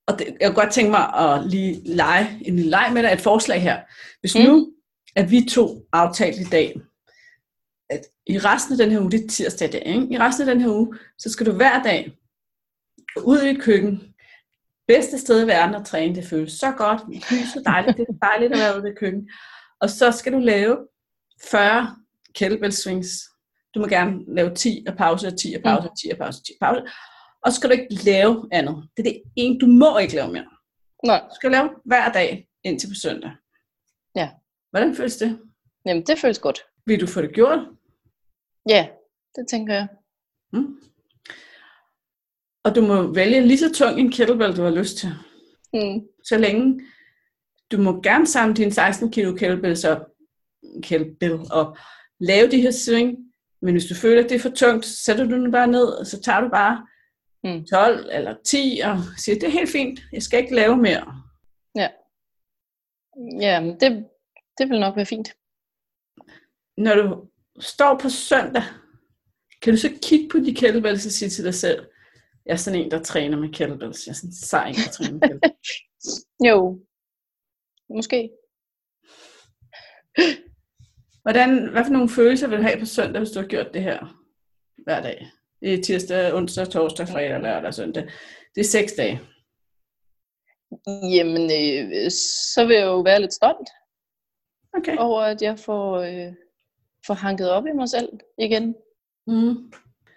Og 0.07 0.19
det, 0.19 0.37
jeg 0.39 0.49
kunne 0.49 0.61
godt 0.63 0.73
tænke 0.73 0.91
mig 0.91 1.13
at 1.13 1.47
lige 1.47 1.95
lege 1.95 2.39
en 2.45 2.55
lille 2.55 2.69
leg 2.69 2.91
med 2.93 3.03
dig, 3.03 3.11
et 3.11 3.21
forslag 3.21 3.61
her. 3.61 3.81
Hvis 4.19 4.35
Mm. 4.35 4.41
nu, 4.41 4.73
at 5.15 5.31
vi 5.31 5.47
to 5.51 5.87
aftalte 5.93 6.41
i 6.41 6.43
dag, 6.43 6.81
at 7.89 8.01
i 8.27 8.37
resten 8.39 8.73
af 8.73 8.77
den 8.77 8.91
her 8.91 9.01
uge, 9.01 9.11
det 9.11 9.23
er 9.23 9.27
tirsdag 9.27 9.67
i 9.67 9.71
dag, 9.71 9.83
ikke? 9.85 10.07
i 10.11 10.17
resten 10.19 10.47
af 10.49 10.55
den 10.55 10.63
her 10.63 10.71
uge, 10.71 10.97
så 11.17 11.29
skal 11.29 11.45
du 11.45 11.51
hver 11.51 11.83
dag 11.83 12.17
ud 13.23 13.41
i 13.41 13.49
et 13.49 13.61
køkken, 13.61 14.13
bedste 14.87 15.17
sted 15.19 15.43
i 15.43 15.47
verden 15.47 15.75
at 15.75 15.85
træne, 15.85 16.15
det 16.15 16.25
føles 16.27 16.53
så 16.53 16.71
godt, 16.71 17.01
lyset 17.31 17.63
dejligt, 17.65 17.97
det 17.97 18.05
er 18.09 18.27
dejligt 18.27 18.53
at 18.53 18.59
være 18.59 18.81
ude 18.81 18.91
i 18.91 18.95
køkken. 18.95 19.29
Og 19.81 19.89
så 19.89 20.11
skal 20.11 20.33
du 20.33 20.39
lave 20.39 20.77
40 21.43 21.95
kettlebell 22.35 22.73
swings. 22.73 23.09
Du 23.75 23.79
må 23.79 23.87
gerne 23.87 24.35
lave 24.35 24.55
10 24.55 24.85
og 24.87 24.97
pause, 24.97 25.27
og 25.27 25.37
10 25.37 25.53
og 25.53 25.61
pause, 25.63 25.89
og 25.89 25.97
10 25.99 26.09
og 26.11 26.17
pause, 26.17 26.39
og 26.39 26.45
10 26.45 26.51
og 26.61 26.67
pause. 26.67 26.81
Og 27.43 27.51
så 27.51 27.55
skal 27.57 27.69
du 27.69 27.73
ikke 27.75 28.03
lave 28.05 28.47
andet. 28.51 28.89
Det 28.97 29.07
er 29.07 29.11
det 29.11 29.21
ene, 29.35 29.59
du 29.59 29.67
må 29.67 29.97
ikke 29.97 30.15
lave 30.15 30.31
mere. 30.31 30.47
Nå, 31.03 31.13
Du 31.13 31.35
skal 31.35 31.51
lave 31.51 31.69
hver 31.85 32.11
dag 32.11 32.47
indtil 32.63 32.87
på 32.87 32.93
søndag. 32.95 33.31
Ja. 34.15 34.29
Hvordan 34.71 34.95
føles 34.95 35.17
det? 35.17 35.39
jamen 35.85 36.03
det 36.05 36.19
føles 36.19 36.39
godt. 36.39 36.59
Vil 36.85 37.01
du 37.01 37.07
få 37.07 37.21
det 37.21 37.33
gjort? 37.33 37.59
Ja, 38.69 38.87
det 39.35 39.47
tænker 39.49 39.73
jeg. 39.73 39.87
Mm. 40.53 40.79
Og 42.63 42.75
du 42.75 42.81
må 42.81 43.13
vælge 43.13 43.47
lige 43.47 43.57
så 43.57 43.73
tung 43.73 43.99
en 43.99 44.11
kettlebell, 44.11 44.55
du 44.57 44.63
har 44.63 44.69
lyst 44.71 44.97
til. 44.97 45.09
Mm. 45.73 46.07
Så 46.23 46.37
længe 46.37 46.81
du 47.71 47.77
må 47.77 48.01
gerne 48.01 48.27
samle 48.27 48.55
dine 48.55 48.71
16 48.71 49.11
kilo 49.11 49.35
kettlebells 49.35 49.83
op, 49.83 49.99
kettlebell 50.83 51.39
op, 51.51 51.77
lave 52.19 52.51
de 52.51 52.61
her 52.61 52.71
swing, 52.71 53.17
men 53.63 53.73
hvis 53.73 53.85
du 53.85 53.95
føler, 53.95 54.23
at 54.23 54.29
det 54.29 54.35
er 54.35 54.39
for 54.39 54.49
tungt, 54.49 54.85
så 54.85 54.95
sætter 55.03 55.23
du 55.25 55.35
den 55.35 55.51
bare 55.51 55.67
ned, 55.67 55.85
og 55.85 56.05
så 56.07 56.21
tager 56.21 56.41
du 56.41 56.49
bare 56.49 56.87
Mm. 57.45 57.65
12 57.65 58.09
eller 58.11 58.35
10 58.45 58.81
og 58.83 58.97
siger, 59.17 59.35
det 59.35 59.43
er 59.43 59.49
helt 59.59 59.69
fint, 59.69 59.99
jeg 60.13 60.23
skal 60.23 60.39
ikke 60.39 60.55
lave 60.55 60.77
mere. 60.77 61.23
Ja, 63.41 63.59
men 63.59 63.79
det, 63.79 64.09
det 64.57 64.69
vil 64.69 64.79
nok 64.79 64.95
være 64.95 65.05
fint. 65.05 65.29
Når 66.77 66.95
du 66.95 67.29
står 67.59 67.97
på 68.01 68.09
søndag, 68.09 68.63
kan 69.61 69.73
du 69.73 69.79
så 69.79 69.99
kigge 70.03 70.29
på 70.29 70.37
de 70.37 70.55
kettlebells 70.55 71.05
og 71.05 71.11
sige 71.11 71.29
til 71.29 71.43
dig 71.43 71.53
selv, 71.53 71.87
jeg 72.45 72.53
er 72.53 72.55
sådan 72.57 72.79
en, 72.79 72.91
der 72.91 73.03
træner 73.03 73.37
med 73.37 73.53
kettlebells. 73.53 74.07
Jeg 74.07 74.11
er 74.11 74.15
sådan 74.15 74.29
en 74.29 74.33
sej 74.33 74.71
der 74.71 74.91
træner 74.91 75.11
med 75.13 75.21
kettlebells. 75.21 75.69
Jo, 76.49 76.85
måske. 77.89 78.29
Hvordan, 81.23 81.69
hvad 81.71 81.85
for 81.85 81.91
nogle 81.91 82.09
følelser 82.09 82.47
vil 82.47 82.57
du 82.57 82.63
have 82.63 82.79
på 82.79 82.85
søndag, 82.85 83.19
hvis 83.19 83.31
du 83.31 83.39
har 83.39 83.47
gjort 83.47 83.73
det 83.73 83.83
her 83.83 84.23
hver 84.83 85.01
dag? 85.01 85.27
Er 85.61 85.81
tirsdag, 85.81 86.33
onsdag, 86.33 86.67
torsdag, 86.69 87.07
fredag, 87.07 87.41
lørdag 87.41 87.73
søndag. 87.73 88.03
Det 88.55 88.61
er 88.61 88.65
seks 88.65 88.93
dage. 88.93 89.21
Jamen, 91.15 91.43
øh, 91.43 92.11
så 92.53 92.65
vil 92.67 92.75
jeg 92.75 92.85
jo 92.85 92.99
være 92.99 93.21
lidt 93.21 93.33
stolt 93.33 93.69
Okay. 94.77 94.97
over, 94.97 95.21
at 95.21 95.41
jeg 95.41 95.59
får, 95.59 95.97
øh, 95.97 96.33
får 97.07 97.13
hanket 97.13 97.49
op 97.51 97.65
i 97.65 97.71
mig 97.75 97.89
selv 97.89 98.09
igen. 98.39 98.75
Mm. 99.27 99.71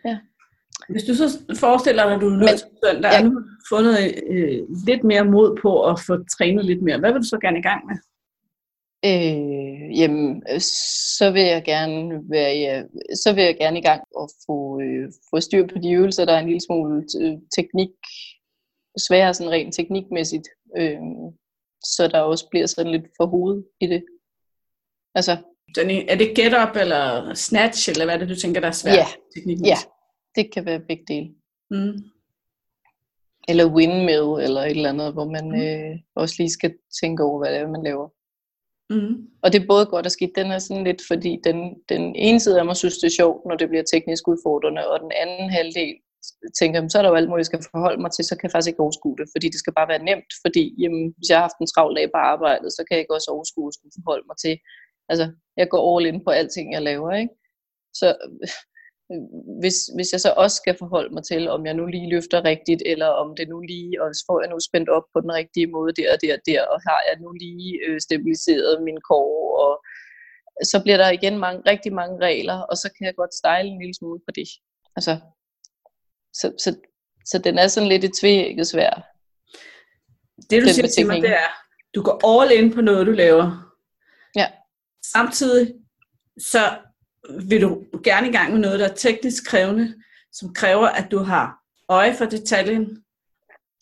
Ja. 0.05 0.19
Hvis 0.89 1.05
du 1.05 1.15
så 1.15 1.29
forestiller 1.61 2.05
dig, 2.05 2.15
at 2.15 2.21
du 2.21 2.27
er 2.29 2.37
nødt 2.37 2.59
til 2.59 2.69
søndag, 2.85 3.11
ja. 3.13 3.19
og 3.19 3.25
nu 3.25 3.31
har 3.39 3.45
fundet 3.69 3.95
øh, 4.31 4.59
lidt 4.87 5.05
mere 5.05 5.25
mod 5.25 5.59
på 5.63 5.85
at 5.91 6.01
få 6.07 6.15
trænet 6.39 6.65
lidt 6.65 6.83
mere, 6.83 6.99
hvad 6.99 7.13
vil 7.13 7.23
du 7.23 7.29
så 7.29 7.39
gerne 7.43 7.59
i 7.59 7.63
gang 7.63 7.87
med? 7.87 7.97
Øh, 9.05 9.99
jamen, 9.99 10.43
øh, 10.53 10.61
så 11.19 11.31
vil 11.31 11.43
jeg 11.43 11.65
gerne 11.65 12.31
være, 12.31 12.57
ja, 12.57 12.83
så 13.15 13.33
vil 13.35 13.45
jeg 13.45 13.57
gerne 13.57 13.79
i 13.79 13.83
gang 13.83 14.03
og 14.17 14.31
få, 14.47 14.81
øh, 14.81 15.13
få 15.31 15.41
styr 15.41 15.67
på 15.67 15.79
de 15.79 15.91
øvelser, 15.93 16.25
der 16.25 16.33
er 16.33 16.39
en 16.39 16.47
lille 16.47 16.61
smule 16.61 17.05
øh, 17.21 17.39
teknik, 17.57 17.91
svære 19.09 19.35
sådan 19.35 19.53
rent 19.53 19.75
teknikmæssigt, 19.75 20.49
øh, 20.77 20.99
så 21.85 22.09
der 22.09 22.21
også 22.21 22.49
bliver 22.51 22.67
sådan 22.67 22.93
lidt 22.93 23.07
for 23.17 23.27
hovedet 23.27 23.65
i 23.81 23.87
det. 23.87 24.05
Altså, 25.15 25.37
er 26.09 26.17
det 26.17 26.37
get-up 26.37 26.77
eller 26.77 27.35
snatch, 27.35 27.91
eller 27.91 28.05
hvad 28.05 28.15
er 28.15 28.19
det, 28.19 28.29
du 28.29 28.35
tænker, 28.35 28.61
der 28.61 28.69
er 28.69 28.73
svært? 28.73 28.97
Ja, 28.97 29.07
ja. 29.65 29.77
det 30.35 30.53
kan 30.53 30.65
være 30.65 30.81
begge 30.81 31.05
dele. 31.09 31.35
Mm. 31.71 31.99
Eller 33.49 33.75
windmill, 33.75 34.45
eller 34.45 34.61
et 34.61 34.71
eller 34.71 34.89
andet, 34.89 35.13
hvor 35.13 35.25
man 35.25 35.49
mm. 35.49 35.61
øh, 35.61 35.99
også 36.15 36.35
lige 36.39 36.51
skal 36.51 36.75
tænke 37.03 37.23
over, 37.23 37.39
hvad 37.39 37.53
det 37.53 37.61
er, 37.61 37.69
man 37.69 37.83
laver. 37.83 38.09
Mm. 38.91 39.15
Og 39.43 39.53
det 39.53 39.63
er 39.63 39.67
både 39.67 39.87
godt 39.87 40.07
og 40.07 40.13
skidt. 40.13 40.37
Den 40.37 40.51
er 40.51 40.59
sådan 40.59 40.85
lidt, 40.85 41.03
fordi 41.11 41.33
den, 41.45 41.59
den 41.89 42.15
ene 42.17 42.41
side 42.41 42.59
af 42.59 42.67
mig 42.67 42.77
synes, 42.77 42.99
det 42.99 43.09
er 43.09 43.19
sjovt, 43.21 43.47
når 43.49 43.57
det 43.57 43.69
bliver 43.69 43.85
teknisk 43.93 44.29
udfordrende, 44.29 44.89
og 44.91 45.01
den 45.01 45.13
anden 45.23 45.51
halvdel 45.51 45.95
tænker, 46.61 46.89
så 46.89 46.99
er 46.99 47.03
der 47.03 47.11
jo 47.11 47.17
alt 47.17 47.29
muligt, 47.29 47.45
jeg 47.45 47.53
skal 47.53 47.71
forholde 47.71 48.03
mig 48.03 48.13
til, 48.13 48.25
så 48.25 48.35
kan 48.37 48.45
jeg 48.47 48.53
faktisk 48.53 48.73
ikke 48.73 48.85
overskue 48.87 49.17
det, 49.21 49.29
fordi 49.35 49.47
det 49.49 49.61
skal 49.63 49.77
bare 49.79 49.89
være 49.93 50.07
nemt, 50.11 50.31
fordi 50.45 50.65
jamen, 50.83 51.05
hvis 51.17 51.29
jeg 51.31 51.39
har 51.39 51.47
haft 51.49 51.61
en 51.61 51.73
travl 51.73 51.97
dag 51.97 52.07
på 52.15 52.21
arbejdet, 52.33 52.71
så 52.73 52.81
kan 52.85 52.95
jeg 52.95 53.03
ikke 53.03 53.17
også 53.19 53.31
overskue 53.37 53.69
at 53.69 53.75
skulle 53.75 53.97
forholde 53.97 54.27
mig 54.31 54.39
til, 54.45 54.55
altså 55.11 55.25
jeg 55.61 55.67
går 55.73 55.83
all 55.89 56.07
in 56.07 56.25
på 56.25 56.31
alting, 56.31 56.67
jeg 56.73 56.83
laver, 56.83 57.11
ikke? 57.23 57.35
Så 58.01 58.07
hvis, 59.63 59.77
hvis 59.97 60.13
jeg 60.13 60.21
så 60.21 60.31
også 60.37 60.57
skal 60.57 60.77
forholde 60.79 61.15
mig 61.15 61.25
til, 61.25 61.49
om 61.49 61.67
jeg 61.67 61.75
nu 61.75 61.87
lige 61.87 62.11
løfter 62.11 62.45
rigtigt, 62.45 62.83
eller 62.87 63.07
om 63.07 63.37
det 63.37 63.49
nu 63.49 63.61
lige, 63.61 64.03
og 64.03 64.09
får 64.27 64.41
jeg 64.43 64.51
nu 64.51 64.59
spændt 64.61 64.89
op 64.89 65.07
på 65.13 65.21
den 65.21 65.33
rigtige 65.33 65.67
måde 65.67 65.93
der 65.99 66.13
og 66.15 66.19
der 66.23 66.35
og 66.35 66.43
der, 66.47 66.63
og 66.73 66.79
har 66.89 67.01
jeg 67.09 67.17
nu 67.21 67.33
lige 67.33 67.79
øh, 67.87 68.01
stabiliseret 68.01 68.83
min 68.83 69.01
kår, 69.09 69.31
og 69.65 69.73
så 70.71 70.83
bliver 70.83 70.97
der 70.97 71.11
igen 71.11 71.39
mange, 71.39 71.63
rigtig 71.71 71.93
mange 71.93 72.17
regler, 72.21 72.59
og 72.71 72.77
så 72.77 72.91
kan 72.97 73.07
jeg 73.07 73.15
godt 73.15 73.35
style 73.35 73.69
en 73.69 73.81
lille 73.81 73.95
smule 73.95 74.21
på 74.27 74.33
det. 74.35 74.49
Altså, 74.97 75.15
så, 76.35 76.53
så, 76.59 76.77
så 77.25 77.39
den 77.39 77.59
er 77.59 77.69
sådan 77.69 77.89
lidt 77.89 78.05
et 78.05 78.15
tvækket 78.21 78.67
svær. 78.67 78.93
Det 80.51 80.63
du 80.63 80.69
siger 80.69 80.89
til 80.89 81.07
mig, 81.07 81.23
det 81.23 81.31
er, 81.31 81.51
du 81.95 82.03
går 82.03 82.17
all 82.29 82.53
in 82.53 82.75
på 82.75 82.81
noget, 82.81 83.07
du 83.07 83.13
laver. 83.13 83.73
Ja. 84.37 84.47
Samtidig 85.13 85.75
så 86.39 86.79
vil 87.49 87.63
du 87.63 87.85
gerne 88.05 88.29
i 88.29 88.33
gang 88.33 88.53
med 88.53 88.61
noget, 88.61 88.81
der 88.81 88.89
er 88.89 88.95
teknisk 88.95 89.47
krævende, 89.47 89.95
som 90.33 90.55
kræver, 90.55 90.87
at 90.87 91.11
du 91.11 91.19
har 91.19 91.59
øje 91.89 92.15
for 92.15 92.25
detaljen, 92.25 93.05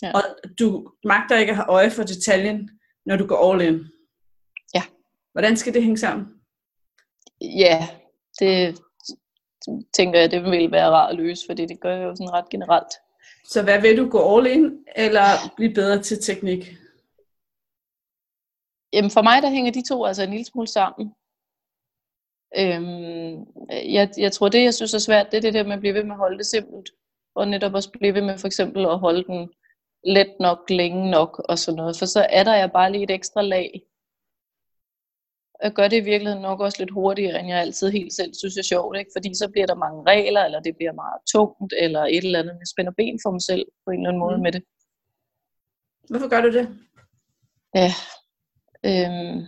ja. 0.03 0.13
og 0.15 0.23
du 0.59 0.93
magter 1.05 1.37
ikke 1.37 1.51
at 1.51 1.57
have 1.57 1.69
øje 1.69 1.91
for 1.91 2.03
detaljen, 2.03 2.71
når 3.07 3.17
du 3.17 3.27
går 3.27 3.53
all 3.53 3.63
in. 3.63 3.85
Ja. 4.75 4.83
Hvordan 5.33 5.57
skal 5.57 5.75
det 5.75 5.83
hænge 5.83 5.99
sammen? 5.99 6.27
Ja, 7.41 7.89
det 8.39 8.81
tænker 9.93 10.21
jeg, 10.21 10.31
det 10.31 10.43
vil 10.43 10.73
være 10.73 10.91
rart 10.91 11.11
at 11.11 11.17
løse, 11.17 11.47
fordi 11.49 11.67
det 11.67 11.81
gør 11.81 11.97
jeg 11.97 12.05
jo 12.05 12.17
sådan 12.17 12.33
ret 12.33 12.49
generelt. 12.49 12.93
Så 13.49 13.63
hvad 13.63 13.81
vil 13.81 13.97
du 13.97 14.09
gå 14.09 14.39
all 14.39 14.47
in, 14.47 14.85
eller 14.97 15.55
blive 15.57 15.75
bedre 15.75 16.03
til 16.03 16.23
teknik? 16.23 16.77
Jamen 18.93 19.11
for 19.11 19.23
mig, 19.23 19.43
der 19.43 19.51
hænger 19.51 19.73
de 19.73 19.89
to 19.89 20.05
altså 20.05 20.23
en 20.23 20.31
lille 20.31 20.45
smule 20.45 20.67
sammen. 20.67 21.15
Øhm, 22.59 23.47
jeg, 23.71 24.11
jeg 24.19 24.33
tror, 24.33 24.49
det 24.49 24.65
jeg 24.65 24.75
synes 24.75 24.95
er 24.95 24.99
svært, 24.99 25.31
det 25.31 25.37
er 25.37 25.41
det 25.41 25.55
der 25.55 25.65
med 25.65 25.73
at 25.73 25.81
blive 25.81 25.95
ved 25.95 26.05
med 26.05 26.13
at 26.13 26.19
holde 26.19 26.39
det 26.39 26.47
simpelt. 26.47 26.91
Og 27.35 27.49
netop 27.49 27.75
også 27.75 27.91
blive 27.91 28.15
ved 28.15 28.23
med 28.23 28.39
for 28.39 28.47
eksempel 28.47 28.85
at 28.85 28.99
holde 28.99 29.25
den 29.25 29.51
let 30.05 30.35
nok, 30.41 30.71
længe 30.71 31.11
nok 31.11 31.39
og 31.49 31.59
sådan 31.59 31.77
noget. 31.77 31.97
For 31.99 32.07
så 32.07 32.27
er 32.31 32.45
der 32.45 32.55
jeg 32.55 32.73
bare 32.73 32.93
lige 32.93 33.05
et 33.05 33.11
ekstra 33.11 33.43
lag. 33.43 33.83
Jeg 35.63 35.73
gør 35.73 35.89
det 35.89 35.97
i 35.97 36.05
virkeligheden 36.05 36.43
nok 36.43 36.61
også 36.61 36.79
lidt 36.79 36.91
hurtigere, 36.91 37.41
end 37.41 37.49
jeg 37.49 37.61
altid 37.61 37.91
helt 37.91 38.13
selv 38.13 38.35
synes 38.35 38.57
er 38.57 38.63
sjovt. 38.63 38.99
Ikke? 38.99 39.11
Fordi 39.17 39.35
så 39.35 39.49
bliver 39.53 39.67
der 39.67 39.75
mange 39.75 40.03
regler, 40.07 40.45
eller 40.45 40.61
det 40.61 40.77
bliver 40.77 40.93
meget 40.93 41.21
tungt, 41.33 41.75
eller 41.79 42.03
et 42.03 42.25
eller 42.25 42.39
andet. 42.39 42.53
Jeg 42.53 42.67
spænder 42.73 42.93
ben 42.97 43.19
for 43.23 43.31
mig 43.31 43.43
selv 43.43 43.67
på 43.85 43.91
en 43.91 43.99
eller 43.99 44.09
anden 44.09 44.21
måde 44.21 44.37
mm. 44.37 44.43
med 44.43 44.53
det. 44.53 44.63
Hvorfor 46.11 46.29
gør 46.29 46.41
du 46.41 46.53
det? 46.53 46.69
Ja, 47.75 47.91
øhm, 48.85 49.41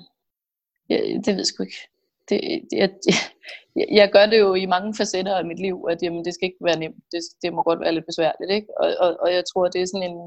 ja 0.90 0.96
det 1.24 1.26
ved 1.26 1.36
jeg 1.36 1.46
sgu 1.46 1.62
ikke 1.62 1.95
det, 2.28 2.38
jeg, 2.80 2.88
jeg, 3.78 3.86
jeg 4.00 4.08
gør 4.14 4.26
det 4.26 4.38
jo 4.44 4.50
i 4.54 4.66
mange 4.74 4.90
facetter 4.98 5.34
af 5.36 5.44
mit 5.50 5.60
liv, 5.66 5.76
at 5.90 5.98
jamen, 6.02 6.24
det 6.24 6.34
skal 6.34 6.48
ikke 6.48 6.66
være 6.68 6.78
nemt, 6.82 7.00
det, 7.12 7.20
det 7.42 7.48
må 7.52 7.60
godt 7.62 7.80
være 7.84 7.94
lidt 7.94 8.10
besværligt, 8.10 8.50
ikke? 8.58 8.68
Og, 8.80 8.88
og, 9.04 9.10
og 9.22 9.28
jeg 9.36 9.44
tror, 9.50 9.64
det 9.74 9.80
er 9.80 9.88
sådan 9.90 10.08
en, 10.10 10.18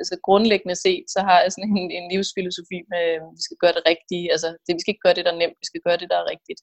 altså 0.00 0.16
grundlæggende 0.26 0.76
set, 0.84 1.04
så 1.14 1.20
har 1.28 1.38
jeg 1.42 1.52
sådan 1.52 1.70
en, 1.82 1.90
en 1.98 2.06
livsfilosofi 2.12 2.78
med, 2.92 3.02
at 3.16 3.22
vi 3.36 3.42
skal 3.46 3.58
gøre 3.62 3.76
det 3.78 3.84
rigtige, 3.92 4.24
altså 4.34 4.48
det, 4.64 4.72
vi 4.76 4.82
skal 4.82 4.92
ikke 4.92 5.06
gøre 5.06 5.16
det, 5.18 5.24
der 5.26 5.32
er 5.32 5.42
nemt, 5.42 5.62
vi 5.62 5.66
skal 5.70 5.84
gøre 5.86 5.98
det, 6.00 6.08
der 6.12 6.18
er 6.20 6.30
rigtigt. 6.34 6.60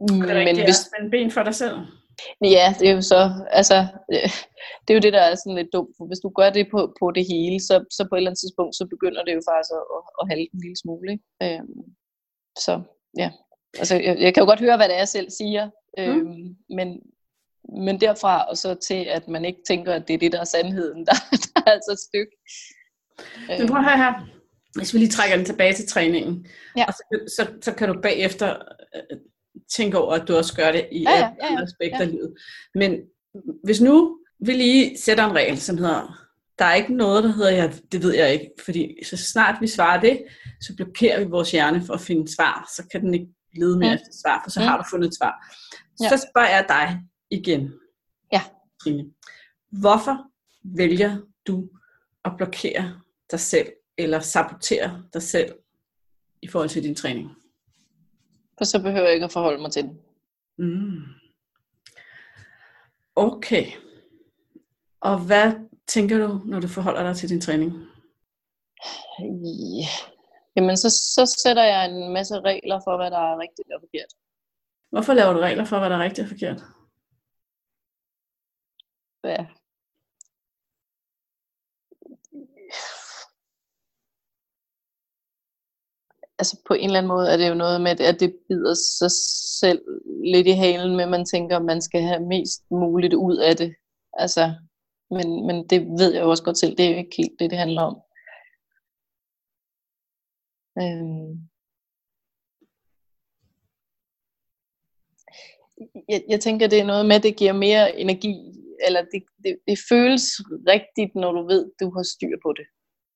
Det 0.00 0.30
er 0.30 0.38
rigtigt, 0.40 0.56
Men 0.58 0.66
hvis, 0.68 0.80
at 0.98 1.10
ben 1.14 1.30
for 1.36 1.42
dig 1.48 1.56
selv. 1.62 1.78
Ja, 2.56 2.66
det 2.78 2.86
er 2.88 2.94
jo 2.98 3.04
så, 3.14 3.20
altså, 3.60 3.78
det 4.82 4.90
er 4.90 4.98
jo 4.98 5.04
det, 5.06 5.12
der 5.16 5.22
er 5.26 5.34
sådan 5.34 5.58
lidt 5.60 5.72
dumt, 5.76 5.92
for 5.96 6.04
hvis 6.08 6.22
du 6.24 6.30
gør 6.38 6.50
det 6.56 6.64
på, 6.74 6.80
på 7.00 7.06
det 7.16 7.24
hele, 7.32 7.58
så, 7.68 7.74
så 7.96 8.02
på 8.04 8.14
et 8.14 8.18
eller 8.18 8.30
andet 8.30 8.42
tidspunkt, 8.42 8.74
så 8.78 8.84
begynder 8.94 9.22
det 9.24 9.34
jo 9.34 9.42
faktisk 9.50 9.72
at, 9.80 9.84
at, 9.96 10.02
at 10.20 10.24
halde 10.30 10.46
en 10.54 10.60
lille 10.64 10.78
smule, 10.82 11.08
ikke? 11.14 11.24
Øhm, 11.44 11.82
så 12.64 12.72
ja, 13.16 13.30
altså 13.78 13.94
jeg, 13.94 14.16
jeg 14.20 14.34
kan 14.34 14.40
jo 14.40 14.46
godt 14.46 14.60
høre, 14.60 14.76
hvad 14.76 14.88
det 14.88 14.94
er, 14.94 14.98
jeg 14.98 15.08
selv 15.08 15.30
siger, 15.30 15.70
mm. 15.98 16.02
øhm, 16.02 16.56
men, 16.68 17.00
men 17.84 18.00
derfra 18.00 18.44
og 18.44 18.56
så 18.56 18.74
til, 18.74 19.04
at 19.04 19.28
man 19.28 19.44
ikke 19.44 19.60
tænker, 19.68 19.92
at 19.92 20.08
det 20.08 20.14
er 20.14 20.18
det, 20.18 20.32
der 20.32 20.40
er 20.40 20.44
sandheden, 20.44 20.98
der, 21.06 21.14
der 21.32 21.62
er 21.66 21.70
altså 21.70 21.92
et 21.92 21.98
stykke. 21.98 22.36
Men 23.48 23.68
prøv 23.68 23.78
at 23.78 23.84
høre 23.84 23.96
her, 23.96 24.12
hvis 24.74 24.94
vi 24.94 24.98
lige 24.98 25.10
trækker 25.10 25.36
den 25.36 25.46
tilbage 25.46 25.74
til 25.74 25.88
træningen, 25.88 26.46
ja. 26.76 26.84
og 26.84 26.92
så, 26.92 27.02
så, 27.36 27.46
så 27.62 27.72
kan 27.74 27.88
du 27.88 28.00
bagefter 28.00 28.56
øh, 28.94 29.18
tænke 29.76 29.98
over, 29.98 30.14
at 30.14 30.28
du 30.28 30.36
også 30.36 30.56
gør 30.56 30.72
det 30.72 30.88
i 30.92 31.02
ja, 31.02 31.10
ja, 31.10 31.18
ja, 31.18 31.52
ja. 31.52 31.62
aspekter 31.62 32.00
af 32.00 32.10
livet. 32.10 32.34
Men 32.74 33.00
hvis 33.64 33.80
nu 33.80 34.18
vi 34.40 34.52
lige 34.52 34.98
sætter 34.98 35.24
en 35.24 35.36
regel, 35.36 35.60
som 35.60 35.78
hedder, 35.78 36.25
der 36.58 36.64
er 36.64 36.74
ikke 36.74 36.94
noget, 36.94 37.24
der 37.24 37.32
hedder, 37.32 37.50
ja, 37.50 37.72
det 37.92 38.02
ved 38.02 38.14
jeg 38.14 38.32
ikke, 38.32 38.50
fordi 38.64 39.04
så 39.04 39.16
snart 39.16 39.60
vi 39.60 39.66
svarer 39.66 40.00
det, 40.00 40.24
så 40.60 40.76
blokerer 40.76 41.24
vi 41.24 41.30
vores 41.30 41.50
hjerne 41.50 41.82
for 41.86 41.94
at 41.94 42.00
finde 42.00 42.34
svar, 42.34 42.70
så 42.76 42.88
kan 42.92 43.00
den 43.00 43.14
ikke 43.14 43.28
lede 43.56 43.78
mere 43.78 43.94
efter 43.94 44.08
svar, 44.22 44.40
for 44.44 44.50
så 44.50 44.60
har 44.60 44.76
du 44.78 44.84
fundet 44.90 45.08
et 45.08 45.16
svar. 45.16 45.54
Så 45.96 46.08
ja. 46.10 46.16
spørger 46.16 46.48
jeg 46.48 46.64
dig 46.68 47.00
igen, 47.30 47.72
ja. 48.32 48.42
Trine. 48.82 49.04
Hvorfor 49.70 50.26
vælger 50.76 51.18
du 51.46 51.68
at 52.24 52.32
blokere 52.36 53.00
dig 53.30 53.40
selv, 53.40 53.68
eller 53.98 54.20
sabotere 54.20 55.02
dig 55.12 55.22
selv 55.22 55.54
i 56.42 56.48
forhold 56.48 56.68
til 56.68 56.82
din 56.82 56.94
træning? 56.94 57.30
For 58.58 58.64
så 58.64 58.82
behøver 58.82 59.04
jeg 59.04 59.14
ikke 59.14 59.24
at 59.24 59.32
forholde 59.32 59.62
mig 59.62 59.72
til 59.72 59.82
det. 59.82 59.96
Mm. 60.58 61.02
Okay. 63.16 63.66
Og 65.00 65.18
hvad 65.18 65.52
tænker 65.88 66.18
du, 66.18 66.40
når 66.44 66.60
du 66.60 66.68
forholder 66.68 67.02
dig 67.02 67.16
til 67.16 67.28
din 67.28 67.40
træning? 67.40 67.72
Ja. 69.18 69.86
Jamen, 70.56 70.76
så, 70.76 70.90
så 70.90 71.36
sætter 71.44 71.64
jeg 71.64 71.90
en 71.90 72.12
masse 72.12 72.40
regler 72.40 72.80
for, 72.84 72.96
hvad 72.96 73.10
der 73.10 73.18
er 73.18 73.38
rigtigt 73.38 73.72
og 73.74 73.80
forkert. 73.80 74.12
Hvorfor 74.90 75.14
laver 75.14 75.32
du 75.32 75.40
regler 75.40 75.64
for, 75.64 75.78
hvad 75.78 75.90
der 75.90 75.96
er 75.96 76.02
rigtigt 76.02 76.24
og 76.24 76.28
forkert? 76.28 76.60
Ja. 79.24 79.46
Altså 86.38 86.62
på 86.68 86.74
en 86.74 86.84
eller 86.84 86.98
anden 86.98 87.08
måde 87.08 87.32
er 87.32 87.36
det 87.36 87.48
jo 87.48 87.54
noget 87.54 87.80
med, 87.80 88.00
at 88.00 88.20
det 88.20 88.38
bider 88.48 88.74
sig 88.74 89.10
selv 89.60 89.82
lidt 90.24 90.46
i 90.46 90.50
halen 90.50 90.96
med, 90.96 91.04
at 91.04 91.10
man 91.10 91.24
tænker, 91.24 91.56
at 91.56 91.64
man 91.64 91.82
skal 91.82 92.02
have 92.02 92.26
mest 92.26 92.70
muligt 92.70 93.14
ud 93.14 93.36
af 93.36 93.56
det. 93.56 93.74
Altså, 94.12 94.54
men, 95.10 95.46
men 95.46 95.68
det 95.68 95.80
ved 96.00 96.12
jeg 96.14 96.22
jo 96.22 96.30
også 96.30 96.44
godt 96.44 96.58
selv, 96.58 96.76
det 96.76 96.86
er 96.86 96.90
jo 96.90 96.96
ikke 96.96 97.16
helt 97.16 97.38
det, 97.38 97.50
det 97.50 97.58
handler 97.58 97.82
om. 97.82 97.96
Øhm. 100.82 101.48
Jeg, 106.08 106.24
jeg 106.28 106.40
tænker, 106.40 106.66
det 106.66 106.80
er 106.80 106.86
noget 106.86 107.06
med, 107.06 107.16
at 107.16 107.22
det 107.22 107.36
giver 107.36 107.52
mere 107.52 107.98
energi, 108.00 108.34
eller 108.86 109.02
det, 109.12 109.22
det, 109.44 109.58
det 109.68 109.78
føles 109.88 110.24
rigtigt, 110.68 111.14
når 111.14 111.32
du 111.32 111.46
ved, 111.46 111.72
du 111.80 111.90
har 111.90 112.02
styr 112.02 112.36
på 112.42 112.52
det. 112.52 112.66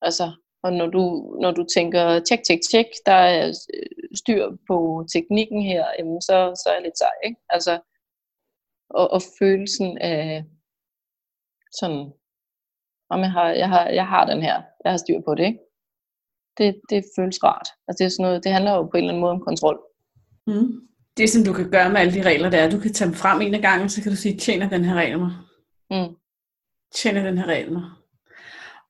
Altså, 0.02 0.32
og 0.62 0.72
når 0.72 0.86
du, 0.86 1.02
når 1.40 1.50
du 1.50 1.64
tænker, 1.74 2.20
tjek, 2.20 2.42
tjek, 2.46 2.60
tjek, 2.70 2.86
der 3.06 3.12
er 3.12 3.48
øh, 3.74 4.08
styr 4.14 4.50
på 4.68 5.06
teknikken 5.12 5.62
her, 5.62 5.84
jamen 5.98 6.20
så, 6.22 6.62
så 6.62 6.68
er 6.68 6.74
jeg 6.74 6.82
lidt 6.82 6.98
sej, 6.98 7.16
ikke? 7.24 7.40
Altså, 7.48 7.80
og, 8.90 9.10
og 9.10 9.20
følelsen 9.38 9.98
af, 9.98 10.44
sådan, 11.72 12.12
om 13.10 13.20
jeg 13.20 13.32
har, 13.32 13.48
jeg 13.48 13.68
har, 13.68 13.88
jeg 13.88 14.06
har 14.06 14.26
den 14.26 14.42
her, 14.42 14.62
jeg 14.84 14.92
har 14.92 14.96
styr 14.96 15.20
på 15.24 15.34
det, 15.34 15.44
ikke? 15.44 15.58
Det, 16.58 16.80
det 16.90 17.04
føles 17.16 17.44
rart. 17.44 17.68
Altså 17.88 17.98
det, 17.98 18.04
er 18.04 18.08
sådan 18.08 18.22
noget, 18.22 18.44
det 18.44 18.52
handler 18.52 18.72
jo 18.74 18.82
på 18.82 18.96
en 18.96 18.96
eller 18.96 19.08
anden 19.08 19.20
måde 19.20 19.32
om 19.32 19.40
kontrol. 19.40 19.80
Mm. 20.46 20.88
Det, 21.16 21.30
som 21.30 21.44
du 21.44 21.52
kan 21.52 21.70
gøre 21.70 21.90
med 21.90 22.00
alle 22.00 22.14
de 22.14 22.22
regler, 22.22 22.50
det 22.50 22.60
er, 22.60 22.66
at 22.66 22.72
du 22.72 22.80
kan 22.80 22.92
tage 22.92 23.08
dem 23.08 23.14
frem 23.14 23.40
en 23.40 23.54
af 23.54 23.60
gangen, 23.60 23.88
så 23.88 24.02
kan 24.02 24.12
du 24.12 24.16
sige, 24.16 24.38
tjener 24.38 24.68
den 24.68 24.84
her 24.84 24.94
regel 24.94 25.18
mig? 25.18 25.32
Mm. 25.90 26.16
Tjener 26.94 27.22
den 27.22 27.38
her 27.38 27.46
regel 27.46 27.72
mig? 27.72 27.84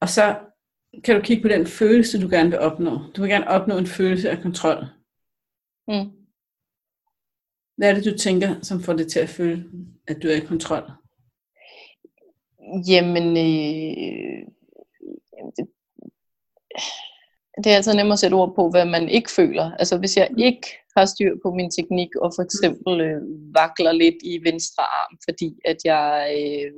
Og 0.01 0.09
så 0.09 0.39
kan 1.05 1.17
du 1.17 1.23
kigge 1.23 1.43
på 1.43 1.49
den 1.49 1.67
følelse, 1.67 2.23
du 2.23 2.29
gerne 2.29 2.51
vil 2.51 2.59
opnå. 2.59 2.91
Du 3.17 3.21
vil 3.21 3.31
gerne 3.31 3.49
opnå 3.49 3.79
en 3.79 3.87
følelse 3.87 4.31
af 4.31 4.43
kontrol. 4.43 4.85
Mm. 5.89 6.11
Hvad 7.77 7.91
er 7.91 7.95
det, 7.95 8.05
du 8.05 8.19
tænker, 8.19 8.61
som 8.63 8.83
får 8.83 8.93
det 8.93 9.13
til 9.13 9.21
at 9.21 9.29
føle, 9.29 9.65
at 10.09 10.23
du 10.23 10.29
er 10.29 10.37
i 10.37 10.47
kontrol? 10.47 10.91
Jamen, 12.89 13.29
øh, 13.37 14.47
det, 15.57 15.67
det 17.65 17.73
er 17.73 17.77
altid 17.77 17.95
nemmere 17.95 18.13
at 18.13 18.19
sætte 18.19 18.35
ord 18.35 18.55
på, 18.55 18.71
hvad 18.71 18.85
man 18.85 19.09
ikke 19.09 19.31
føler. 19.31 19.73
Altså 19.79 19.99
hvis 19.99 20.17
jeg 20.17 20.29
ikke 20.39 20.67
har 20.97 21.05
styr 21.05 21.35
på 21.43 21.51
min 21.51 21.71
teknik, 21.71 22.17
og 22.17 22.33
for 22.37 22.43
eksempel 22.43 23.01
øh, 23.01 23.23
vakler 23.55 23.93
lidt 23.93 24.21
i 24.23 24.45
venstre 24.45 24.83
arm, 24.83 25.19
fordi 25.29 25.59
at 25.65 25.77
jeg 25.85 26.11
øh, 26.39 26.73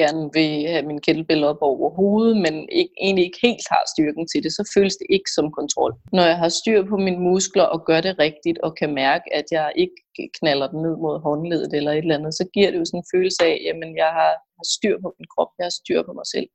gerne 0.00 0.30
vil 0.32 0.68
have 0.72 0.86
min 0.90 1.00
kettlebell 1.00 1.44
op 1.44 1.60
over 1.60 1.90
hovedet, 2.00 2.36
men 2.36 2.54
ikke, 2.80 2.94
egentlig 3.00 3.24
ikke 3.24 3.38
helt 3.42 3.66
har 3.70 3.82
styrken 3.94 4.24
til 4.28 4.42
det, 4.44 4.52
så 4.52 4.72
føles 4.74 4.96
det 4.96 5.06
ikke 5.10 5.30
som 5.36 5.52
kontrol. 5.58 5.92
Når 6.12 6.22
jeg 6.22 6.38
har 6.38 6.48
styr 6.48 6.80
på 6.86 6.96
mine 6.96 7.20
muskler 7.20 7.66
og 7.74 7.84
gør 7.84 8.00
det 8.00 8.18
rigtigt, 8.18 8.58
og 8.58 8.76
kan 8.76 8.94
mærke, 8.94 9.26
at 9.34 9.44
jeg 9.50 9.72
ikke 9.76 9.98
knaller 10.38 10.66
den 10.72 10.82
ned 10.82 10.96
mod 11.04 11.20
håndledet 11.26 11.72
eller 11.74 11.92
et 11.92 11.98
eller 11.98 12.18
andet, 12.18 12.34
så 12.34 12.44
giver 12.54 12.70
det 12.70 12.78
jo 12.78 12.84
sådan 12.84 13.00
en 13.00 13.12
følelse 13.14 13.42
af, 13.44 13.56
at 13.68 13.76
jeg 14.02 14.10
har, 14.18 14.32
har 14.58 14.66
styr 14.76 14.96
på 15.02 15.14
min 15.18 15.28
krop, 15.34 15.50
jeg 15.58 15.64
har 15.64 15.76
styr 15.80 16.02
på 16.02 16.12
mig 16.12 16.26
selv. 16.34 16.48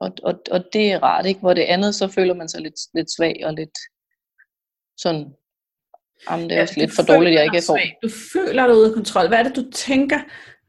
Og, 0.00 0.10
og, 0.28 0.34
og 0.50 0.60
det 0.72 0.92
er 0.92 1.02
rart, 1.02 1.26
ikke? 1.26 1.40
Hvor 1.40 1.54
det 1.54 1.62
andet, 1.62 1.94
så 1.94 2.08
føler 2.08 2.34
man 2.34 2.48
sig 2.48 2.60
lidt, 2.60 2.80
lidt 2.94 3.10
svag 3.16 3.36
og 3.44 3.52
lidt 3.54 3.78
sådan, 4.96 5.24
jamen 6.30 6.44
det 6.44 6.52
er 6.52 6.56
ja, 6.56 6.62
også 6.62 6.80
lidt 6.80 6.94
for 6.96 7.02
dårligt, 7.02 7.34
jeg 7.34 7.44
ikke 7.44 7.56
er 7.56 7.66
for. 7.66 7.78
Du 8.02 8.10
føler 8.32 8.66
dig 8.66 8.76
ude 8.76 8.88
af 8.88 8.94
kontrol. 8.94 9.28
Hvad 9.28 9.38
er 9.38 9.42
det, 9.42 9.56
du 9.56 9.70
tænker, 9.70 10.18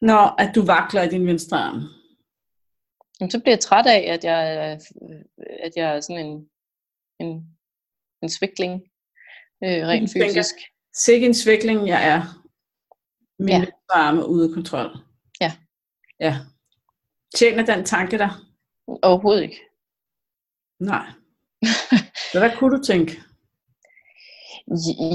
når 0.01 0.41
at 0.41 0.51
du 0.55 0.62
vakler 0.65 1.01
i 1.03 1.10
din 1.10 1.27
venstre 1.27 1.58
arm? 1.58 1.98
Jamen, 3.19 3.32
så 3.32 3.39
bliver 3.39 3.55
jeg 3.55 3.60
træt 3.60 3.86
af, 3.86 4.13
at 4.13 4.23
jeg, 4.23 4.39
at 5.63 5.71
jeg 5.75 5.95
er 5.95 5.99
sådan 6.01 6.25
en, 6.25 6.49
en, 7.19 7.58
en 8.23 8.29
svikling, 8.29 8.73
øh, 9.63 9.88
rent 9.88 10.12
tænker, 10.12 10.27
fysisk. 10.27 10.55
Sikke 10.93 11.25
en 11.25 11.34
svikling, 11.34 11.88
jeg 11.88 12.08
er. 12.08 12.21
Min 13.39 13.49
ja. 13.49 13.65
arme 13.89 14.27
ude 14.27 14.49
af 14.49 14.53
kontrol. 14.53 14.97
Ja. 15.41 15.51
Ja. 16.19 16.36
Tjener 17.36 17.65
den 17.65 17.86
tanke 17.86 18.17
der? 18.17 18.29
Overhovedet 18.88 19.43
ikke. 19.43 19.60
Nej. 20.79 21.05
Hvad 22.34 22.58
kunne 22.58 22.77
du 22.77 22.84
tænke? 22.84 23.12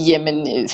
Jamen, 0.09 0.38
øh, 0.40 0.69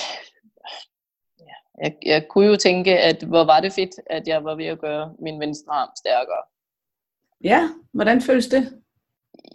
jeg, 1.82 1.96
jeg 2.06 2.28
kunne 2.28 2.46
jo 2.46 2.56
tænke, 2.56 2.98
at 2.98 3.22
hvor 3.22 3.44
var 3.44 3.60
det 3.60 3.72
fedt, 3.72 3.90
at 4.06 4.28
jeg 4.28 4.44
var 4.44 4.54
ved 4.54 4.66
at 4.66 4.80
gøre 4.80 5.14
min 5.18 5.40
venstre 5.40 5.72
arm 5.72 5.90
stærkere. 5.96 6.42
Ja, 7.44 7.68
hvordan 7.92 8.22
føles 8.22 8.46
det? 8.46 8.72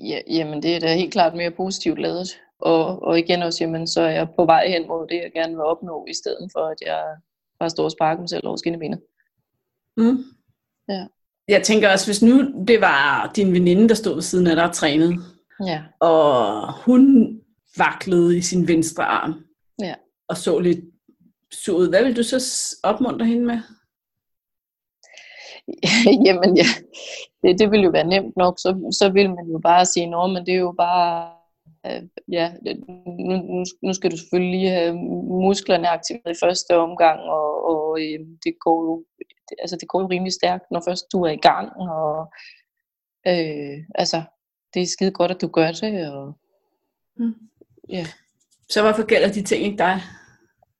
Ja, 0.03 0.19
jamen, 0.29 0.63
det 0.63 0.75
er 0.75 0.79
da 0.79 0.95
helt 0.95 1.13
klart 1.13 1.35
mere 1.35 1.51
positivt 1.51 1.99
lavet. 1.99 2.27
Og, 2.59 3.03
og 3.03 3.19
igen 3.19 3.43
også, 3.43 3.63
jamen, 3.63 3.87
så 3.87 4.01
er 4.01 4.09
jeg 4.09 4.27
på 4.35 4.45
vej 4.45 4.67
hen 4.67 4.87
mod 4.87 5.07
det, 5.07 5.15
jeg 5.15 5.31
gerne 5.33 5.53
vil 5.53 5.63
opnå, 5.63 6.05
i 6.09 6.13
stedet 6.13 6.49
for, 6.53 6.59
at 6.59 6.77
jeg 6.85 7.03
bare 7.59 7.69
står 7.69 7.83
og 7.83 7.91
sparker 7.91 8.21
mig 8.21 8.29
selv 8.29 8.47
over 8.47 8.57
skinnebenet. 8.57 9.01
Mm. 9.97 10.23
Ja. 10.89 11.07
Jeg 11.47 11.63
tænker 11.63 11.91
også, 11.91 12.07
hvis 12.07 12.23
nu 12.23 12.65
det 12.67 12.81
var 12.81 13.31
din 13.35 13.53
veninde, 13.53 13.89
der 13.89 13.95
stod 13.95 14.13
ved 14.13 14.21
siden 14.21 14.47
af 14.47 14.55
dig 14.55 14.65
og 14.65 14.73
trænede, 14.73 15.15
ja. 15.65 15.83
og 15.99 16.73
hun 16.73 17.35
vaklede 17.77 18.37
i 18.37 18.41
sin 18.41 18.67
venstre 18.67 19.03
arm, 19.03 19.45
ja. 19.81 19.95
og 20.27 20.37
så 20.37 20.59
lidt 20.59 20.79
sur 21.53 21.77
ud, 21.77 21.89
hvad 21.89 22.03
vil 22.03 22.15
du 22.15 22.23
så 22.23 22.39
opmuntre 22.83 23.25
hende 23.25 23.45
med? 23.45 23.59
Jamen 26.25 26.57
ja, 26.57 26.65
det, 27.41 27.59
det 27.59 27.71
vil 27.71 27.81
jo 27.81 27.89
være 27.89 28.07
nemt 28.07 28.37
nok, 28.37 28.59
så, 28.59 28.95
så 28.99 29.09
vil 29.09 29.29
man 29.29 29.45
jo 29.45 29.59
bare 29.59 29.85
sige, 29.85 30.09
nå, 30.09 30.27
men 30.27 30.45
det 30.45 30.53
er 30.53 30.59
jo 30.59 30.73
bare, 30.77 31.31
øh, 31.85 32.03
ja, 32.31 32.53
nu, 33.27 33.63
nu 33.83 33.93
skal 33.93 34.11
du 34.11 34.17
selvfølgelig 34.17 34.59
lige 34.59 34.69
have 34.69 34.93
musklerne 35.45 35.87
aktiveret 35.87 36.35
i 36.35 36.39
første 36.43 36.77
omgang, 36.77 37.19
og, 37.19 37.65
og 37.69 37.99
øh, 38.01 38.19
det 38.43 38.53
går 38.59 38.83
jo 38.83 39.05
det, 39.49 39.57
altså 39.59 39.75
det 39.75 39.87
går 39.87 40.01
jo 40.01 40.07
rimelig 40.07 40.33
stærkt, 40.33 40.63
når 40.71 40.81
først 40.87 41.05
du 41.11 41.23
er 41.23 41.31
i 41.31 41.43
gang, 41.49 41.71
og 41.77 42.33
øh, 43.27 43.77
altså, 43.95 44.23
det 44.73 44.81
er 44.81 44.87
skide 44.87 45.11
godt, 45.11 45.31
at 45.31 45.41
du 45.41 45.47
gør 45.47 45.71
det, 45.71 46.11
og 46.11 46.33
mm. 47.17 47.33
ja. 47.89 48.05
Så 48.69 48.81
hvorfor 48.81 49.05
gælder 49.05 49.31
de 49.31 49.43
ting 49.43 49.63
ikke 49.63 49.77
dig? 49.77 50.01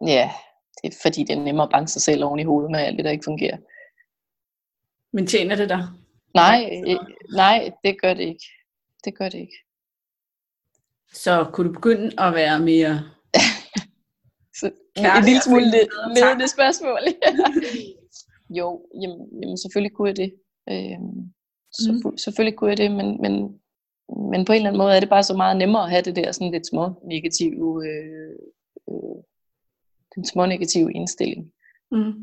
Ja, 0.07 0.31
det 0.81 0.93
er 0.93 0.97
fordi, 1.01 1.23
det 1.23 1.37
er 1.37 1.43
nemmere 1.43 1.65
at 1.65 1.71
banke 1.71 1.91
sig 1.91 2.01
selv 2.01 2.23
oven 2.23 2.39
i 2.39 2.43
hovedet 2.43 2.71
med 2.71 2.79
alt 2.79 2.97
det, 2.97 3.05
der 3.05 3.11
ikke 3.11 3.23
fungerer. 3.25 3.57
Men 5.15 5.28
tjener 5.28 5.56
det 5.56 5.69
dig? 5.69 5.84
Nej, 6.34 6.69
nej, 7.36 7.71
det 7.84 8.01
gør 8.01 8.13
det 8.13 8.23
ikke. 8.23 8.45
Det 9.06 9.17
gør 9.17 9.30
det 9.30 9.38
ikke. 9.38 9.58
Så 11.13 11.49
kunne 11.54 11.67
du 11.67 11.73
begynde 11.73 12.12
at 12.17 12.34
være 12.34 12.60
mere 12.60 12.95
så, 14.60 14.71
en 14.97 15.25
lille 15.25 15.41
smule 15.41 15.71
ledende 16.15 16.47
spørgsmål. 16.47 16.99
jo, 18.60 18.88
jamen, 19.01 19.19
jamen 19.41 19.58
selvfølgelig 19.58 19.95
kunne 19.95 20.08
jeg 20.08 20.17
det. 20.17 20.34
Øh, 20.69 20.99
så, 21.71 21.91
mm. 21.91 22.17
Selvfølgelig 22.17 22.58
kunne 22.58 22.69
jeg 22.69 22.78
det, 22.78 22.91
men, 22.91 23.21
men, 23.21 23.34
men 24.32 24.45
på 24.45 24.51
en 24.51 24.56
eller 24.56 24.69
anden 24.69 24.78
måde 24.78 24.95
er 24.95 24.99
det 24.99 25.10
bare 25.10 25.23
så 25.23 25.34
meget 25.38 25.58
nemmere 25.58 25.84
at 25.84 25.89
have 25.89 26.01
det 26.01 26.15
der 26.15 26.32
sådan 26.32 26.51
lidt 26.51 26.67
små 26.67 26.86
negative, 27.08 27.88
øh, 27.88 28.36
øh, 28.89 29.17
den 30.15 30.25
små 30.25 30.45
negative 30.45 30.93
indstilling. 30.93 31.51
Mm. 31.91 32.13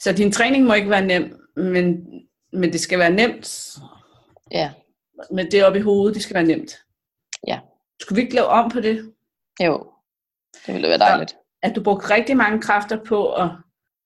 Så 0.00 0.12
din 0.12 0.32
træning 0.32 0.64
må 0.64 0.74
ikke 0.74 0.90
være 0.90 1.06
nem, 1.06 1.47
men, 1.58 2.06
men 2.52 2.72
det 2.72 2.80
skal 2.80 2.98
være 2.98 3.10
nemt. 3.10 3.76
Ja. 4.50 4.72
Men 5.30 5.50
det 5.50 5.64
oppe 5.64 5.78
i 5.78 5.82
hovedet, 5.82 6.14
det 6.14 6.22
skal 6.22 6.34
være 6.34 6.44
nemt. 6.44 6.78
Ja. 7.46 7.60
Skulle 8.00 8.16
vi 8.16 8.22
ikke 8.22 8.34
lave 8.34 8.46
om 8.46 8.70
på 8.70 8.80
det? 8.80 9.12
Jo, 9.64 9.92
det 10.66 10.74
ville 10.74 10.88
være 10.88 10.98
dejligt. 10.98 11.30
Så, 11.30 11.36
at 11.62 11.76
du 11.76 11.82
brugte 11.82 12.10
rigtig 12.10 12.36
mange 12.36 12.62
kræfter 12.62 13.04
på 13.04 13.32
at 13.32 13.50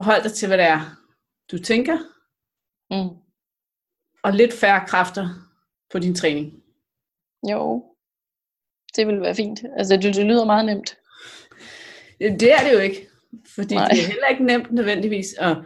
holde 0.01 0.23
dig 0.23 0.33
til, 0.33 0.49
hvad 0.49 0.59
det 0.59 0.67
er, 0.67 0.81
du 1.51 1.59
tænker. 1.59 1.99
Mm. 2.91 3.17
Og 4.23 4.33
lidt 4.33 4.53
færre 4.55 4.87
kræfter 4.87 5.29
på 5.93 5.99
din 5.99 6.15
træning. 6.15 6.62
Jo, 7.51 7.85
det 8.97 9.07
ville 9.07 9.21
være 9.21 9.35
fint. 9.35 9.61
Altså, 9.77 9.97
det, 9.97 10.15
det 10.15 10.27
lyder 10.27 10.45
meget 10.45 10.67
nemt. 10.67 10.99
Det 12.19 12.53
er 12.53 12.65
det 12.65 12.73
jo 12.73 12.79
ikke. 12.79 13.09
Fordi 13.55 13.75
Nej. 13.75 13.88
det 13.88 13.99
er 13.99 14.07
heller 14.07 14.27
ikke 14.27 14.45
nemt 14.45 14.73
nødvendigvis 14.73 15.35
at 15.38 15.57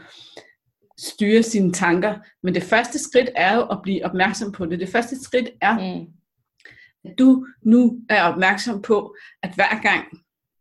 styre 0.99 1.43
sine 1.43 1.73
tanker. 1.73 2.19
Men 2.43 2.55
det 2.55 2.63
første 2.63 2.99
skridt 2.99 3.31
er 3.37 3.55
jo 3.55 3.63
at 3.67 3.79
blive 3.83 4.05
opmærksom 4.05 4.53
på 4.53 4.67
det. 4.67 4.81
Det 4.81 4.89
første 4.89 5.25
skridt 5.25 5.51
er, 5.61 5.75
mm. 5.79 6.07
at 7.05 7.19
du 7.19 7.47
nu 7.63 8.01
er 8.09 8.23
opmærksom 8.23 8.83
på, 8.83 9.17
at 9.43 9.55
hver 9.55 9.83
gang 9.83 10.05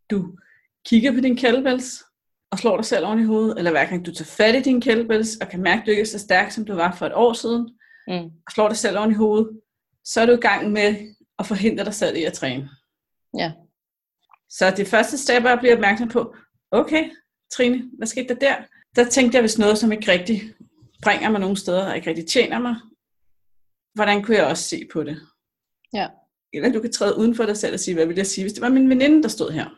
du 0.09 0.37
kigger 0.85 1.11
på 1.11 1.19
din 1.19 1.37
kettlebells 1.37 2.03
og 2.51 2.59
slår 2.59 2.77
dig 2.77 2.85
selv 2.85 3.05
oven 3.05 3.19
i 3.19 3.23
hovedet, 3.23 3.57
eller 3.57 3.71
hver 3.71 3.85
gang 3.85 4.05
du 4.05 4.13
tager 4.13 4.25
fat 4.25 4.55
i 4.55 4.61
din 4.61 4.81
kettlebells 4.81 5.37
og 5.41 5.49
kan 5.49 5.61
mærke, 5.61 5.79
at 5.79 5.85
du 5.85 5.91
ikke 5.91 6.01
er 6.01 6.05
så 6.05 6.19
stærk, 6.19 6.51
som 6.51 6.65
du 6.65 6.73
var 6.73 6.95
for 6.95 7.05
et 7.05 7.13
år 7.13 7.33
siden, 7.33 7.69
mm. 8.07 8.31
og 8.45 8.51
slår 8.53 8.67
dig 8.67 8.77
selv 8.77 8.97
oven 8.97 9.11
i 9.11 9.15
hovedet, 9.15 9.49
så 10.03 10.21
er 10.21 10.25
du 10.25 10.31
i 10.31 10.41
gang 10.41 10.71
med 10.71 10.95
at 11.39 11.45
forhindre 11.45 11.85
dig 11.85 11.93
selv 11.93 12.17
i 12.17 12.23
at 12.23 12.33
træne. 12.33 12.69
Ja. 13.37 13.51
Så 14.49 14.73
det 14.77 14.87
første 14.87 15.17
step 15.17 15.43
er 15.43 15.49
at 15.49 15.59
blive 15.59 15.73
opmærksom 15.73 16.07
på, 16.07 16.35
okay, 16.71 17.11
Trine, 17.53 17.83
hvad 17.97 18.07
skete 18.07 18.27
der 18.27 18.39
der? 18.39 18.55
Der 18.95 19.09
tænkte 19.09 19.35
jeg, 19.35 19.41
hvis 19.41 19.57
noget, 19.57 19.77
som 19.77 19.91
ikke 19.91 20.11
rigtig 20.11 20.41
bringer 21.03 21.29
mig 21.29 21.41
nogen 21.41 21.55
steder, 21.55 21.89
og 21.89 21.95
ikke 21.95 22.09
rigtig 22.09 22.27
tjener 22.27 22.59
mig, 22.59 22.75
hvordan 23.93 24.23
kunne 24.23 24.37
jeg 24.37 24.45
også 24.45 24.63
se 24.63 24.87
på 24.93 25.03
det? 25.03 25.17
Ja. 25.93 26.07
Eller 26.53 26.71
du 26.71 26.81
kan 26.81 26.91
træde 26.91 27.17
uden 27.17 27.35
for 27.35 27.45
dig 27.45 27.57
selv 27.57 27.73
og 27.73 27.79
sige, 27.79 27.95
hvad 27.95 28.05
vil 28.05 28.15
jeg 28.15 28.27
sige, 28.27 28.43
hvis 28.43 28.53
det 28.53 28.61
var 28.61 28.69
min 28.69 28.89
veninde, 28.89 29.23
der 29.23 29.29
stod 29.29 29.51
her? 29.51 29.69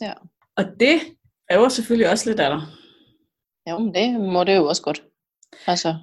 Ja. 0.00 0.12
Og 0.56 0.64
det 0.80 1.00
er 1.48 1.58
jo 1.58 1.68
selvfølgelig 1.68 2.10
også 2.10 2.30
lidt 2.30 2.40
af 2.40 2.50
dig. 2.50 2.60
Jo, 3.70 3.78
men 3.78 3.94
det 3.94 4.20
må 4.20 4.44
det 4.44 4.56
jo 4.56 4.66
også 4.66 4.82
godt. 4.82 5.02
Altså. 5.66 5.96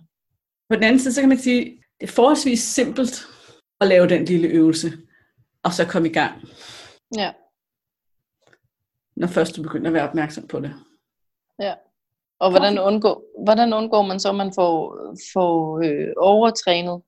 På 0.70 0.76
den 0.76 0.84
anden 0.84 1.00
side, 1.00 1.14
så 1.14 1.22
kan 1.22 1.30
man 1.30 1.38
sige, 1.38 1.84
det 2.00 2.10
er 2.10 2.12
forholdsvis 2.12 2.60
simpelt 2.64 3.28
at 3.82 3.88
lave 3.88 4.10
den 4.10 4.26
lille 4.26 4.48
øvelse, 4.48 4.92
og 5.64 5.74
så 5.74 5.86
komme 5.86 6.10
i 6.10 6.14
gang. 6.14 6.42
Ja 7.18 7.34
når 9.16 9.28
først 9.28 9.56
du 9.56 9.64
begynder 9.64 9.88
at 9.88 9.94
være 9.94 10.10
opmærksom 10.10 10.48
på 10.48 10.60
det. 10.60 10.74
Ja. 11.60 11.74
Og 12.44 12.50
hvordan 12.50 12.80
undgår, 12.80 13.44
hvordan 13.44 13.74
undgår 13.74 14.02
man 14.02 14.20
så, 14.20 14.30
at 14.30 14.36
man 14.36 14.52
får, 14.56 14.76
får 15.34 15.82
øh, 15.86 16.14
overtrænet, 16.18 17.02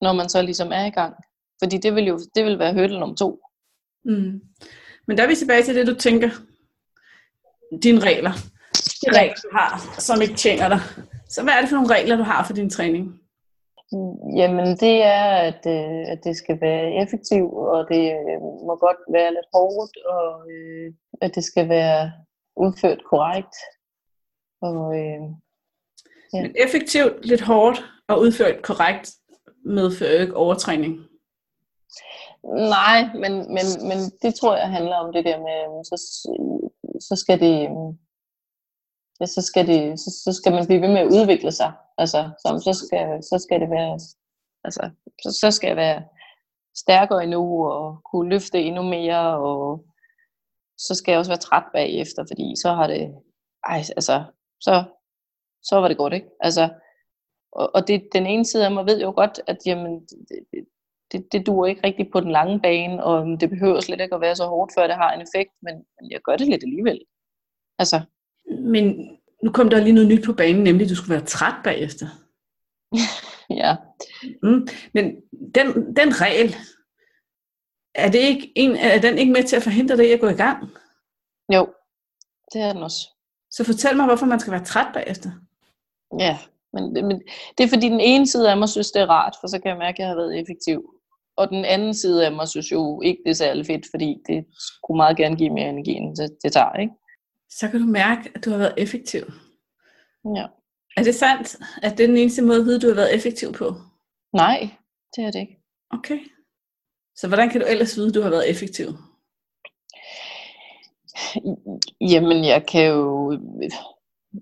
når 0.00 0.12
man 0.12 0.28
så 0.28 0.42
ligesom 0.42 0.72
er 0.72 0.84
i 0.84 0.90
gang? 0.90 1.14
Fordi 1.62 1.78
det 1.78 1.94
vil 1.94 2.06
jo 2.06 2.18
det 2.34 2.44
vil 2.44 2.58
være 2.58 2.74
hurdle 2.74 3.00
nummer 3.00 3.16
to. 3.16 3.40
Mm. 4.04 4.40
Men 5.06 5.16
der 5.16 5.22
er 5.22 5.28
vi 5.28 5.34
tilbage 5.34 5.62
til 5.62 5.74
det, 5.74 5.86
du 5.86 5.94
tænker. 5.94 6.30
Dine 7.82 8.00
regler. 8.00 8.32
De 9.02 9.18
regler, 9.18 9.34
du 9.34 9.48
har, 9.52 9.94
som 9.98 10.22
ikke 10.22 10.34
tjener 10.34 10.68
dig. 10.68 10.80
Så 11.28 11.42
hvad 11.42 11.52
er 11.52 11.60
det 11.60 11.68
for 11.68 11.76
nogle 11.76 11.94
regler, 11.94 12.16
du 12.16 12.22
har 12.22 12.44
for 12.44 12.52
din 12.52 12.70
træning? 12.70 13.04
Jamen 14.36 14.66
det 14.84 15.02
er, 15.02 15.24
at, 15.50 15.62
øh, 15.66 16.12
at 16.12 16.24
det 16.24 16.36
skal 16.36 16.60
være 16.60 17.02
effektivt, 17.02 17.54
og 17.54 17.86
det 17.88 18.04
øh, 18.12 18.40
må 18.40 18.76
godt 18.86 19.00
være 19.12 19.30
lidt 19.30 19.50
hårdt, 19.54 19.96
og 20.16 20.50
øh, 20.52 20.92
at 21.20 21.34
det 21.34 21.44
skal 21.44 21.68
være 21.68 22.12
udført 22.56 23.04
korrekt. 23.10 23.54
Og, 24.62 24.98
øh, 24.98 25.22
ja. 26.32 26.42
Men 26.42 26.54
effektivt, 26.64 27.26
lidt 27.26 27.40
hårdt 27.40 27.84
og 28.08 28.20
udført 28.20 28.62
korrekt 28.62 29.10
medfører 29.64 30.20
ikke 30.20 30.36
overtræning? 30.36 30.92
Nej, 32.44 33.00
men, 33.14 33.32
men, 33.56 33.66
men 33.88 33.98
det 34.22 34.34
tror 34.34 34.56
jeg 34.56 34.68
handler 34.68 34.96
om 34.96 35.12
det 35.12 35.24
der 35.24 35.38
med, 35.38 35.84
så, 35.84 35.96
så 37.00 37.16
skal 37.16 37.40
det 37.40 37.68
ja, 39.20 39.26
så, 39.26 39.42
skal 39.42 39.66
det, 39.66 40.00
så, 40.00 40.10
så 40.24 40.32
skal 40.32 40.52
man 40.52 40.66
blive 40.66 40.80
ved 40.80 40.88
med 40.88 41.00
at 41.00 41.12
udvikle 41.16 41.52
sig. 41.52 41.72
Altså, 41.98 42.30
så, 42.38 42.48
så, 42.66 42.72
skal, 42.72 43.22
så 43.22 43.36
skal 43.44 43.60
det 43.60 43.70
være, 43.70 43.92
altså, 44.64 44.90
så, 45.22 45.38
så 45.40 45.50
skal 45.50 45.68
jeg 45.68 45.76
være 45.76 46.02
stærkere 46.76 47.22
endnu, 47.22 47.66
og 47.66 48.00
kunne 48.10 48.30
løfte 48.30 48.62
endnu 48.62 48.82
mere, 48.82 49.38
og 49.38 49.84
så 50.78 50.94
skal 50.94 51.12
jeg 51.12 51.18
også 51.18 51.30
være 51.30 51.46
træt 51.46 51.64
bagefter, 51.74 52.24
fordi 52.30 52.54
så 52.62 52.68
har 52.72 52.86
det, 52.86 53.14
ej, 53.66 53.80
altså, 53.96 54.24
så, 54.62 54.84
så 55.62 55.76
var 55.76 55.88
det 55.88 55.96
godt, 55.96 56.12
ikke? 56.12 56.28
Altså, 56.40 56.68
og, 57.52 57.74
og 57.74 57.88
det, 57.88 58.08
den 58.12 58.26
ene 58.26 58.44
side 58.44 58.64
af 58.64 58.72
mig 58.72 58.86
ved 58.86 59.00
jo 59.00 59.12
godt, 59.16 59.40
at 59.46 59.58
jamen, 59.66 60.00
det, 60.00 60.66
det, 61.12 61.32
det 61.32 61.46
duer 61.46 61.66
ikke 61.66 61.86
rigtigt 61.86 62.12
på 62.12 62.20
den 62.20 62.30
lange 62.30 62.60
bane, 62.60 63.04
og 63.04 63.40
det 63.40 63.50
behøver 63.50 63.80
slet 63.80 64.00
ikke 64.00 64.14
at 64.14 64.20
være 64.20 64.36
så 64.36 64.46
hårdt, 64.46 64.72
før 64.76 64.86
det 64.86 64.96
har 64.96 65.12
en 65.12 65.20
effekt, 65.20 65.50
men, 65.62 65.74
men 65.74 66.10
jeg 66.10 66.20
gør 66.24 66.36
det 66.36 66.48
lidt 66.48 66.62
alligevel. 66.62 67.00
Altså. 67.78 68.00
Men 68.50 68.84
nu 69.42 69.52
kom 69.52 69.70
der 69.70 69.80
lige 69.80 69.92
noget 69.92 70.08
nyt 70.08 70.24
på 70.24 70.32
banen, 70.32 70.64
nemlig 70.64 70.84
at 70.84 70.90
du 70.90 70.96
skulle 70.96 71.16
være 71.16 71.26
træt 71.26 71.54
bagefter. 71.64 72.06
ja. 73.62 73.76
Mm, 74.42 74.66
men 74.94 75.04
den, 75.54 75.96
den 75.96 76.20
regel, 76.20 76.56
er, 77.94 78.10
det 78.10 78.18
ikke 78.18 78.52
en, 78.56 78.76
er 78.76 79.00
den 79.00 79.18
ikke 79.18 79.32
med 79.32 79.44
til 79.44 79.56
at 79.56 79.62
forhindre 79.62 79.96
dig 79.96 80.08
i 80.08 80.12
at 80.12 80.20
gå 80.20 80.28
i 80.28 80.40
gang? 80.44 80.58
Jo, 81.54 81.74
det 82.52 82.60
er 82.60 82.72
den 82.72 82.82
også. 82.82 83.08
Så 83.52 83.64
fortæl 83.64 83.96
mig, 83.96 84.06
hvorfor 84.06 84.26
man 84.26 84.40
skal 84.40 84.52
være 84.52 84.64
træt 84.64 84.94
bagefter. 84.94 85.30
Ja, 86.18 86.38
men, 86.72 86.92
men 86.92 87.22
det 87.58 87.64
er 87.64 87.68
fordi 87.68 87.88
den 87.88 88.00
ene 88.00 88.26
side 88.26 88.50
af 88.50 88.56
mig 88.56 88.68
synes, 88.68 88.90
det 88.90 89.02
er 89.02 89.10
rart, 89.10 89.36
for 89.40 89.48
så 89.48 89.58
kan 89.58 89.68
jeg 89.70 89.78
mærke, 89.78 89.96
at 89.96 89.98
jeg 89.98 90.08
har 90.08 90.14
været 90.14 90.40
effektiv. 90.40 90.94
Og 91.36 91.48
den 91.48 91.64
anden 91.64 91.94
side 91.94 92.26
af 92.26 92.32
mig 92.32 92.48
synes 92.48 92.72
jo 92.72 93.00
ikke, 93.00 93.22
det 93.24 93.30
er 93.30 93.34
særlig 93.34 93.66
fedt, 93.66 93.86
fordi 93.90 94.16
det 94.28 94.44
skulle 94.76 94.96
meget 94.96 95.16
gerne 95.16 95.36
give 95.36 95.50
mere 95.50 95.68
energi, 95.68 95.90
end 95.92 96.16
det, 96.16 96.36
det 96.42 96.52
tager, 96.52 96.74
ikke? 96.74 96.94
Så 97.50 97.68
kan 97.70 97.80
du 97.80 97.86
mærke, 97.86 98.30
at 98.34 98.44
du 98.44 98.50
har 98.50 98.58
været 98.58 98.74
effektiv. 98.76 99.22
Ja. 100.36 100.46
Er 100.96 101.02
det 101.04 101.14
sandt, 101.14 101.56
at 101.82 101.98
det 101.98 102.04
er 102.04 102.06
den 102.06 102.16
eneste 102.16 102.42
måde 102.42 102.60
at 102.60 102.64
vide, 102.64 102.80
du 102.80 102.88
har 102.88 102.94
været 102.94 103.14
effektiv 103.14 103.52
på? 103.52 103.74
Nej, 104.32 104.70
det 105.16 105.24
er 105.24 105.30
det 105.30 105.40
ikke. 105.40 105.56
Okay. 105.90 106.18
Så 107.16 107.28
hvordan 107.28 107.50
kan 107.50 107.60
du 107.60 107.66
ellers 107.66 107.96
vide, 107.96 108.08
at 108.08 108.14
du 108.14 108.22
har 108.22 108.30
været 108.30 108.50
effektiv? 108.50 108.88
Jamen, 112.12 112.44
jeg 112.44 112.66
kan 112.66 112.86
jo 112.86 113.32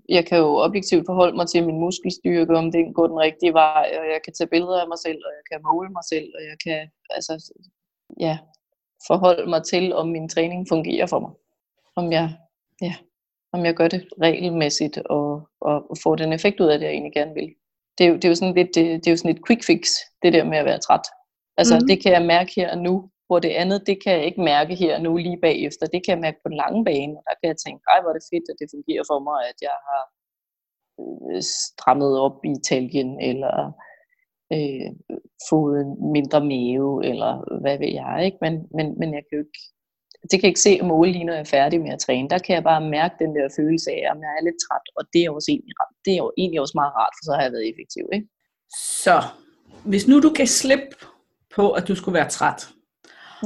jeg 0.08 0.26
kan 0.26 0.38
jo 0.38 0.56
objektivt 0.56 1.06
forholde 1.06 1.36
mig 1.36 1.48
til 1.48 1.66
min 1.66 1.80
muskelstyrke, 1.80 2.56
om 2.56 2.72
det 2.72 2.94
går 2.94 3.06
den 3.06 3.18
rigtige 3.18 3.52
vej, 3.52 3.86
og 3.98 4.04
jeg 4.12 4.20
kan 4.24 4.32
tage 4.32 4.48
billeder 4.48 4.80
af 4.80 4.88
mig 4.88 4.98
selv, 4.98 5.20
og 5.26 5.32
jeg 5.38 5.44
kan 5.50 5.60
måle 5.72 5.90
mig 5.90 6.04
selv, 6.12 6.28
og 6.34 6.42
jeg 6.50 6.56
kan 6.64 6.90
altså, 7.10 7.52
ja, 8.20 8.38
forholde 9.06 9.50
mig 9.50 9.62
til, 9.64 9.94
om 9.94 10.08
min 10.08 10.28
træning 10.28 10.68
fungerer 10.68 11.06
for 11.06 11.20
mig. 11.20 11.30
Om 11.96 12.12
jeg, 12.12 12.36
ja, 12.82 12.94
om 13.52 13.64
jeg 13.64 13.74
gør 13.74 13.88
det 13.88 14.08
regelmæssigt, 14.22 14.98
og, 14.98 15.48
og, 15.60 15.90
og 15.90 15.96
får 16.02 16.16
den 16.16 16.32
effekt 16.32 16.60
ud 16.60 16.66
af 16.66 16.78
det, 16.78 16.86
jeg 16.86 16.92
egentlig 16.92 17.12
gerne 17.12 17.34
vil. 17.34 17.54
Det 17.98 18.06
er 18.06 18.08
jo, 18.08 18.14
det 18.14 18.24
er 18.24 18.28
jo 18.28 18.34
sådan 18.34 18.54
lidt, 18.54 18.74
det, 18.74 18.84
det 18.84 19.06
er 19.06 19.10
jo 19.10 19.16
sådan 19.16 19.36
et 19.36 19.46
quick 19.46 19.64
fix, 19.64 19.88
det 20.22 20.32
der 20.32 20.44
med 20.44 20.58
at 20.58 20.64
være 20.64 20.78
træt. 20.78 21.06
Altså, 21.56 21.78
mm. 21.78 21.86
det 21.88 22.02
kan 22.02 22.12
jeg 22.12 22.22
mærke 22.22 22.52
her 22.56 22.70
og 22.70 22.78
nu, 22.78 23.10
hvor 23.30 23.40
det 23.46 23.52
andet, 23.62 23.86
det 23.88 23.96
kan 24.02 24.12
jeg 24.16 24.24
ikke 24.28 24.42
mærke 24.52 24.74
her 24.82 24.94
nu 25.06 25.10
lige 25.16 25.40
bagefter. 25.48 25.84
Det 25.86 26.00
kan 26.02 26.12
jeg 26.14 26.24
mærke 26.26 26.40
på 26.42 26.48
den 26.48 26.56
lange 26.64 26.84
bane, 26.88 27.14
og 27.18 27.22
der 27.28 27.34
kan 27.38 27.48
jeg 27.52 27.58
tænke, 27.64 27.82
ej 27.92 27.98
hvor 28.00 28.10
er 28.10 28.18
det 28.18 28.30
fedt, 28.32 28.46
at 28.52 28.60
det 28.60 28.72
fungerer 28.74 29.04
for 29.10 29.18
mig, 29.28 29.38
at 29.50 29.58
jeg 29.68 29.76
har 29.88 30.02
øh, 31.02 31.42
strammet 31.66 32.12
op 32.26 32.36
i 32.52 32.54
taljen, 32.70 33.10
eller 33.30 33.56
øh, 34.54 34.88
fået 35.50 35.76
en 35.84 35.92
mindre 36.16 36.40
mave, 36.52 36.90
eller 37.10 37.32
hvad 37.62 37.76
ved 37.82 37.92
jeg, 38.00 38.14
ikke? 38.26 38.38
Men, 38.44 38.54
men, 38.76 38.86
men 39.00 39.08
jeg 39.16 39.22
kan 39.26 39.34
jo 39.38 39.42
ikke, 39.46 39.62
det 40.28 40.36
kan 40.36 40.46
jeg 40.46 40.54
ikke 40.54 40.68
se 40.68 40.74
og 40.82 40.86
måle 40.94 41.12
lige, 41.12 41.26
når 41.26 41.36
jeg 41.36 41.46
er 41.46 41.54
færdig 41.58 41.78
med 41.84 41.92
at 41.96 42.02
træne. 42.06 42.32
Der 42.34 42.40
kan 42.44 42.54
jeg 42.56 42.64
bare 42.70 42.82
mærke 42.98 43.14
den 43.22 43.30
der 43.36 43.46
følelse 43.58 43.88
af, 43.96 44.02
at 44.10 44.16
jeg 44.24 44.32
er 44.38 44.46
lidt 44.48 44.60
træt, 44.64 44.86
og 44.98 45.02
det 45.12 45.20
er, 45.22 45.30
også 45.36 45.50
egentlig, 45.52 45.74
det 46.04 46.12
er 46.14 46.20
jo 46.24 46.30
egentlig 46.40 46.60
også 46.64 46.76
meget 46.80 46.94
rart, 47.00 47.14
for 47.16 47.22
så 47.26 47.32
har 47.36 47.42
jeg 47.44 47.52
været 47.54 47.68
effektiv, 47.72 48.04
ikke? 48.16 48.26
Så, 49.04 49.16
hvis 49.90 50.04
nu 50.10 50.16
du 50.26 50.30
kan 50.38 50.48
slippe 50.60 50.92
på, 51.56 51.64
at 51.78 51.84
du 51.88 51.94
skulle 51.94 52.18
være 52.20 52.34
træt, 52.38 52.60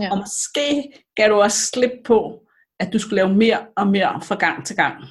Ja. 0.01 0.11
Og 0.11 0.19
måske 0.19 0.93
gav 1.17 1.29
du 1.29 1.35
også 1.35 1.67
slip 1.67 1.93
på, 2.05 2.47
at 2.81 2.93
du 2.93 2.99
skulle 2.99 3.17
lave 3.17 3.35
mere 3.35 3.67
og 3.77 3.87
mere 3.87 4.21
fra 4.23 4.35
gang 4.35 4.67
til 4.67 4.77
gang. 4.77 5.05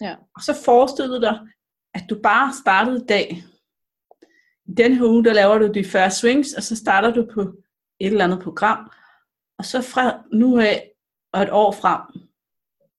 Ja. 0.00 0.14
Og 0.36 0.42
så 0.42 0.62
forestillede 0.64 1.20
dig, 1.20 1.38
at 1.94 2.04
du 2.10 2.20
bare 2.22 2.52
startede 2.62 2.96
i 2.96 3.06
dag. 3.08 3.44
I 4.66 4.74
den 4.76 4.94
her 4.94 5.04
uge, 5.04 5.24
der 5.24 5.32
laver 5.32 5.58
du 5.58 5.72
de 5.72 5.84
40 5.84 6.10
swings, 6.10 6.52
og 6.52 6.62
så 6.62 6.76
starter 6.76 7.10
du 7.10 7.26
på 7.34 7.40
et 8.00 8.06
eller 8.06 8.24
andet 8.24 8.42
program. 8.42 8.90
Og 9.58 9.64
så 9.64 9.82
fra 9.82 10.22
nu 10.32 10.58
af 10.58 10.90
og 11.32 11.42
et 11.42 11.50
år 11.50 11.72
frem, 11.72 12.00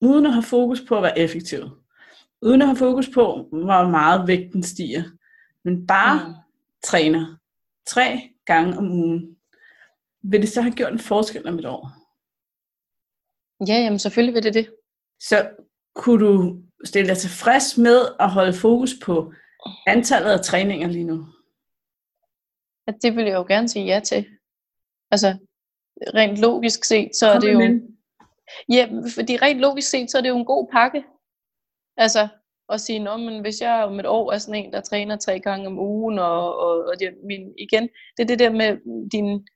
uden 0.02 0.26
at 0.26 0.34
have 0.34 0.44
fokus 0.44 0.82
på 0.88 0.98
at 0.98 1.04
være 1.04 1.20
effektiv. 1.20 1.70
Uden 2.42 2.62
at 2.62 2.68
have 2.68 2.78
fokus 2.78 3.10
på, 3.14 3.48
hvor 3.52 3.90
meget 3.90 4.28
vægten 4.28 4.64
stiger. 4.64 5.04
Men 5.64 5.88
bare 5.88 6.28
mm. 6.28 6.34
træner 6.84 7.38
tre 7.88 8.30
gange 8.46 8.78
om 8.78 8.92
ugen 8.92 9.38
vil 10.22 10.42
det 10.42 10.50
så 10.50 10.62
have 10.62 10.74
gjort 10.74 10.94
en 10.94 11.00
forskel 11.00 11.48
om 11.48 11.60
et 11.60 11.66
år? 11.66 11.90
Ja, 13.68 13.74
jamen 13.74 14.00
selvfølgelig 14.00 14.34
vil 14.34 14.44
det 14.44 14.54
det. 14.54 14.74
Så 15.20 15.50
kunne 15.96 16.26
du 16.28 16.62
stille 16.84 17.10
dig 17.10 17.18
tilfreds 17.18 17.78
med 17.78 18.00
at 18.20 18.30
holde 18.30 18.54
fokus 18.54 18.94
på 19.04 19.34
antallet 19.88 20.32
af 20.32 20.42
træninger 20.42 20.88
lige 20.88 21.04
nu? 21.04 21.26
Ja, 22.88 22.94
det 23.02 23.16
vil 23.16 23.26
jeg 23.26 23.34
jo 23.34 23.46
gerne 23.48 23.70
sige 23.70 23.86
ja 23.86 24.00
til. 24.00 24.26
Altså, 25.12 25.38
rent 26.16 26.38
logisk 26.38 26.84
set, 26.84 27.10
så 27.16 27.28
er 27.28 27.40
det 27.40 27.54
jo... 27.54 27.82
Ja, 28.70 28.90
fordi 29.16 29.38
rent 29.38 29.60
logisk 29.60 29.90
set, 29.90 30.12
så 30.12 30.18
er 30.18 30.22
det 30.22 30.30
jo 30.30 30.38
en 30.38 30.46
god 30.46 30.68
pakke. 30.72 31.04
Altså, 31.98 32.28
at 32.70 32.82
sige, 32.82 33.00
Nå, 33.00 33.18
men 33.18 33.42
hvis 33.42 33.62
jeg 33.62 33.84
om 33.84 34.00
et 34.00 34.06
år 34.06 34.32
er 34.32 34.38
sådan 34.38 34.66
en, 34.66 34.74
der 34.74 34.82
træner 34.82 35.18
tre 35.18 35.40
gange 35.40 35.68
om 35.68 35.80
ugen, 35.80 36.20
og, 36.20 36.60
og, 36.60 36.86
og 36.86 36.94
det, 37.00 37.10
min, 37.24 37.54
igen, 37.58 37.84
det 38.18 38.24
er 38.24 38.28
det 38.28 38.40
der 38.40 38.50
med 38.50 38.78
din, 39.12 39.48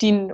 dine 0.00 0.32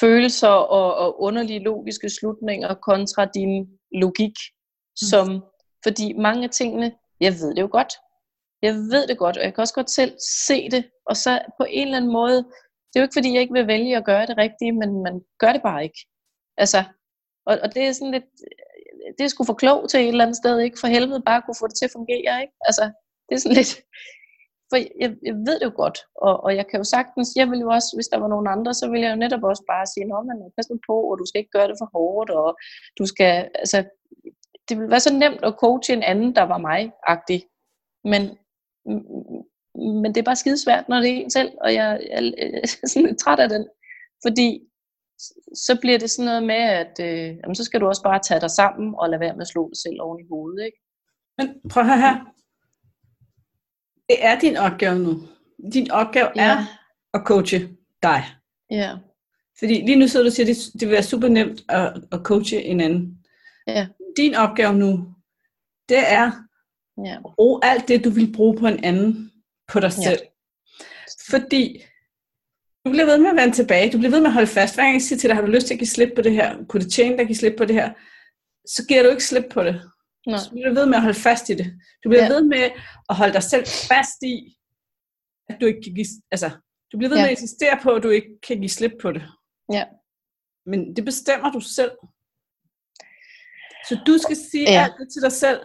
følelser 0.00 0.48
og, 0.48 0.94
og 0.94 1.22
underlige 1.22 1.58
logiske 1.58 2.10
slutninger 2.10 2.74
kontra 2.74 3.24
din 3.24 3.66
logik, 3.92 4.30
mm. 4.30 5.06
som, 5.10 5.44
fordi 5.82 6.12
mange 6.12 6.44
af 6.44 6.50
tingene, 6.50 6.92
jeg 7.20 7.32
ved 7.32 7.54
det 7.54 7.62
jo 7.62 7.68
godt, 7.72 7.92
jeg 8.62 8.74
ved 8.74 9.06
det 9.06 9.18
godt, 9.18 9.36
og 9.36 9.44
jeg 9.44 9.54
kan 9.54 9.62
også 9.62 9.74
godt 9.74 9.90
selv 9.90 10.12
se 10.46 10.70
det, 10.70 10.90
og 11.06 11.16
så 11.16 11.40
på 11.58 11.64
en 11.68 11.86
eller 11.86 11.96
anden 11.96 12.12
måde, 12.12 12.36
det 12.88 12.96
er 12.96 13.00
jo 13.00 13.06
ikke 13.06 13.18
fordi, 13.18 13.32
jeg 13.32 13.40
ikke 13.40 13.52
vil 13.52 13.66
vælge 13.66 13.96
at 13.96 14.04
gøre 14.04 14.26
det 14.26 14.38
rigtige, 14.38 14.72
men 14.72 15.02
man 15.02 15.20
gør 15.38 15.52
det 15.52 15.62
bare 15.62 15.84
ikke. 15.84 16.00
Altså, 16.56 16.84
og, 17.46 17.58
og 17.62 17.74
det 17.74 17.82
er 17.82 17.92
sådan 17.92 18.10
lidt, 18.10 18.24
det 19.18 19.24
er 19.24 19.28
sgu 19.28 19.44
for 19.44 19.60
klog 19.62 19.88
til 19.88 20.00
et 20.00 20.08
eller 20.08 20.24
andet 20.24 20.36
sted, 20.36 20.58
ikke? 20.58 20.80
For 20.80 20.86
helvede 20.86 21.22
bare 21.26 21.42
kunne 21.42 21.60
få 21.60 21.66
det 21.66 21.76
til 21.76 21.84
at 21.84 21.96
fungere, 21.98 22.40
ikke? 22.42 22.54
Altså, 22.68 22.84
det 23.28 23.34
er 23.34 23.40
sådan 23.40 23.56
lidt, 23.60 23.72
for 24.70 24.76
jeg, 24.76 25.10
jeg 25.28 25.34
ved 25.46 25.56
det 25.60 25.66
jo 25.70 25.72
godt, 25.82 25.98
og, 26.26 26.34
og 26.44 26.56
jeg 26.56 26.66
kan 26.66 26.78
jo 26.80 26.84
sagtens, 26.84 27.28
jeg 27.36 27.46
ville 27.50 27.64
jo 27.66 27.70
også, 27.76 27.90
hvis 27.96 28.08
der 28.12 28.18
var 28.18 28.28
nogen 28.28 28.48
andre, 28.54 28.74
så 28.74 28.84
ville 28.88 29.04
jeg 29.04 29.12
jo 29.14 29.22
netop 29.24 29.42
også 29.42 29.64
bare 29.72 29.86
sige, 29.86 30.06
nå, 30.08 30.18
men 30.22 30.52
pas 30.56 30.70
nu 30.70 30.78
på, 30.88 30.96
og 31.10 31.18
du 31.18 31.24
skal 31.26 31.38
ikke 31.38 31.56
gøre 31.56 31.68
det 31.68 31.80
for 31.80 31.88
hårdt, 31.94 32.30
og 32.30 32.48
du 32.98 33.06
skal, 33.06 33.32
altså, 33.54 33.78
det 34.68 34.76
ville 34.76 34.90
være 34.90 35.06
så 35.06 35.14
nemt 35.14 35.44
at 35.44 35.56
coache 35.62 35.94
en 35.94 36.02
anden, 36.02 36.34
der 36.38 36.42
var 36.42 36.58
mig-agtig, 36.58 37.40
men, 38.12 38.22
men 40.02 40.08
det 40.12 40.20
er 40.20 40.30
bare 40.30 40.42
skidesvært, 40.42 40.88
når 40.88 40.96
det 41.00 41.10
er 41.10 41.20
en 41.24 41.30
selv, 41.30 41.52
og 41.64 41.74
jeg, 41.74 41.88
jeg, 42.10 42.22
jeg 42.38 42.60
er 42.82 42.88
sådan 42.88 43.06
lidt 43.06 43.18
træt 43.18 43.40
af 43.40 43.48
den, 43.48 43.68
fordi 44.24 44.48
så 45.66 45.78
bliver 45.80 45.98
det 45.98 46.10
sådan 46.10 46.28
noget 46.30 46.42
med, 46.42 46.62
at 46.82 46.94
øh, 47.00 47.28
jamen, 47.40 47.54
så 47.54 47.64
skal 47.64 47.80
du 47.80 47.86
også 47.86 48.02
bare 48.02 48.20
tage 48.28 48.40
dig 48.40 48.50
sammen, 48.50 48.94
og 48.98 49.10
lade 49.10 49.20
være 49.20 49.36
med 49.36 49.46
at 49.46 49.48
slå 49.48 49.68
dig 49.68 49.76
selv 49.84 50.00
oven 50.00 50.20
i 50.20 50.28
hovedet, 50.30 50.64
ikke? 50.64 50.78
Men 51.38 51.46
prøv 51.70 51.82
at 51.82 51.88
høre 51.88 52.00
her, 52.00 52.16
det 54.08 54.24
er 54.24 54.38
din 54.38 54.56
opgave 54.56 54.98
nu. 54.98 55.28
Din 55.72 55.90
opgave 55.90 56.28
ja. 56.36 56.42
er 56.42 56.64
at 57.14 57.20
coache 57.24 57.68
dig. 58.02 58.24
Ja. 58.70 58.96
Fordi 59.58 59.74
lige 59.74 59.96
nu 59.96 60.08
sidder 60.08 60.24
du 60.24 60.28
og 60.28 60.32
siger, 60.32 60.50
at 60.50 60.56
det, 60.56 60.72
det 60.72 60.88
vil 60.88 60.90
være 60.90 61.02
super 61.02 61.28
nemt 61.28 61.64
at, 61.68 62.02
at 62.12 62.20
coache 62.22 62.62
en 62.62 62.80
anden. 62.80 63.18
Ja. 63.66 63.86
Din 64.16 64.34
opgave 64.34 64.74
nu, 64.74 65.14
det 65.88 66.12
er 66.12 66.32
ja. 67.04 67.16
at 67.16 67.32
bruge 67.34 67.60
alt 67.62 67.88
det, 67.88 68.04
du 68.04 68.10
vil 68.10 68.32
bruge 68.32 68.56
på 68.58 68.66
en 68.66 68.84
anden, 68.84 69.30
på 69.68 69.80
dig 69.80 69.92
selv. 69.92 70.20
Ja. 70.22 70.84
Fordi 71.30 71.82
du 72.84 72.90
bliver 72.90 73.06
ved 73.06 73.18
med 73.18 73.30
at 73.30 73.36
vende 73.36 73.54
tilbage. 73.54 73.92
Du 73.92 73.98
bliver 73.98 74.10
ved 74.10 74.20
med 74.20 74.26
at 74.26 74.32
holde 74.32 74.46
fast. 74.46 74.74
Hver 74.74 74.82
gang 74.84 74.94
jeg 74.94 75.02
siger 75.02 75.18
til 75.18 75.28
dig, 75.28 75.36
har 75.36 75.42
du 75.42 75.50
lyst 75.50 75.66
til 75.66 75.74
at 75.74 75.78
give 75.78 75.88
slip 75.88 76.12
på 76.16 76.22
det 76.22 76.32
her? 76.32 76.64
Kunne 76.68 76.82
det 76.82 76.92
tjene 76.92 77.12
dig 77.12 77.20
at 77.20 77.26
give 77.26 77.36
slip 77.36 77.54
på 77.58 77.64
det 77.64 77.74
her? 77.74 77.92
Så 78.66 78.86
giver 78.88 79.02
du 79.02 79.08
ikke 79.08 79.24
slip 79.24 79.44
på 79.50 79.62
det. 79.62 79.90
Nej. 80.26 80.38
Så 80.38 80.50
bliver 80.50 80.68
du 80.68 80.74
ved 80.74 80.86
med 80.86 80.94
at 80.94 81.02
holde 81.02 81.18
fast 81.18 81.50
i 81.50 81.54
det. 81.54 81.66
Du 82.04 82.08
bliver 82.08 82.24
ja. 82.24 82.28
ved 82.28 82.42
med 82.44 82.70
at 83.08 83.16
holde 83.16 83.32
dig 83.32 83.42
selv 83.42 83.66
fast 83.66 84.22
i, 84.22 84.56
at 85.48 85.56
du 85.60 85.66
ikke 85.66 85.82
kan 85.82 85.94
give, 85.94 86.06
altså, 86.30 86.50
du 86.92 86.98
bliver 86.98 87.08
ved 87.08 87.16
ja. 87.16 87.22
med 87.22 87.30
at 87.30 87.36
insistere 87.36 87.78
på, 87.82 87.90
at 87.90 88.02
du 88.02 88.08
ikke 88.08 88.40
kan 88.46 88.56
give 88.56 88.68
slip 88.68 88.92
på 89.02 89.12
det. 89.12 89.22
Ja. 89.72 89.84
Men 90.66 90.96
det 90.96 91.04
bestemmer 91.04 91.52
du 91.52 91.60
selv. 91.60 91.90
Så 93.88 94.00
du 94.06 94.18
skal 94.18 94.36
sige 94.36 94.70
ja. 94.72 94.84
alt 94.84 94.94
det 94.98 95.12
til 95.12 95.22
dig 95.22 95.32
selv, 95.32 95.60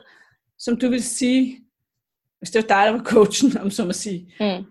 som 0.59 0.79
du 0.79 0.89
vil 0.89 1.03
sige, 1.03 1.65
hvis 2.39 2.51
det 2.51 2.61
var 2.61 2.67
dig, 2.67 2.85
der 2.85 2.91
var 2.91 3.03
coachen, 3.03 3.57
om 3.57 3.71
så 3.71 3.85
må 3.85 3.93
sige. 3.93 4.35
Mm. 4.39 4.65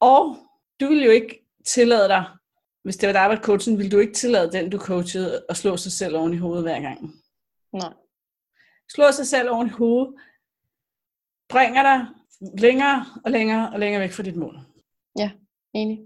Og 0.00 0.36
du 0.80 0.86
vil 0.86 1.04
jo 1.04 1.10
ikke 1.10 1.46
tillade 1.66 2.08
dig, 2.08 2.24
hvis 2.84 2.96
det 2.96 3.06
var 3.06 3.12
dig, 3.12 3.20
der 3.20 3.26
var 3.26 3.42
coachen, 3.42 3.78
vil 3.78 3.92
du 3.92 3.98
ikke 3.98 4.12
tillade 4.12 4.52
den, 4.52 4.70
du 4.70 4.78
coachede, 4.78 5.44
at 5.48 5.56
slå 5.56 5.76
sig 5.76 5.92
selv 5.92 6.16
oven 6.16 6.34
i 6.34 6.36
hovedet 6.36 6.64
hver 6.64 6.80
gang. 6.80 7.14
Nej 7.72 7.92
slår 8.94 9.10
sig 9.10 9.26
selv 9.26 9.50
oven 9.50 9.66
i 9.66 9.70
hovedet, 9.70 10.14
bringer 11.48 11.82
dig 11.82 12.06
længere 12.58 13.06
og 13.24 13.30
længere 13.30 13.70
og 13.72 13.80
længere 13.80 14.02
væk 14.02 14.12
fra 14.12 14.22
dit 14.22 14.36
mål. 14.36 14.58
Ja, 15.18 15.30
enig. 15.74 16.00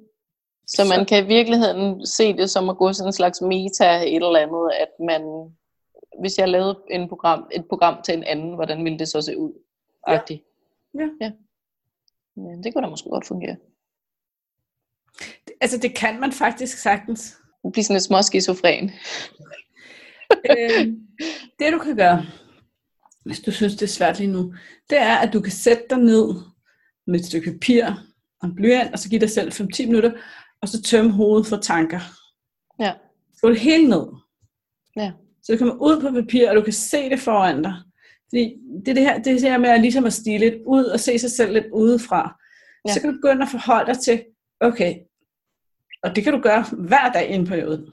Så 0.66 0.84
man 0.96 1.06
kan 1.06 1.24
i 1.24 1.26
virkeligheden 1.26 2.06
se 2.06 2.36
det 2.36 2.50
som 2.50 2.68
at 2.68 2.76
gå 2.76 2.92
sådan 2.92 3.08
en 3.08 3.12
slags 3.12 3.40
meta 3.40 4.02
et 4.02 4.14
eller 4.14 4.38
andet, 4.38 4.72
at 4.80 4.88
man, 5.06 5.22
hvis 6.20 6.38
jeg 6.38 6.48
lavede 6.48 6.80
en 6.90 7.08
program, 7.08 7.48
et 7.52 7.68
program 7.68 8.02
til 8.02 8.14
en 8.14 8.24
anden, 8.24 8.54
hvordan 8.54 8.84
ville 8.84 8.98
det 8.98 9.08
så 9.08 9.22
se 9.22 9.38
ud? 9.38 9.52
Ja. 10.08 10.14
Agtigt. 10.14 10.44
Ja. 10.94 11.08
ja. 11.20 11.32
Ja, 12.36 12.56
det 12.62 12.74
kunne 12.74 12.84
da 12.84 12.90
måske 12.90 13.10
godt 13.10 13.26
fungere. 13.26 13.56
Altså, 15.60 15.78
det 15.78 15.96
kan 15.96 16.20
man 16.20 16.32
faktisk 16.32 16.78
sagtens. 16.78 17.36
Blive 17.72 17.84
sådan 17.84 17.94
lidt 17.94 18.04
småskizofren. 18.04 18.90
øh, 20.50 20.86
det 21.58 21.72
du 21.72 21.78
kan 21.78 21.96
gøre, 21.96 22.26
hvis 23.24 23.40
du 23.40 23.50
synes, 23.50 23.72
det 23.72 23.82
er 23.82 23.86
svært 23.86 24.18
lige 24.18 24.32
nu, 24.32 24.54
det 24.90 24.98
er, 24.98 25.16
at 25.16 25.32
du 25.32 25.40
kan 25.40 25.52
sætte 25.52 25.82
dig 25.90 25.98
ned 25.98 26.34
med 27.06 27.20
et 27.20 27.26
stykke 27.26 27.52
papir 27.52 27.86
og 28.40 28.48
en 28.48 28.54
blyant, 28.54 28.92
og 28.92 28.98
så 28.98 29.08
give 29.08 29.20
dig 29.20 29.30
selv 29.30 29.52
5-10 29.52 29.86
minutter, 29.86 30.12
og 30.60 30.68
så 30.68 30.82
tømme 30.82 31.10
hovedet 31.10 31.46
for 31.46 31.56
tanker. 31.56 32.00
Ja. 32.80 32.92
Skriv 33.36 33.50
det 33.50 33.60
hele 33.60 33.88
ned. 33.88 34.06
Ja. 34.96 35.12
Så 35.42 35.52
det 35.52 35.58
kommer 35.58 35.74
ud 35.74 36.00
på 36.00 36.10
papir, 36.10 36.50
og 36.50 36.56
du 36.56 36.62
kan 36.62 36.72
se 36.72 37.10
det 37.10 37.20
foran 37.20 37.62
dig. 37.62 37.74
Fordi 38.28 38.56
det, 38.86 38.88
er 38.88 38.94
det, 38.94 39.02
her, 39.02 39.18
det 39.22 39.32
er 39.32 39.40
her 39.40 39.58
med 39.58 39.68
at, 39.68 39.80
ligesom 39.80 40.04
at 40.04 40.12
stige 40.12 40.38
lidt 40.38 40.54
ud 40.66 40.84
og 40.84 41.00
se 41.00 41.18
sig 41.18 41.30
selv 41.30 41.52
lidt 41.52 41.66
udefra. 41.72 42.40
Ja. 42.84 42.90
Ja. 42.90 42.94
Så 42.94 43.00
kan 43.00 43.10
du 43.10 43.16
begynde 43.16 43.42
at 43.42 43.48
forholde 43.48 43.94
dig 43.94 44.00
til, 44.00 44.24
okay, 44.60 44.94
og 46.02 46.16
det 46.16 46.24
kan 46.24 46.32
du 46.32 46.40
gøre 46.40 46.64
hver 46.72 47.12
dag 47.12 47.30
i 47.30 47.34
en 47.34 47.46
periode. 47.46 47.92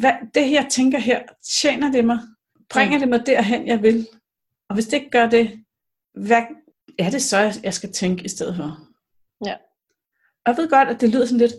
Hvad, 0.00 0.12
det 0.34 0.44
her, 0.44 0.60
jeg 0.62 0.66
tænker 0.70 0.98
her, 0.98 1.22
tjener 1.60 1.92
det 1.92 2.04
mig? 2.04 2.18
Bringer 2.70 2.96
Mm. 2.96 3.00
det 3.00 3.08
mig 3.08 3.26
derhen, 3.26 3.66
jeg 3.66 3.82
vil? 3.82 4.06
Og 4.68 4.74
hvis 4.74 4.86
det 4.86 4.92
ikke 4.92 5.10
gør 5.10 5.26
det, 5.28 5.64
hvad 6.14 6.42
er 6.98 7.10
det 7.10 7.22
så, 7.22 7.60
jeg 7.62 7.74
skal 7.74 7.92
tænke 7.92 8.24
i 8.24 8.28
stedet 8.28 8.56
for? 8.56 8.78
Ja. 9.46 9.54
Og 10.44 10.46
jeg 10.46 10.56
ved 10.56 10.70
godt, 10.70 10.88
at 10.88 11.00
det 11.00 11.08
lyder 11.10 11.26
sådan 11.26 11.38
lidt, 11.38 11.52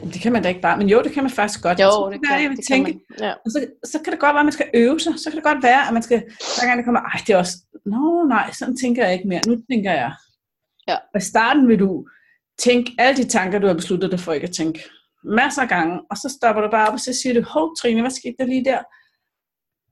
"Jamen, 0.00 0.12
det 0.12 0.20
kan 0.20 0.32
man 0.32 0.42
da 0.42 0.48
ikke 0.48 0.60
bare, 0.60 0.76
men 0.78 0.88
jo, 0.88 1.02
det 1.02 1.12
kan 1.12 1.22
man 1.22 1.30
faktisk 1.30 1.62
godt. 1.62 1.80
Jo, 1.80 1.90
Så 1.90 2.10
det 2.12 2.20
være, 2.28 2.32
jeg 2.32 2.40
kan, 2.40 2.50
vil 2.50 2.56
det 2.56 2.66
tænke, 2.66 2.92
kan 2.92 3.00
man. 3.10 3.28
Ja. 3.28 3.32
og 3.44 3.50
så, 3.50 3.66
så 3.84 4.00
kan 4.04 4.12
det 4.12 4.20
godt 4.20 4.34
være, 4.34 4.40
at 4.40 4.46
man 4.46 4.52
skal 4.52 4.70
øve 4.74 5.00
sig. 5.00 5.12
Så 5.18 5.30
kan 5.30 5.36
det 5.36 5.44
godt 5.44 5.62
være, 5.62 5.86
at 5.88 5.92
man 5.92 6.02
skal, 6.02 6.18
hver 6.58 6.66
gang 6.66 6.76
det 6.78 6.84
kommer, 6.84 7.00
ej, 7.00 7.20
det 7.26 7.32
er 7.32 7.38
også, 7.38 7.56
nå 7.86 8.24
nej, 8.28 8.52
sådan 8.52 8.76
tænker 8.76 9.04
jeg 9.04 9.12
ikke 9.14 9.28
mere. 9.28 9.40
Nu 9.46 9.56
tænker 9.70 9.92
jeg. 9.92 10.12
Ja. 10.88 10.96
Og 11.14 11.18
i 11.20 11.24
starten 11.24 11.68
vil 11.68 11.78
du 11.78 12.06
tænke 12.58 12.92
alle 12.98 13.16
de 13.22 13.28
tanker, 13.28 13.58
du 13.58 13.66
har 13.66 13.74
besluttet 13.74 14.10
dig 14.10 14.20
for 14.20 14.32
ikke 14.32 14.46
at 14.46 14.54
tænke. 14.54 14.80
Masser 15.24 15.62
af 15.62 15.68
gange. 15.68 16.00
Og 16.10 16.16
så 16.16 16.28
stopper 16.38 16.62
du 16.62 16.70
bare 16.70 16.88
op, 16.88 16.92
og 16.94 17.00
så 17.00 17.12
siger 17.22 17.34
du, 17.34 17.42
hov 17.48 17.76
Trine, 17.76 18.00
hvad 18.00 18.10
skete 18.10 18.34
der 18.38 18.46
lige 18.46 18.64
der? 18.64 18.78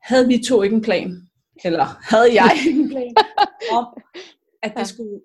Havde 0.02 0.28
vi 0.28 0.42
to 0.48 0.62
ikke 0.62 0.76
en 0.76 0.82
plan? 0.82 1.28
Eller 1.64 1.84
havde 1.84 2.34
jeg 2.42 2.50
en 2.70 2.88
plan 2.88 3.14
om, 3.78 3.86
at 4.62 4.70
det 4.70 4.78
Ja. 4.80 4.84
skulle 4.84 5.20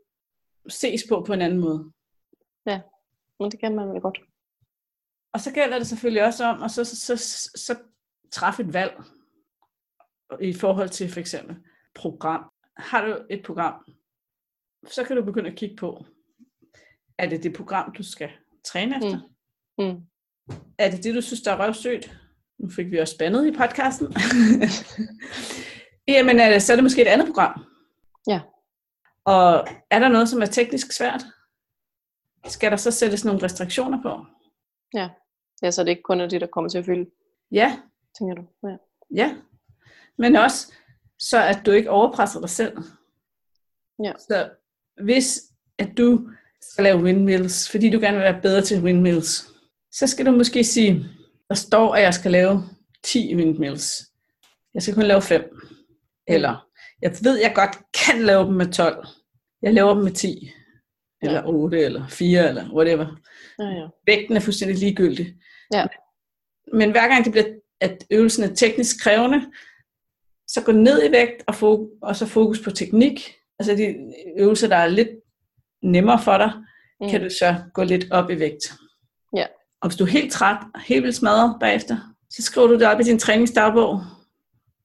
ses 0.69 1.01
på 1.09 1.23
på 1.27 1.33
en 1.33 1.41
anden 1.41 1.59
måde? 1.59 1.91
Men 3.41 3.51
det 3.51 3.59
kan 3.59 3.75
man 3.75 3.89
vel 3.89 4.01
godt. 4.01 4.19
Og 5.33 5.39
så 5.39 5.51
gælder 5.53 5.77
det 5.77 5.87
selvfølgelig 5.87 6.23
også 6.25 6.45
om 6.45 6.63
at 6.63 6.71
så, 6.71 6.83
så, 6.83 7.17
så, 7.17 7.49
så, 7.55 7.75
træffe 8.31 8.63
et 8.63 8.73
valg 8.73 9.01
i 10.41 10.53
forhold 10.53 10.89
til 10.89 11.11
for 11.11 11.19
eksempel 11.19 11.55
program. 11.95 12.51
Har 12.77 13.05
du 13.05 13.17
et 13.29 13.43
program, 13.45 13.85
så 14.87 15.03
kan 15.03 15.15
du 15.15 15.23
begynde 15.23 15.49
at 15.49 15.55
kigge 15.55 15.75
på, 15.75 16.05
er 17.17 17.29
det 17.29 17.43
det 17.43 17.53
program, 17.55 17.93
du 17.97 18.03
skal 18.03 18.29
træne 18.63 18.95
efter? 18.95 19.19
Mm. 19.77 19.85
Mm. 19.85 20.01
Er 20.77 20.91
det 20.91 21.03
det, 21.03 21.15
du 21.15 21.21
synes, 21.21 21.41
der 21.41 21.51
er 21.51 21.65
røvsøgt? 21.65 22.19
Nu 22.57 22.69
fik 22.69 22.91
vi 22.91 22.97
også 22.97 23.13
spændet 23.15 23.47
i 23.47 23.51
podcasten. 23.51 24.07
Jamen, 26.13 26.39
det, 26.39 26.63
så 26.63 26.73
er 26.73 26.75
det 26.75 26.83
måske 26.83 27.01
et 27.01 27.07
andet 27.07 27.27
program. 27.27 27.65
Ja. 28.27 28.41
Og 29.25 29.67
er 29.89 29.99
der 29.99 30.07
noget, 30.07 30.29
som 30.29 30.41
er 30.41 30.45
teknisk 30.45 30.91
svært? 30.91 31.25
Skal 32.45 32.71
der 32.71 32.77
så 32.77 32.91
sættes 32.91 33.25
nogle 33.25 33.43
restriktioner 33.43 34.01
på? 34.01 34.25
Ja, 35.63 35.71
så 35.71 35.83
det 35.83 35.89
ikke 35.89 36.01
kun 36.01 36.21
er 36.21 36.27
det, 36.27 36.41
der 36.41 36.47
kommer 36.47 36.69
til 36.69 36.77
at 36.77 36.85
fylde, 36.85 37.09
Ja, 37.51 37.79
tænker 38.17 38.35
du? 38.35 38.67
Ja. 38.67 38.75
Ja, 39.15 39.35
men 40.17 40.35
også 40.35 40.73
så 41.19 41.43
at 41.43 41.61
du 41.65 41.71
ikke 41.71 41.89
overpresser 41.89 42.39
dig 42.39 42.49
selv. 42.49 42.77
Ja. 44.03 44.11
Så 44.19 44.49
hvis 45.03 45.41
at 45.77 45.97
du 45.97 46.29
skal 46.61 46.83
lave 46.83 47.03
windmills, 47.03 47.71
fordi 47.71 47.89
du 47.89 47.99
gerne 47.99 48.17
vil 48.17 48.23
være 48.23 48.41
bedre 48.41 48.61
til 48.61 48.83
windmills, 48.83 49.47
så 49.91 50.07
skal 50.07 50.25
du 50.25 50.31
måske 50.31 50.63
sige, 50.63 51.05
der 51.49 51.55
står, 51.55 51.95
at 51.95 52.03
jeg 52.03 52.13
skal 52.13 52.31
lave 52.31 52.63
10 53.03 53.35
windmills. 53.35 54.11
Jeg 54.73 54.83
skal 54.83 54.95
kun 54.95 55.03
lave 55.03 55.21
5. 55.21 55.59
Eller, 56.29 56.67
jeg 57.01 57.11
ved, 57.23 57.39
jeg 57.39 57.51
godt 57.55 57.77
kan 57.93 58.21
lave 58.21 58.45
dem 58.45 58.53
med 58.53 58.71
12. 58.73 59.07
Jeg 59.61 59.73
laver 59.73 59.93
dem 59.93 60.03
med 60.03 60.11
10. 60.11 60.51
Eller 61.21 61.43
8, 61.45 61.79
eller 61.79 62.07
4, 62.07 62.49
eller 62.49 62.73
whatever. 62.73 63.05
Ja, 63.59 63.65
ja. 63.65 63.87
Vægten 64.05 64.35
er 64.35 64.39
fuldstændig 64.39 64.77
ligegyldig. 64.77 65.35
Ja. 65.73 65.85
Men 66.73 66.91
hver 66.91 67.07
gang 67.07 67.23
det 67.25 67.31
bliver, 67.31 67.45
at 67.81 68.05
øvelsen 68.11 68.43
er 68.43 68.55
teknisk 68.55 69.03
krævende, 69.03 69.41
så 70.47 70.63
gå 70.65 70.71
ned 70.71 71.09
i 71.09 71.11
vægt 71.11 71.43
og, 71.47 71.53
fo- 71.53 71.99
og 72.01 72.15
så 72.15 72.25
fokus 72.25 72.59
på 72.63 72.71
teknik. 72.71 73.35
Altså 73.59 73.75
de 73.75 73.95
øvelser, 74.37 74.67
der 74.67 74.75
er 74.75 74.87
lidt 74.87 75.09
nemmere 75.83 76.21
for 76.23 76.37
dig, 76.37 76.51
mm. 77.01 77.09
kan 77.09 77.21
du 77.21 77.29
så 77.29 77.55
gå 77.73 77.83
lidt 77.83 78.11
op 78.11 78.29
i 78.29 78.39
vægt. 78.39 78.73
Ja. 79.35 79.45
Og 79.81 79.89
hvis 79.89 79.97
du 79.97 80.03
er 80.03 80.09
helt 80.09 80.31
træt, 80.31 80.57
helt 80.85 81.03
vildt 81.03 81.15
smadret 81.15 81.57
bagefter, 81.59 81.97
så 82.29 82.41
skriver 82.41 82.67
du 82.67 82.73
det 82.73 82.87
op 82.87 82.99
i 82.99 83.03
din 83.03 83.19
træningsdagbog, 83.19 84.01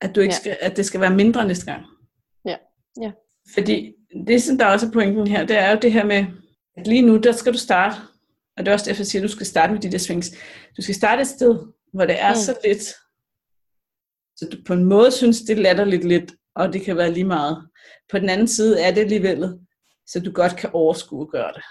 at, 0.05 0.15
du 0.15 0.21
ikke 0.21 0.35
Ja. 0.35 0.39
skal, 0.41 0.57
at 0.61 0.77
det 0.77 0.87
skal 0.87 1.01
være 1.01 1.15
mindre 1.15 1.47
næste 1.49 1.67
gang. 1.67 1.85
Ja. 2.45 2.57
Ja. 3.03 3.13
Fordi 3.55 3.93
det, 4.27 4.43
som 4.43 4.59
der 4.59 4.67
også 4.67 4.87
er 4.87 4.91
pointen 4.91 5.27
her, 5.27 5.47
det 5.47 5.59
er 5.59 5.71
jo 5.71 5.79
det 5.83 5.93
her 5.93 6.05
med, 6.05 6.27
at 6.77 6.87
lige 6.87 7.03
nu, 7.03 7.17
der 7.17 7.33
skal 7.33 7.53
du 7.53 7.59
starte, 7.59 7.97
og 8.57 8.65
det 8.65 8.69
er 8.69 8.73
også 8.73 8.87
derfor, 8.89 9.01
jeg 9.01 9.07
siger, 9.07 9.23
at 9.23 9.29
du 9.29 9.33
skal 9.33 9.47
starte 9.47 9.73
med 9.73 9.81
de 9.83 9.93
der 9.93 9.99
swings. 9.99 10.31
Du 10.77 10.83
skal 10.83 10.95
starte 10.95 11.23
et 11.23 11.29
sted, 11.29 11.59
hvor 11.93 12.05
det 12.07 12.21
er 12.21 12.31
mm. 12.31 12.37
Så 12.37 12.59
lidt, 12.65 12.83
så 14.37 14.49
du 14.53 14.57
på 14.67 14.73
en 14.73 14.85
måde 14.85 15.11
synes, 15.13 15.41
det 15.41 15.59
er 15.59 15.63
latterligt 15.63 16.05
lidt, 16.05 16.33
og 16.57 16.73
det 16.73 16.83
kan 16.83 16.97
være 16.97 17.13
lige 17.13 17.25
meget. 17.25 17.69
På 18.11 18.19
den 18.19 18.29
anden 18.29 18.49
side 18.49 18.81
er 18.81 18.91
det 18.95 19.01
alligevel, 19.01 19.59
så 20.07 20.21
du 20.21 20.31
godt 20.33 20.57
kan 20.57 20.71
overskue 20.73 21.23
at 21.23 21.31
gøre 21.31 21.53
det. 21.53 21.63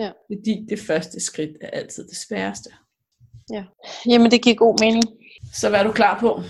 Ja. 0.00 0.10
Fordi 0.32 0.66
det 0.68 0.78
første 0.80 1.20
skridt 1.20 1.50
er 1.60 1.70
altid 1.70 2.08
det 2.08 2.16
sværeste. 2.28 2.70
Jamen, 4.08 4.30
det 4.30 4.42
giver 4.42 4.56
god 4.56 4.76
mening. 4.80 5.04
Så 5.54 5.68
er 5.68 5.82
du 5.82 5.92
klar 5.92 6.20
på? 6.20 6.42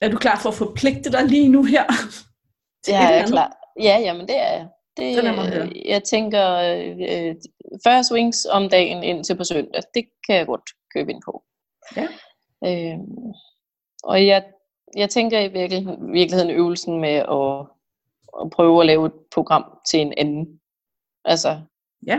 Er 0.00 0.08
du 0.08 0.16
klar 0.18 0.38
for 0.42 0.48
at 0.48 0.54
forpligte 0.54 1.12
dig 1.12 1.24
lige 1.24 1.48
nu 1.48 1.62
her? 1.64 1.84
Det 2.86 2.94
er 2.94 2.98
eller 2.98 3.08
jeg 3.10 3.18
andet? 3.18 3.30
klar. 3.32 3.56
Ja, 3.80 3.98
jamen 3.98 4.28
det 4.28 4.36
er 4.38 4.52
jeg. 4.52 4.68
Det, 4.96 5.24
høre. 5.24 5.66
øh, 5.68 5.88
jeg 5.88 6.04
tænker, 6.04 6.46
øh, 6.56 7.34
40 7.84 8.04
swings 8.04 8.46
om 8.50 8.68
dagen 8.68 9.02
indtil 9.02 9.36
på 9.36 9.44
søndag, 9.44 9.82
det 9.94 10.04
kan 10.26 10.36
jeg 10.36 10.46
godt 10.46 10.70
købe 10.94 11.10
ind 11.10 11.22
på. 11.24 11.42
Ja. 11.96 12.08
Øh, 12.66 12.98
og 14.04 14.26
jeg, 14.26 14.44
jeg 14.96 15.10
tænker 15.10 15.40
i 15.40 15.48
virkel, 15.48 15.86
virkeligheden 16.12 16.50
øvelsen 16.50 17.00
med 17.00 17.14
at, 17.14 17.66
at 18.44 18.50
prøve 18.50 18.80
at 18.80 18.86
lave 18.86 19.06
et 19.06 19.12
program 19.34 19.78
til 19.90 20.00
en 20.00 20.14
anden. 20.16 20.60
Altså, 21.24 21.60
Ja. 22.06 22.18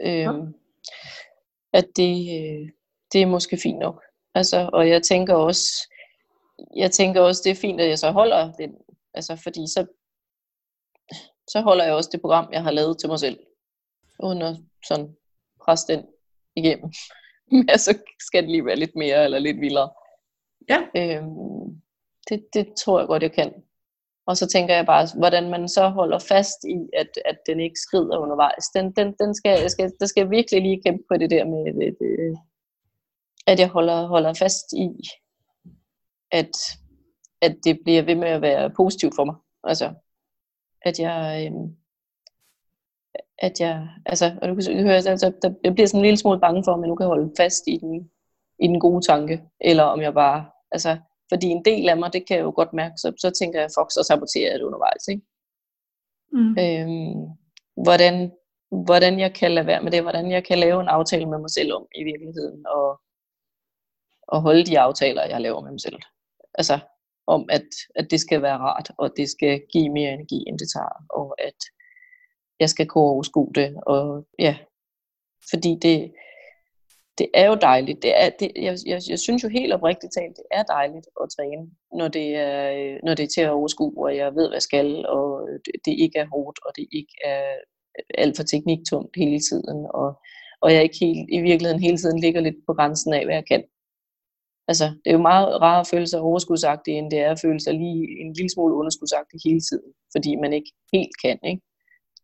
øh, 0.00 0.28
at 1.72 1.84
det, 1.96 2.14
øh, 2.40 2.68
det 3.12 3.22
er 3.22 3.26
måske 3.26 3.56
fint 3.62 3.78
nok. 3.78 4.02
Altså, 4.34 4.70
og 4.72 4.88
jeg 4.88 5.02
tænker 5.02 5.34
også, 5.34 5.91
jeg 6.76 6.90
tænker 6.90 7.20
også, 7.20 7.42
det 7.44 7.50
er 7.50 7.60
fint, 7.60 7.80
at 7.80 7.88
jeg 7.88 7.98
så 7.98 8.10
holder 8.10 8.52
den, 8.52 8.74
altså 9.14 9.36
fordi 9.36 9.66
så, 9.66 9.86
så 11.48 11.60
holder 11.60 11.84
jeg 11.84 11.94
også 11.94 12.10
det 12.12 12.20
program, 12.20 12.52
jeg 12.52 12.62
har 12.62 12.70
lavet 12.70 12.98
til 12.98 13.08
mig 13.08 13.18
selv, 13.18 13.38
uden 14.22 14.42
at 14.42 14.56
sådan 14.88 15.16
presse 15.64 15.92
den 15.92 16.06
igennem. 16.56 16.92
Men 17.52 17.78
så 17.78 17.98
skal 18.20 18.42
det 18.42 18.50
lige 18.50 18.66
være 18.66 18.76
lidt 18.76 18.96
mere, 18.96 19.24
eller 19.24 19.38
lidt 19.38 19.60
vildere. 19.60 19.90
Ja. 20.68 20.80
Øhm, 20.96 21.82
det, 22.28 22.46
det 22.54 22.74
tror 22.84 22.98
jeg 22.98 23.08
godt, 23.08 23.22
jeg 23.22 23.32
kan. 23.32 23.52
Og 24.26 24.36
så 24.36 24.46
tænker 24.46 24.74
jeg 24.74 24.86
bare, 24.86 25.06
hvordan 25.18 25.50
man 25.50 25.68
så 25.68 25.88
holder 25.88 26.18
fast 26.18 26.64
i, 26.64 26.78
at, 26.96 27.10
at 27.24 27.38
den 27.46 27.60
ikke 27.60 27.80
skrider 27.80 28.18
undervejs. 28.18 28.64
Den, 28.74 28.92
den, 28.92 29.14
den 29.20 29.34
skal, 29.34 29.60
jeg 29.60 29.70
skal, 29.70 29.92
der 30.00 30.06
skal 30.06 30.20
jeg 30.20 30.30
virkelig 30.30 30.62
lige 30.62 30.82
kæmpe 30.82 31.04
på 31.08 31.16
det 31.16 31.30
der 31.30 31.44
med, 31.44 31.64
det, 31.64 31.96
det, 32.00 32.38
at 33.46 33.60
jeg 33.60 33.68
holder, 33.68 34.06
holder 34.06 34.34
fast 34.34 34.72
i, 34.72 34.88
at, 36.32 36.50
at 37.40 37.56
det 37.64 37.78
bliver 37.84 38.02
ved 38.02 38.14
med 38.14 38.28
at 38.28 38.42
være 38.42 38.70
positivt 38.70 39.14
for 39.16 39.24
mig. 39.24 39.34
Altså, 39.64 39.94
at 40.82 41.00
jeg, 41.00 41.46
øhm, 41.46 41.76
at 43.38 43.60
jeg, 43.60 43.88
altså, 44.06 44.38
og 44.42 44.48
du 44.48 44.54
kan 44.54 44.82
høre, 44.82 44.94
altså, 44.94 45.32
der, 45.42 45.54
jeg 45.64 45.74
bliver 45.74 45.86
sådan 45.86 46.00
en 46.00 46.04
lille 46.04 46.16
smule 46.16 46.40
bange 46.40 46.64
for, 46.64 46.72
om 46.72 46.80
jeg 46.80 46.88
nu 46.88 46.94
kan 46.94 47.06
holde 47.06 47.32
fast 47.36 47.62
i 47.66 47.76
den, 47.76 48.10
i 48.58 48.66
den 48.66 48.80
gode 48.80 49.06
tanke, 49.06 49.42
eller 49.60 49.82
om 49.82 50.00
jeg 50.00 50.14
bare, 50.14 50.50
altså, 50.72 50.98
fordi 51.32 51.46
en 51.46 51.64
del 51.64 51.88
af 51.88 51.96
mig, 51.96 52.12
det 52.12 52.26
kan 52.26 52.36
jeg 52.36 52.44
jo 52.44 52.52
godt 52.56 52.72
mærke, 52.72 52.94
så, 52.96 53.12
så 53.18 53.30
tænker 53.30 53.60
jeg, 53.60 53.70
fuck, 53.78 53.90
så 53.90 54.02
saboterer 54.08 54.50
jeg 54.50 54.58
det 54.58 54.64
undervejs, 54.64 55.08
ikke? 55.08 55.22
Mm. 56.32 56.56
Øhm, 56.62 57.22
hvordan, 57.84 58.32
hvordan 58.84 59.18
jeg 59.18 59.34
kan 59.34 59.50
lade 59.50 59.66
være 59.66 59.82
med 59.82 59.92
det, 59.92 60.02
hvordan 60.02 60.30
jeg 60.30 60.44
kan 60.44 60.58
lave 60.58 60.80
en 60.80 60.88
aftale 60.88 61.26
med 61.26 61.38
mig 61.38 61.50
selv 61.50 61.72
om 61.74 61.86
i 61.94 62.04
virkeligheden, 62.04 62.66
og, 62.66 63.00
og 64.28 64.42
holde 64.42 64.64
de 64.64 64.80
aftaler, 64.80 65.24
jeg 65.24 65.40
laver 65.40 65.60
med 65.62 65.70
mig 65.70 65.80
selv. 65.80 65.98
Altså, 66.54 66.78
om 67.26 67.48
at, 67.50 67.68
at 67.94 68.10
det 68.10 68.20
skal 68.20 68.42
være 68.42 68.58
rart, 68.58 68.90
og 68.98 69.12
det 69.16 69.30
skal 69.30 69.62
give 69.72 69.90
mere 69.90 70.12
energi, 70.12 70.44
end 70.46 70.58
det 70.58 70.68
tager, 70.74 71.04
og 71.10 71.34
at 71.38 71.60
jeg 72.60 72.68
skal 72.68 72.86
kunne 72.86 73.04
overskue 73.04 73.52
det, 73.54 73.76
og 73.86 74.26
ja, 74.38 74.56
fordi 75.50 75.78
det, 75.82 76.12
det 77.18 77.28
er 77.34 77.46
jo 77.46 77.54
dejligt. 77.54 78.02
Det 78.02 78.22
er, 78.22 78.30
det, 78.40 78.52
jeg, 78.56 78.76
jeg, 78.86 79.00
jeg 79.08 79.18
synes 79.18 79.44
jo 79.44 79.48
helt 79.48 79.72
oprigtigt 79.72 80.12
talt, 80.18 80.36
det 80.36 80.44
er 80.50 80.62
dejligt 80.62 81.06
at 81.22 81.28
træne, 81.36 81.70
når 81.92 82.08
det 82.08 82.36
er, 82.36 82.98
når 83.04 83.14
det 83.14 83.22
er 83.22 83.32
til 83.34 83.40
at 83.40 83.50
overskue, 83.50 84.06
og 84.06 84.16
jeg 84.16 84.34
ved, 84.34 84.48
hvad 84.48 84.56
jeg 84.56 84.62
skal, 84.62 85.06
og 85.06 85.48
det, 85.64 85.74
det 85.84 85.92
ikke 85.98 86.18
er 86.18 86.26
hårdt, 86.26 86.58
og 86.66 86.72
det 86.76 86.86
ikke 86.92 87.14
er 87.24 87.44
alt 88.18 88.36
for 88.36 88.42
tekniktungt 88.42 89.16
hele 89.16 89.40
tiden, 89.40 89.86
og, 89.94 90.20
og 90.60 90.74
jeg 90.74 90.82
ikke 90.82 90.98
helt, 91.00 91.28
i 91.32 91.40
virkeligheden 91.40 91.82
hele 91.82 91.98
tiden 91.98 92.20
ligger 92.20 92.40
lidt 92.40 92.56
på 92.66 92.74
grænsen 92.74 93.12
af, 93.14 93.24
hvad 93.24 93.34
jeg 93.34 93.46
kan. 93.46 93.64
Altså, 94.68 94.84
det 94.84 95.06
er 95.10 95.12
jo 95.12 95.22
meget 95.22 95.60
rarere 95.60 95.80
at 95.80 95.86
føle 95.86 96.06
sig 96.06 96.20
overskudsagtig, 96.20 96.94
end 96.94 97.10
det 97.10 97.18
er 97.18 97.30
at 97.30 97.40
føle 97.40 97.60
sig 97.60 97.74
lige 97.74 98.20
en 98.20 98.32
lille 98.32 98.50
smule 98.50 98.74
underskudsagtig 98.74 99.40
hele 99.44 99.60
tiden, 99.60 99.92
fordi 100.12 100.36
man 100.36 100.52
ikke 100.52 100.72
helt 100.92 101.14
kan, 101.24 101.38
ikke? 101.44 101.62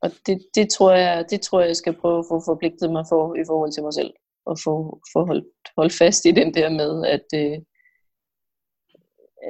Og 0.02 0.10
det, 0.26 0.46
det, 0.54 0.70
tror 0.70 0.92
jeg, 0.92 1.24
det 1.30 1.40
tror 1.40 1.60
jeg, 1.60 1.68
jeg 1.68 1.76
skal 1.76 1.96
prøve 2.00 2.18
at 2.18 2.24
få 2.30 2.42
forpligtet 2.44 2.92
mig 2.92 3.04
for 3.08 3.34
i 3.34 3.44
forhold 3.46 3.72
til 3.72 3.82
mig 3.82 3.94
selv. 3.94 4.12
Og 4.46 4.58
få, 4.64 5.00
få 5.12 5.26
holdt, 5.26 5.46
holdt 5.76 5.92
fast 5.92 6.24
i 6.24 6.30
den 6.30 6.54
der 6.54 6.68
med, 6.68 7.06
at, 7.06 7.26
øh, 7.34 7.58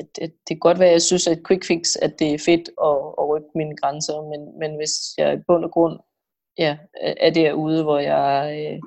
at, 0.01 0.09
at 0.21 0.31
det 0.31 0.55
kan 0.57 0.67
godt 0.69 0.79
være, 0.79 0.89
at 0.89 0.93
jeg 0.93 1.03
synes, 1.03 1.27
at 1.27 1.47
quick 1.49 1.65
fix, 1.67 1.97
at 2.03 2.19
det 2.19 2.35
er 2.35 2.39
fedt 2.39 2.69
at, 2.89 2.99
at 3.21 3.29
rykke 3.29 3.51
mine 3.55 3.77
grænser, 3.77 4.17
men, 4.31 4.59
men 4.59 4.77
hvis 4.77 4.93
jeg 5.19 5.35
i 5.35 5.43
bund 5.47 5.65
og 5.65 5.71
grund 5.71 5.99
ja, 6.59 6.79
er 7.01 7.31
derude, 7.31 7.83
hvor 7.83 7.99
jeg, 7.99 8.31
øh, 8.61 8.81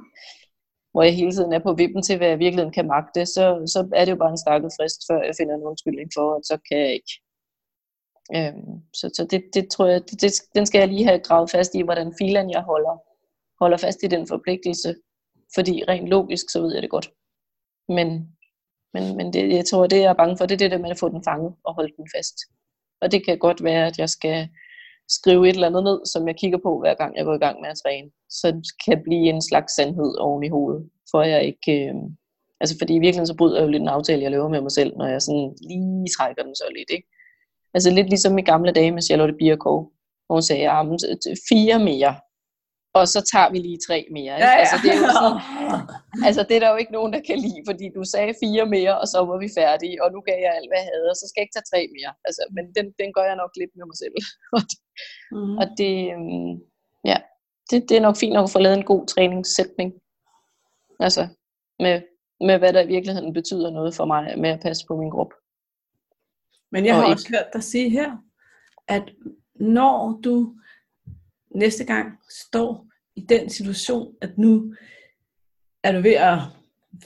hvor 0.92 1.04
jeg 1.04 1.16
hele 1.16 1.32
tiden 1.32 1.54
er 1.54 1.60
på 1.60 1.74
vippen 1.74 2.04
til, 2.04 2.18
hvad 2.18 2.28
jeg 2.28 2.40
virkelig 2.40 2.74
kan 2.74 2.88
magte, 2.88 3.26
så, 3.26 3.46
så 3.74 3.90
er 3.96 4.06
det 4.06 4.12
jo 4.12 4.16
bare 4.24 4.32
en 4.32 4.38
stakket 4.38 4.72
frist, 4.78 5.02
før 5.10 5.24
jeg 5.24 5.36
finder 5.40 5.56
en 5.56 5.70
undskyldning 5.70 6.10
for, 6.16 6.36
at 6.36 6.46
så 6.46 6.58
kan 6.68 6.78
jeg 6.78 6.94
ikke. 6.94 7.14
Øhm, 8.36 8.76
så 8.94 9.06
så 9.16 9.28
det, 9.32 9.44
det 9.54 9.70
tror 9.70 9.88
jeg, 9.88 10.02
det, 10.10 10.22
det, 10.22 10.32
den 10.56 10.66
skal 10.66 10.80
jeg 10.80 10.88
lige 10.88 11.06
have 11.06 11.20
gravet 11.20 11.52
fast 11.52 11.76
i, 11.76 11.82
hvordan 11.82 12.14
filen 12.20 12.52
jeg 12.52 12.62
holder, 12.62 12.96
holder 13.64 13.78
fast 13.78 14.04
i 14.04 14.08
den 14.08 14.28
forpligtelse. 14.28 14.96
Fordi 15.56 15.84
rent 15.88 16.08
logisk, 16.08 16.46
så 16.50 16.62
ved 16.62 16.74
jeg 16.74 16.82
det 16.82 16.90
godt. 16.90 17.12
Men, 17.88 18.08
men, 18.94 19.18
men 19.18 19.34
det, 19.34 19.54
jeg 19.54 19.66
tror, 19.66 19.88
det 19.88 19.98
jeg 19.98 20.10
er 20.10 20.22
bange 20.22 20.38
for, 20.38 20.46
det 20.46 20.54
er 20.54 20.58
det 20.58 20.72
der 20.72 20.78
med 20.78 20.92
at 20.92 21.00
få 21.00 21.10
den 21.10 21.24
fanget 21.24 21.56
og 21.64 21.74
holde 21.74 21.94
den 21.98 22.08
fast. 22.16 22.36
Og 23.02 23.12
det 23.12 23.26
kan 23.26 23.38
godt 23.38 23.64
være, 23.64 23.88
at 23.88 24.00
jeg 24.00 24.10
skal 24.10 24.50
skrive 25.10 25.50
et 25.50 25.54
eller 25.54 25.68
andet 25.68 25.84
ned, 25.84 26.00
som 26.06 26.28
jeg 26.28 26.36
kigger 26.36 26.60
på, 26.64 26.80
hver 26.80 26.94
gang 26.94 27.18
jeg 27.18 27.26
går 27.26 27.34
i 27.34 27.44
gang 27.46 27.62
med 27.62 27.70
at 27.70 27.80
træne. 27.84 28.10
Så 28.30 28.48
det 28.52 28.72
kan 28.86 29.04
blive 29.04 29.30
en 29.30 29.42
slags 29.42 29.76
sandhed 29.76 30.16
oven 30.20 30.44
i 30.44 30.50
hovedet, 30.50 30.90
for 31.12 31.22
jeg 31.22 31.44
ikke... 31.46 31.88
Øh, 31.88 31.96
altså 32.62 32.76
fordi 32.80 32.94
i 32.96 33.00
virkeligheden 33.00 33.28
så 33.28 33.38
bryder 33.38 33.58
jeg 33.58 33.66
jo 33.66 33.72
lidt 33.72 33.82
en 33.82 33.96
aftale, 33.98 34.24
jeg 34.24 34.32
laver 34.32 34.50
med 34.50 34.62
mig 34.62 34.72
selv, 34.72 34.98
når 34.98 35.08
jeg 35.08 35.22
sådan 35.22 35.56
lige 35.70 36.08
trækker 36.18 36.44
den 36.44 36.56
så 36.56 36.64
lidt, 36.78 36.90
ikke? 36.90 37.08
Altså 37.74 37.90
lidt 37.92 38.10
ligesom 38.10 38.38
i 38.38 38.42
gamle 38.42 38.72
dage 38.72 38.92
med 38.92 39.02
Charlotte 39.02 39.34
Bierkov, 39.40 39.78
hvor 40.26 40.36
hun 40.36 40.42
sagde, 40.42 40.70
at 40.70 41.38
fire 41.50 41.80
mere, 41.80 42.16
og 42.98 43.04
så 43.14 43.20
tager 43.32 43.50
vi 43.54 43.58
lige 43.58 43.80
tre 43.88 44.00
mere. 44.18 44.34
Ikke? 44.36 44.48
Ja, 44.48 44.54
ja. 44.54 44.60
Altså, 44.62 44.78
det 44.84 44.90
er 44.94 45.00
jo 45.04 45.10
sådan, 45.20 45.40
altså 46.28 46.42
det 46.48 46.56
er 46.56 46.62
der 46.64 46.72
jo 46.74 46.80
ikke 46.82 46.96
nogen, 46.98 47.14
der 47.16 47.22
kan 47.28 47.38
lide, 47.46 47.62
fordi 47.70 47.86
du 47.98 48.04
sagde 48.14 48.34
fire 48.44 48.66
mere, 48.76 48.94
og 49.02 49.08
så 49.14 49.18
var 49.30 49.38
vi 49.44 49.50
færdige, 49.60 49.96
og 50.04 50.08
nu 50.16 50.20
gav 50.28 50.38
jeg 50.46 50.54
alt, 50.58 50.70
hvad 50.70 50.80
jeg 50.82 50.90
havde, 50.94 51.08
og 51.12 51.18
så 51.20 51.26
skal 51.28 51.40
jeg 51.40 51.46
ikke 51.46 51.56
tage 51.58 51.70
tre 51.72 51.82
mere. 51.98 52.12
Altså, 52.28 52.42
men 52.56 52.64
den, 52.78 52.86
den 53.02 53.10
gør 53.16 53.26
jeg 53.30 53.38
nok 53.44 53.52
lidt 53.62 53.74
med 53.78 53.86
mig 53.90 53.98
selv. 54.04 54.16
mm. 55.36 55.56
Og 55.62 55.66
det, 55.80 55.94
øhm, 56.14 56.54
ja, 57.12 57.18
det, 57.70 57.78
det 57.90 57.96
er 57.98 58.06
nok 58.08 58.18
fint 58.22 58.36
nok 58.38 58.48
at 58.48 58.56
få 58.56 58.60
lavet 58.60 58.78
en 58.78 58.92
god 58.94 59.04
træningssætning. 59.14 59.90
Altså, 61.06 61.24
med, 61.84 61.96
med 62.48 62.56
hvad 62.58 62.74
der 62.74 62.82
i 62.84 62.94
virkeligheden 62.96 63.34
betyder 63.34 63.70
noget 63.78 63.92
for 63.96 64.06
mig 64.06 64.24
med 64.44 64.50
at 64.50 64.64
passe 64.66 64.82
på 64.88 64.94
min 65.02 65.12
krop. 65.12 65.32
Men 66.72 66.86
jeg 66.86 66.96
har 66.96 67.04
og 67.04 67.10
også 67.10 67.28
ikke... 67.28 67.38
hørt 67.38 67.54
dig 67.54 67.64
sige 67.64 67.90
her, 67.90 68.12
at 68.88 69.06
når 69.56 70.20
du 70.24 70.56
næste 71.56 71.84
gang 71.84 72.20
står 72.30 72.88
i 73.16 73.22
den 73.22 73.50
situation, 73.50 74.16
at 74.22 74.38
nu 74.38 74.76
er 75.84 75.92
du 75.92 76.02
ved 76.02 76.14
at 76.14 76.40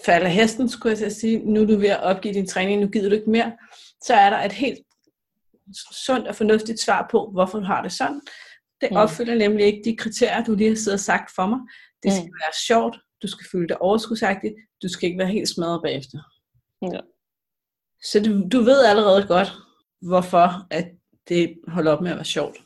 falde 0.06 0.30
hesten, 0.30 0.70
skulle 0.70 0.92
jeg 0.92 0.98
til 0.98 1.06
at 1.06 1.16
sige, 1.16 1.40
nu 1.40 1.62
er 1.62 1.66
du 1.66 1.78
ved 1.78 1.90
at 1.90 2.04
opgive 2.04 2.34
din 2.34 2.48
træning, 2.48 2.82
nu 2.82 2.88
gider 2.88 3.10
du 3.10 3.16
ikke 3.16 3.30
mere, 3.30 3.58
så 4.04 4.14
er 4.14 4.30
der 4.30 4.38
et 4.38 4.52
helt 4.52 4.80
sundt 6.06 6.28
og 6.28 6.36
fornuftigt 6.36 6.80
svar 6.80 7.08
på, 7.12 7.30
hvorfor 7.32 7.60
du 7.60 7.66
har 7.66 7.82
det 7.82 7.92
sådan. 7.92 8.22
Det 8.82 8.92
mm. 8.92 8.98
opfylder 8.98 9.36
nemlig 9.36 9.66
ikke 9.66 9.82
de 9.86 9.98
kriterier, 9.98 10.44
du 10.44 10.56
lige 10.56 10.70
har 10.70 10.76
siddet 10.76 10.94
og 10.94 11.00
sagt 11.00 11.32
for 11.36 11.46
mig. 11.48 11.60
Det 12.04 12.12
skal 12.14 12.26
mm. 12.26 12.40
være 12.44 12.54
sjovt, 12.68 12.98
du 13.22 13.28
skal 13.28 13.48
føle 13.52 13.68
dig 13.68 13.82
overskudsagtigt, 13.82 14.56
du 14.84 14.90
skal 14.90 15.08
ikke 15.08 15.20
være 15.20 15.28
helt 15.28 15.50
smadret 15.50 15.82
bagefter. 15.84 16.20
Ja. 16.82 17.00
Så 18.04 18.20
du, 18.20 18.48
du 18.52 18.64
ved 18.64 18.86
allerede 18.86 19.28
godt, 19.28 19.54
hvorfor 20.02 20.68
at 20.72 20.88
det 21.30 21.58
holder 21.68 21.92
op 21.92 22.02
med 22.02 22.12
at 22.12 22.18
være 22.18 22.26
sjovt. 22.26 22.58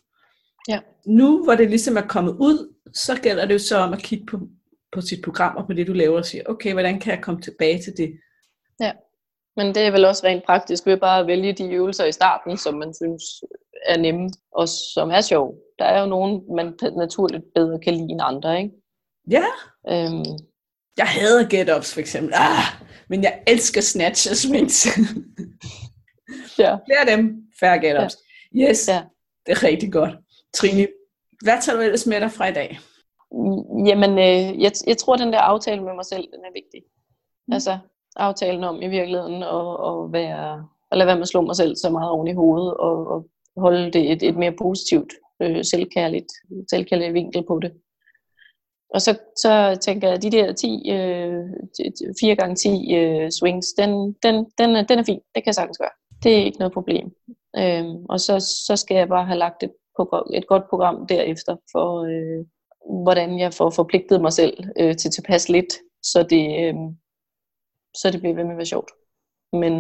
Ja. 0.68 0.80
Nu 1.06 1.44
hvor 1.44 1.56
det 1.56 1.70
ligesom 1.70 1.98
er 1.98 2.08
kommet 2.08 2.32
ud, 2.32 2.74
så 2.94 3.20
gælder 3.22 3.46
det 3.46 3.54
jo 3.54 3.60
så 3.60 3.78
om 3.78 3.94
at 3.94 4.00
kigge 4.00 4.26
på, 4.26 4.40
på 4.92 5.02
sit 5.02 5.24
program 5.24 5.56
og 5.58 5.68
på 5.68 5.74
det, 5.74 5.88
du 5.88 5.94
laver 5.94 6.18
og 6.18 6.26
sige, 6.26 6.50
okay, 6.50 6.74
hvordan 6.74 7.00
kan 7.00 7.14
jeg 7.14 7.24
komme 7.24 7.42
tilbage 7.42 7.82
til 7.82 7.94
det? 7.98 8.20
Ja, 8.80 8.92
men 9.56 9.76
det 9.76 9.84
er 9.84 9.92
vel 9.92 10.06
også 10.06 10.26
rent 10.26 10.46
praktisk 10.46 10.86
ved 10.86 10.98
bare 10.98 11.20
at 11.20 11.28
vælge 11.28 11.54
de 11.54 11.72
øvelser 11.72 12.06
i 12.06 12.12
starten, 12.12 12.58
som 12.58 12.74
man 12.74 12.94
synes 12.94 13.24
er 13.86 13.98
nemme 13.98 14.30
og 14.52 14.68
som 14.94 15.10
er 15.10 15.22
sjove. 15.22 15.54
Der 15.80 15.86
er 15.86 16.02
jo 16.02 16.08
nogen, 16.08 16.42
man 16.56 16.74
naturligt 16.98 17.44
bedre 17.56 17.80
kan 17.80 17.94
lide 17.94 18.12
end 18.12 18.22
andre, 18.24 18.58
ikke? 18.58 18.72
Ja. 19.32 19.46
Øhm. 19.90 20.26
Jeg 20.98 21.08
hader 21.08 21.44
get-ups 21.44 21.94
for 21.94 22.00
eksempel. 22.00 22.34
Ah, 22.36 22.64
men 23.10 23.24
jeg 23.24 23.44
elsker 23.48 23.82
snatch 23.82 24.32
og 24.32 24.38
swings. 24.38 24.88
ja. 26.60 26.76
Flere 26.76 27.00
af 27.08 27.18
dem, 27.18 27.44
færre 27.60 27.78
get-ups. 27.78 28.16
Ja. 28.56 28.70
Yes, 28.70 28.88
ja. 28.88 29.04
det 29.46 29.52
er 29.52 29.64
rigtig 29.64 29.94
godt. 29.94 30.16
Trine, 30.54 30.88
hvad 31.44 31.62
tager 31.62 31.76
du 31.78 31.82
ellers 31.84 32.08
med 32.08 32.22
dig 32.22 32.32
fra 32.32 32.48
i 32.48 32.54
dag? 32.54 32.80
Jamen, 33.86 34.12
øh, 34.12 34.62
jeg, 34.64 34.72
jeg 34.88 34.98
tror, 34.98 35.16
den 35.16 35.34
der 35.34 35.40
aftale 35.40 35.84
med 35.84 35.94
mig 35.94 36.06
selv, 36.06 36.24
den 36.24 36.46
er 36.46 36.54
vigtig. 36.54 36.82
Mm. 37.48 37.54
Altså, 37.54 37.78
aftalen 38.16 38.64
om 38.64 38.82
i 38.82 38.88
virkeligheden 38.88 39.44
at, 39.44 39.72
at, 39.90 40.12
være, 40.12 40.68
at 40.92 40.98
lade 40.98 41.08
være 41.08 41.16
med 41.16 41.22
at 41.22 41.28
slå 41.28 41.42
mig 41.42 41.56
selv 41.56 41.76
så 41.76 41.90
meget 41.90 42.10
oven 42.10 42.28
i 42.28 42.34
hovedet, 42.34 42.74
og, 42.74 43.08
og 43.08 43.26
holde 43.58 43.92
det 43.92 44.12
et, 44.12 44.24
et 44.24 44.38
mere 44.38 44.56
positivt, 44.58 45.14
øh, 45.42 45.66
selvkærligt, 45.66 46.32
selvkærligt 46.70 47.14
vinkel 47.14 47.44
på 47.48 47.60
det. 47.60 47.74
Og 48.94 49.02
så, 49.02 49.18
så 49.38 49.78
tænker 49.82 50.08
jeg, 50.08 50.16
at 50.18 50.24
de 50.24 50.32
der 50.32 50.54
10, 50.54 50.90
øh, 50.92 51.44
4 52.20 52.36
gange 52.36 52.56
10 52.56 52.96
øh, 52.96 53.30
swings, 53.32 53.68
den, 53.78 54.14
den, 54.24 54.36
den, 54.58 54.76
er, 54.76 54.84
den 54.84 55.00
er 55.00 55.04
fin. 55.04 55.20
Det 55.36 55.44
kan 55.44 55.46
jeg 55.46 55.56
sagtens 55.56 55.78
gøre. 55.78 55.90
Det 56.24 56.40
er 56.40 56.46
ikke 56.46 56.60
noget 56.60 56.74
problem. 56.74 57.16
Øhm, 57.58 58.06
og 58.10 58.20
så, 58.20 58.40
så 58.68 58.76
skal 58.76 58.98
jeg 58.98 59.08
bare 59.08 59.26
have 59.26 59.38
lagt 59.38 59.64
et 59.64 59.72
et 60.34 60.48
godt 60.48 60.64
program 60.70 61.08
derefter, 61.08 61.56
for 61.72 61.88
øh, 62.12 62.46
hvordan 63.04 63.40
jeg 63.40 63.54
får 63.54 63.70
forpligtet 63.70 64.22
mig 64.22 64.34
selv 64.34 64.54
øh, 64.80 64.96
til 64.98 65.12
tilpas 65.12 65.50
lidt, 65.50 65.74
så 66.04 66.24
det, 66.24 66.46
øh, 66.64 66.76
så 67.96 68.12
det 68.12 68.20
bliver 68.22 68.36
ved 68.36 68.44
med 68.44 68.52
at 68.52 68.58
være 68.58 68.66
sjovt. 68.66 68.92
Men 69.54 69.74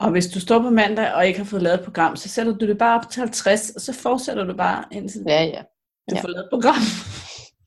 og 0.00 0.10
hvis 0.10 0.26
du 0.26 0.40
står 0.40 0.58
på 0.62 0.70
mandag 0.70 1.14
og 1.14 1.26
ikke 1.26 1.38
har 1.38 1.46
fået 1.46 1.62
lavet 1.62 1.78
et 1.78 1.84
program, 1.84 2.16
så 2.16 2.28
sætter 2.28 2.52
du 2.52 2.66
det 2.66 2.78
bare 2.78 2.98
op 2.98 3.10
til 3.10 3.20
50, 3.20 3.70
og 3.70 3.80
så 3.80 3.92
fortsætter 3.92 4.44
du 4.44 4.54
bare 4.56 4.84
indtil 4.92 5.22
ja, 5.26 5.44
ja. 5.44 5.62
du 6.10 6.14
ja. 6.14 6.20
får 6.20 6.28
lavet 6.28 6.44
et 6.44 6.50
program. 6.52 6.82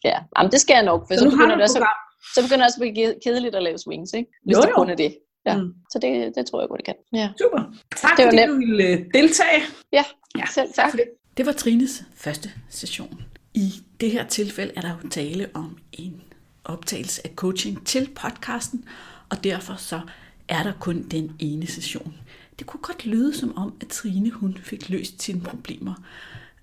Ja, 0.04 0.18
Jamen, 0.38 0.52
det 0.52 0.62
skal 0.62 0.74
jeg 0.74 0.84
nok, 0.84 1.02
for 1.08 1.14
så, 1.14 1.20
så 1.20 1.30
begynder, 1.30 1.56
det 1.56 1.64
også, 1.64 1.88
så 2.36 2.40
begynder 2.44 2.58
det 2.58 2.66
også 2.66 2.80
at 2.84 2.94
blive 2.94 3.16
kedeligt 3.26 3.56
at 3.56 3.64
lave 3.64 3.78
swings, 3.78 4.14
ikke? 4.14 4.30
hvis 4.46 4.56
jo, 4.56 4.60
jo. 4.62 4.68
det 4.68 4.74
kun 4.76 4.90
er 4.90 4.96
det. 4.96 5.18
Ja. 5.46 5.56
Mm. 5.58 5.74
Så 5.92 6.00
det, 6.02 6.36
det 6.36 6.46
tror 6.46 6.62
jeg 6.62 6.70
godt, 6.70 6.80
det 6.82 6.86
kan. 6.86 6.96
Ja. 7.14 7.28
Super. 7.42 7.62
Tak 8.04 8.18
det 8.18 8.26
fordi 8.26 8.38
nemt. 8.38 8.52
du 8.52 8.56
ville 8.64 8.84
øh, 8.88 8.98
deltage. 9.14 9.62
Ja, 9.98 10.04
ja. 10.40 10.46
selv 10.56 10.70
tak. 10.74 10.92
tak 10.92 11.00
det 11.00 11.08
det 11.38 11.46
var 11.46 11.52
Trines 11.52 12.04
første 12.16 12.52
session. 12.70 13.24
I 13.54 13.74
det 14.00 14.12
her 14.12 14.28
tilfælde 14.28 14.74
er 14.76 14.82
der 14.82 14.98
jo 15.04 15.10
tale 15.10 15.50
om 15.54 15.78
en 15.94 16.22
optagelse 16.64 17.28
af 17.28 17.32
coaching 17.36 17.86
til 17.86 18.10
podcasten, 18.16 18.86
og 19.30 19.44
derfor 19.44 19.76
så 19.76 20.02
er 20.48 20.64
der 20.64 20.74
kun 20.80 21.04
den 21.04 21.36
ene 21.40 21.68
session. 21.68 22.16
Det 22.60 22.68
kunne 22.68 22.82
godt 22.82 23.06
lyde 23.06 23.38
som 23.38 23.58
om, 23.58 23.74
at 23.82 23.88
Trine 23.88 24.30
hun 24.30 24.58
fik 24.58 24.90
løst 24.90 25.22
sine 25.22 25.42
problemer 25.42 25.94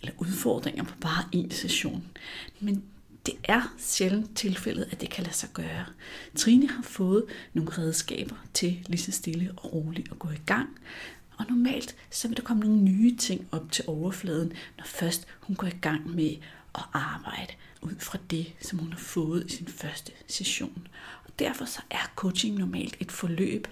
eller 0.00 0.14
udfordringer 0.18 0.84
på 0.84 0.94
bare 1.00 1.24
en 1.32 1.50
session. 1.50 2.04
Men 2.60 2.82
det 3.26 3.34
er 3.44 3.74
sjældent 3.78 4.36
tilfældet, 4.36 4.88
at 4.90 5.00
det 5.00 5.10
kan 5.10 5.24
lade 5.24 5.36
sig 5.36 5.48
gøre. 5.52 5.84
Trine 6.36 6.68
har 6.68 6.82
fået 6.82 7.24
nogle 7.52 7.70
redskaber 7.70 8.36
til 8.54 8.78
lige 8.86 9.02
så 9.02 9.12
stille 9.12 9.52
og 9.56 9.74
roligt 9.74 10.10
at 10.10 10.18
gå 10.18 10.28
i 10.30 10.40
gang, 10.46 10.68
og 11.38 11.46
normalt 11.48 11.96
så 12.10 12.28
vil 12.28 12.36
der 12.36 12.42
komme 12.42 12.64
nogle 12.64 12.80
nye 12.80 13.16
ting 13.16 13.48
op 13.52 13.72
til 13.72 13.84
overfladen, 13.86 14.52
når 14.76 14.84
først 14.84 15.26
hun 15.40 15.56
går 15.56 15.66
i 15.66 15.78
gang 15.80 16.14
med 16.14 16.36
at 16.74 16.82
arbejde 16.92 17.52
ud 17.82 17.94
fra 17.98 18.18
det, 18.30 18.52
som 18.60 18.78
hun 18.78 18.92
har 18.92 19.00
fået 19.00 19.46
i 19.46 19.56
sin 19.56 19.66
første 19.66 20.12
session. 20.26 20.88
Og 21.24 21.38
derfor 21.38 21.64
så 21.64 21.80
er 21.90 22.12
coaching 22.16 22.58
normalt 22.58 22.96
et 23.00 23.12
forløb, 23.12 23.66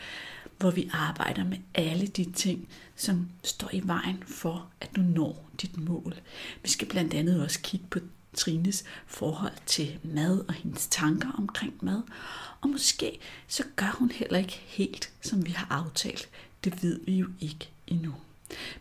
hvor 0.59 0.71
vi 0.71 0.91
arbejder 0.93 1.45
med 1.45 1.59
alle 1.75 2.07
de 2.07 2.33
ting, 2.33 2.69
som 2.97 3.29
står 3.45 3.71
i 3.73 3.81
vejen 3.85 4.23
for, 4.27 4.69
at 4.81 4.97
du 4.97 5.01
når 5.01 5.51
dit 5.63 5.77
mål. 5.77 6.15
Vi 6.63 6.69
skal 6.69 6.89
blandt 6.89 7.15
andet 7.15 7.43
også 7.43 7.61
kigge 7.63 7.87
på 7.91 7.99
Trines 8.35 8.85
forhold 9.07 9.53
til 9.67 9.99
mad 10.03 10.45
og 10.49 10.55
hendes 10.55 10.87
tanker 10.87 11.33
omkring 11.39 11.75
mad. 11.83 12.03
Og 12.61 12.69
måske 12.69 13.19
så 13.49 13.65
gør 13.77 13.97
hun 13.99 14.11
heller 14.11 14.39
ikke 14.39 14.63
helt, 14.67 15.13
som 15.21 15.47
vi 15.47 15.51
har 15.51 15.67
aftalt. 15.71 16.29
Det 16.67 16.83
ved 16.83 17.01
vi 17.07 17.17
jo 17.17 17.27
ikke 17.41 17.71
endnu. 17.87 18.15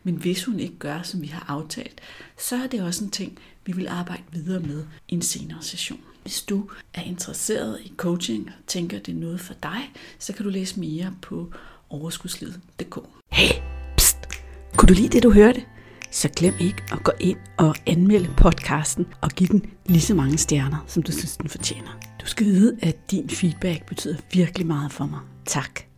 Men 0.03 0.15
hvis 0.15 0.43
hun 0.43 0.59
ikke 0.59 0.77
gør, 0.77 1.01
som 1.01 1.21
vi 1.21 1.27
har 1.27 1.45
aftalt, 1.47 2.01
så 2.37 2.55
er 2.55 2.67
det 2.67 2.81
også 2.81 3.03
en 3.03 3.11
ting, 3.11 3.37
vi 3.65 3.71
vil 3.71 3.87
arbejde 3.87 4.23
videre 4.31 4.59
med 4.59 4.85
i 5.07 5.13
en 5.13 5.21
senere 5.21 5.57
session. 5.61 5.99
Hvis 6.21 6.41
du 6.41 6.69
er 6.93 7.01
interesseret 7.01 7.79
i 7.83 7.93
coaching 7.97 8.47
og 8.47 8.67
tænker, 8.67 8.99
det 8.99 9.11
er 9.11 9.19
noget 9.19 9.39
for 9.39 9.53
dig, 9.63 9.91
så 10.19 10.33
kan 10.33 10.43
du 10.43 10.49
læse 10.49 10.79
mere 10.79 11.15
på 11.21 11.51
overskudslivet.dk. 11.89 12.99
Hey, 13.31 13.61
pst, 13.97 14.17
kunne 14.77 14.87
du 14.87 14.93
lide 14.93 15.09
det, 15.09 15.23
du 15.23 15.31
hørte? 15.31 15.63
Så 16.11 16.29
glem 16.35 16.53
ikke 16.59 16.83
at 16.91 17.03
gå 17.03 17.11
ind 17.19 17.37
og 17.57 17.75
anmelde 17.85 18.29
podcasten 18.37 19.05
og 19.21 19.29
give 19.29 19.49
den 19.49 19.65
lige 19.85 20.01
så 20.01 20.15
mange 20.15 20.37
stjerner, 20.37 20.85
som 20.87 21.03
du 21.03 21.11
synes, 21.11 21.37
den 21.37 21.49
fortjener. 21.49 21.99
Du 22.21 22.25
skal 22.25 22.45
vide, 22.45 22.77
at 22.81 23.11
din 23.11 23.29
feedback 23.29 23.85
betyder 23.85 24.17
virkelig 24.33 24.67
meget 24.67 24.91
for 24.91 25.05
mig. 25.05 25.19
Tak. 25.45 25.85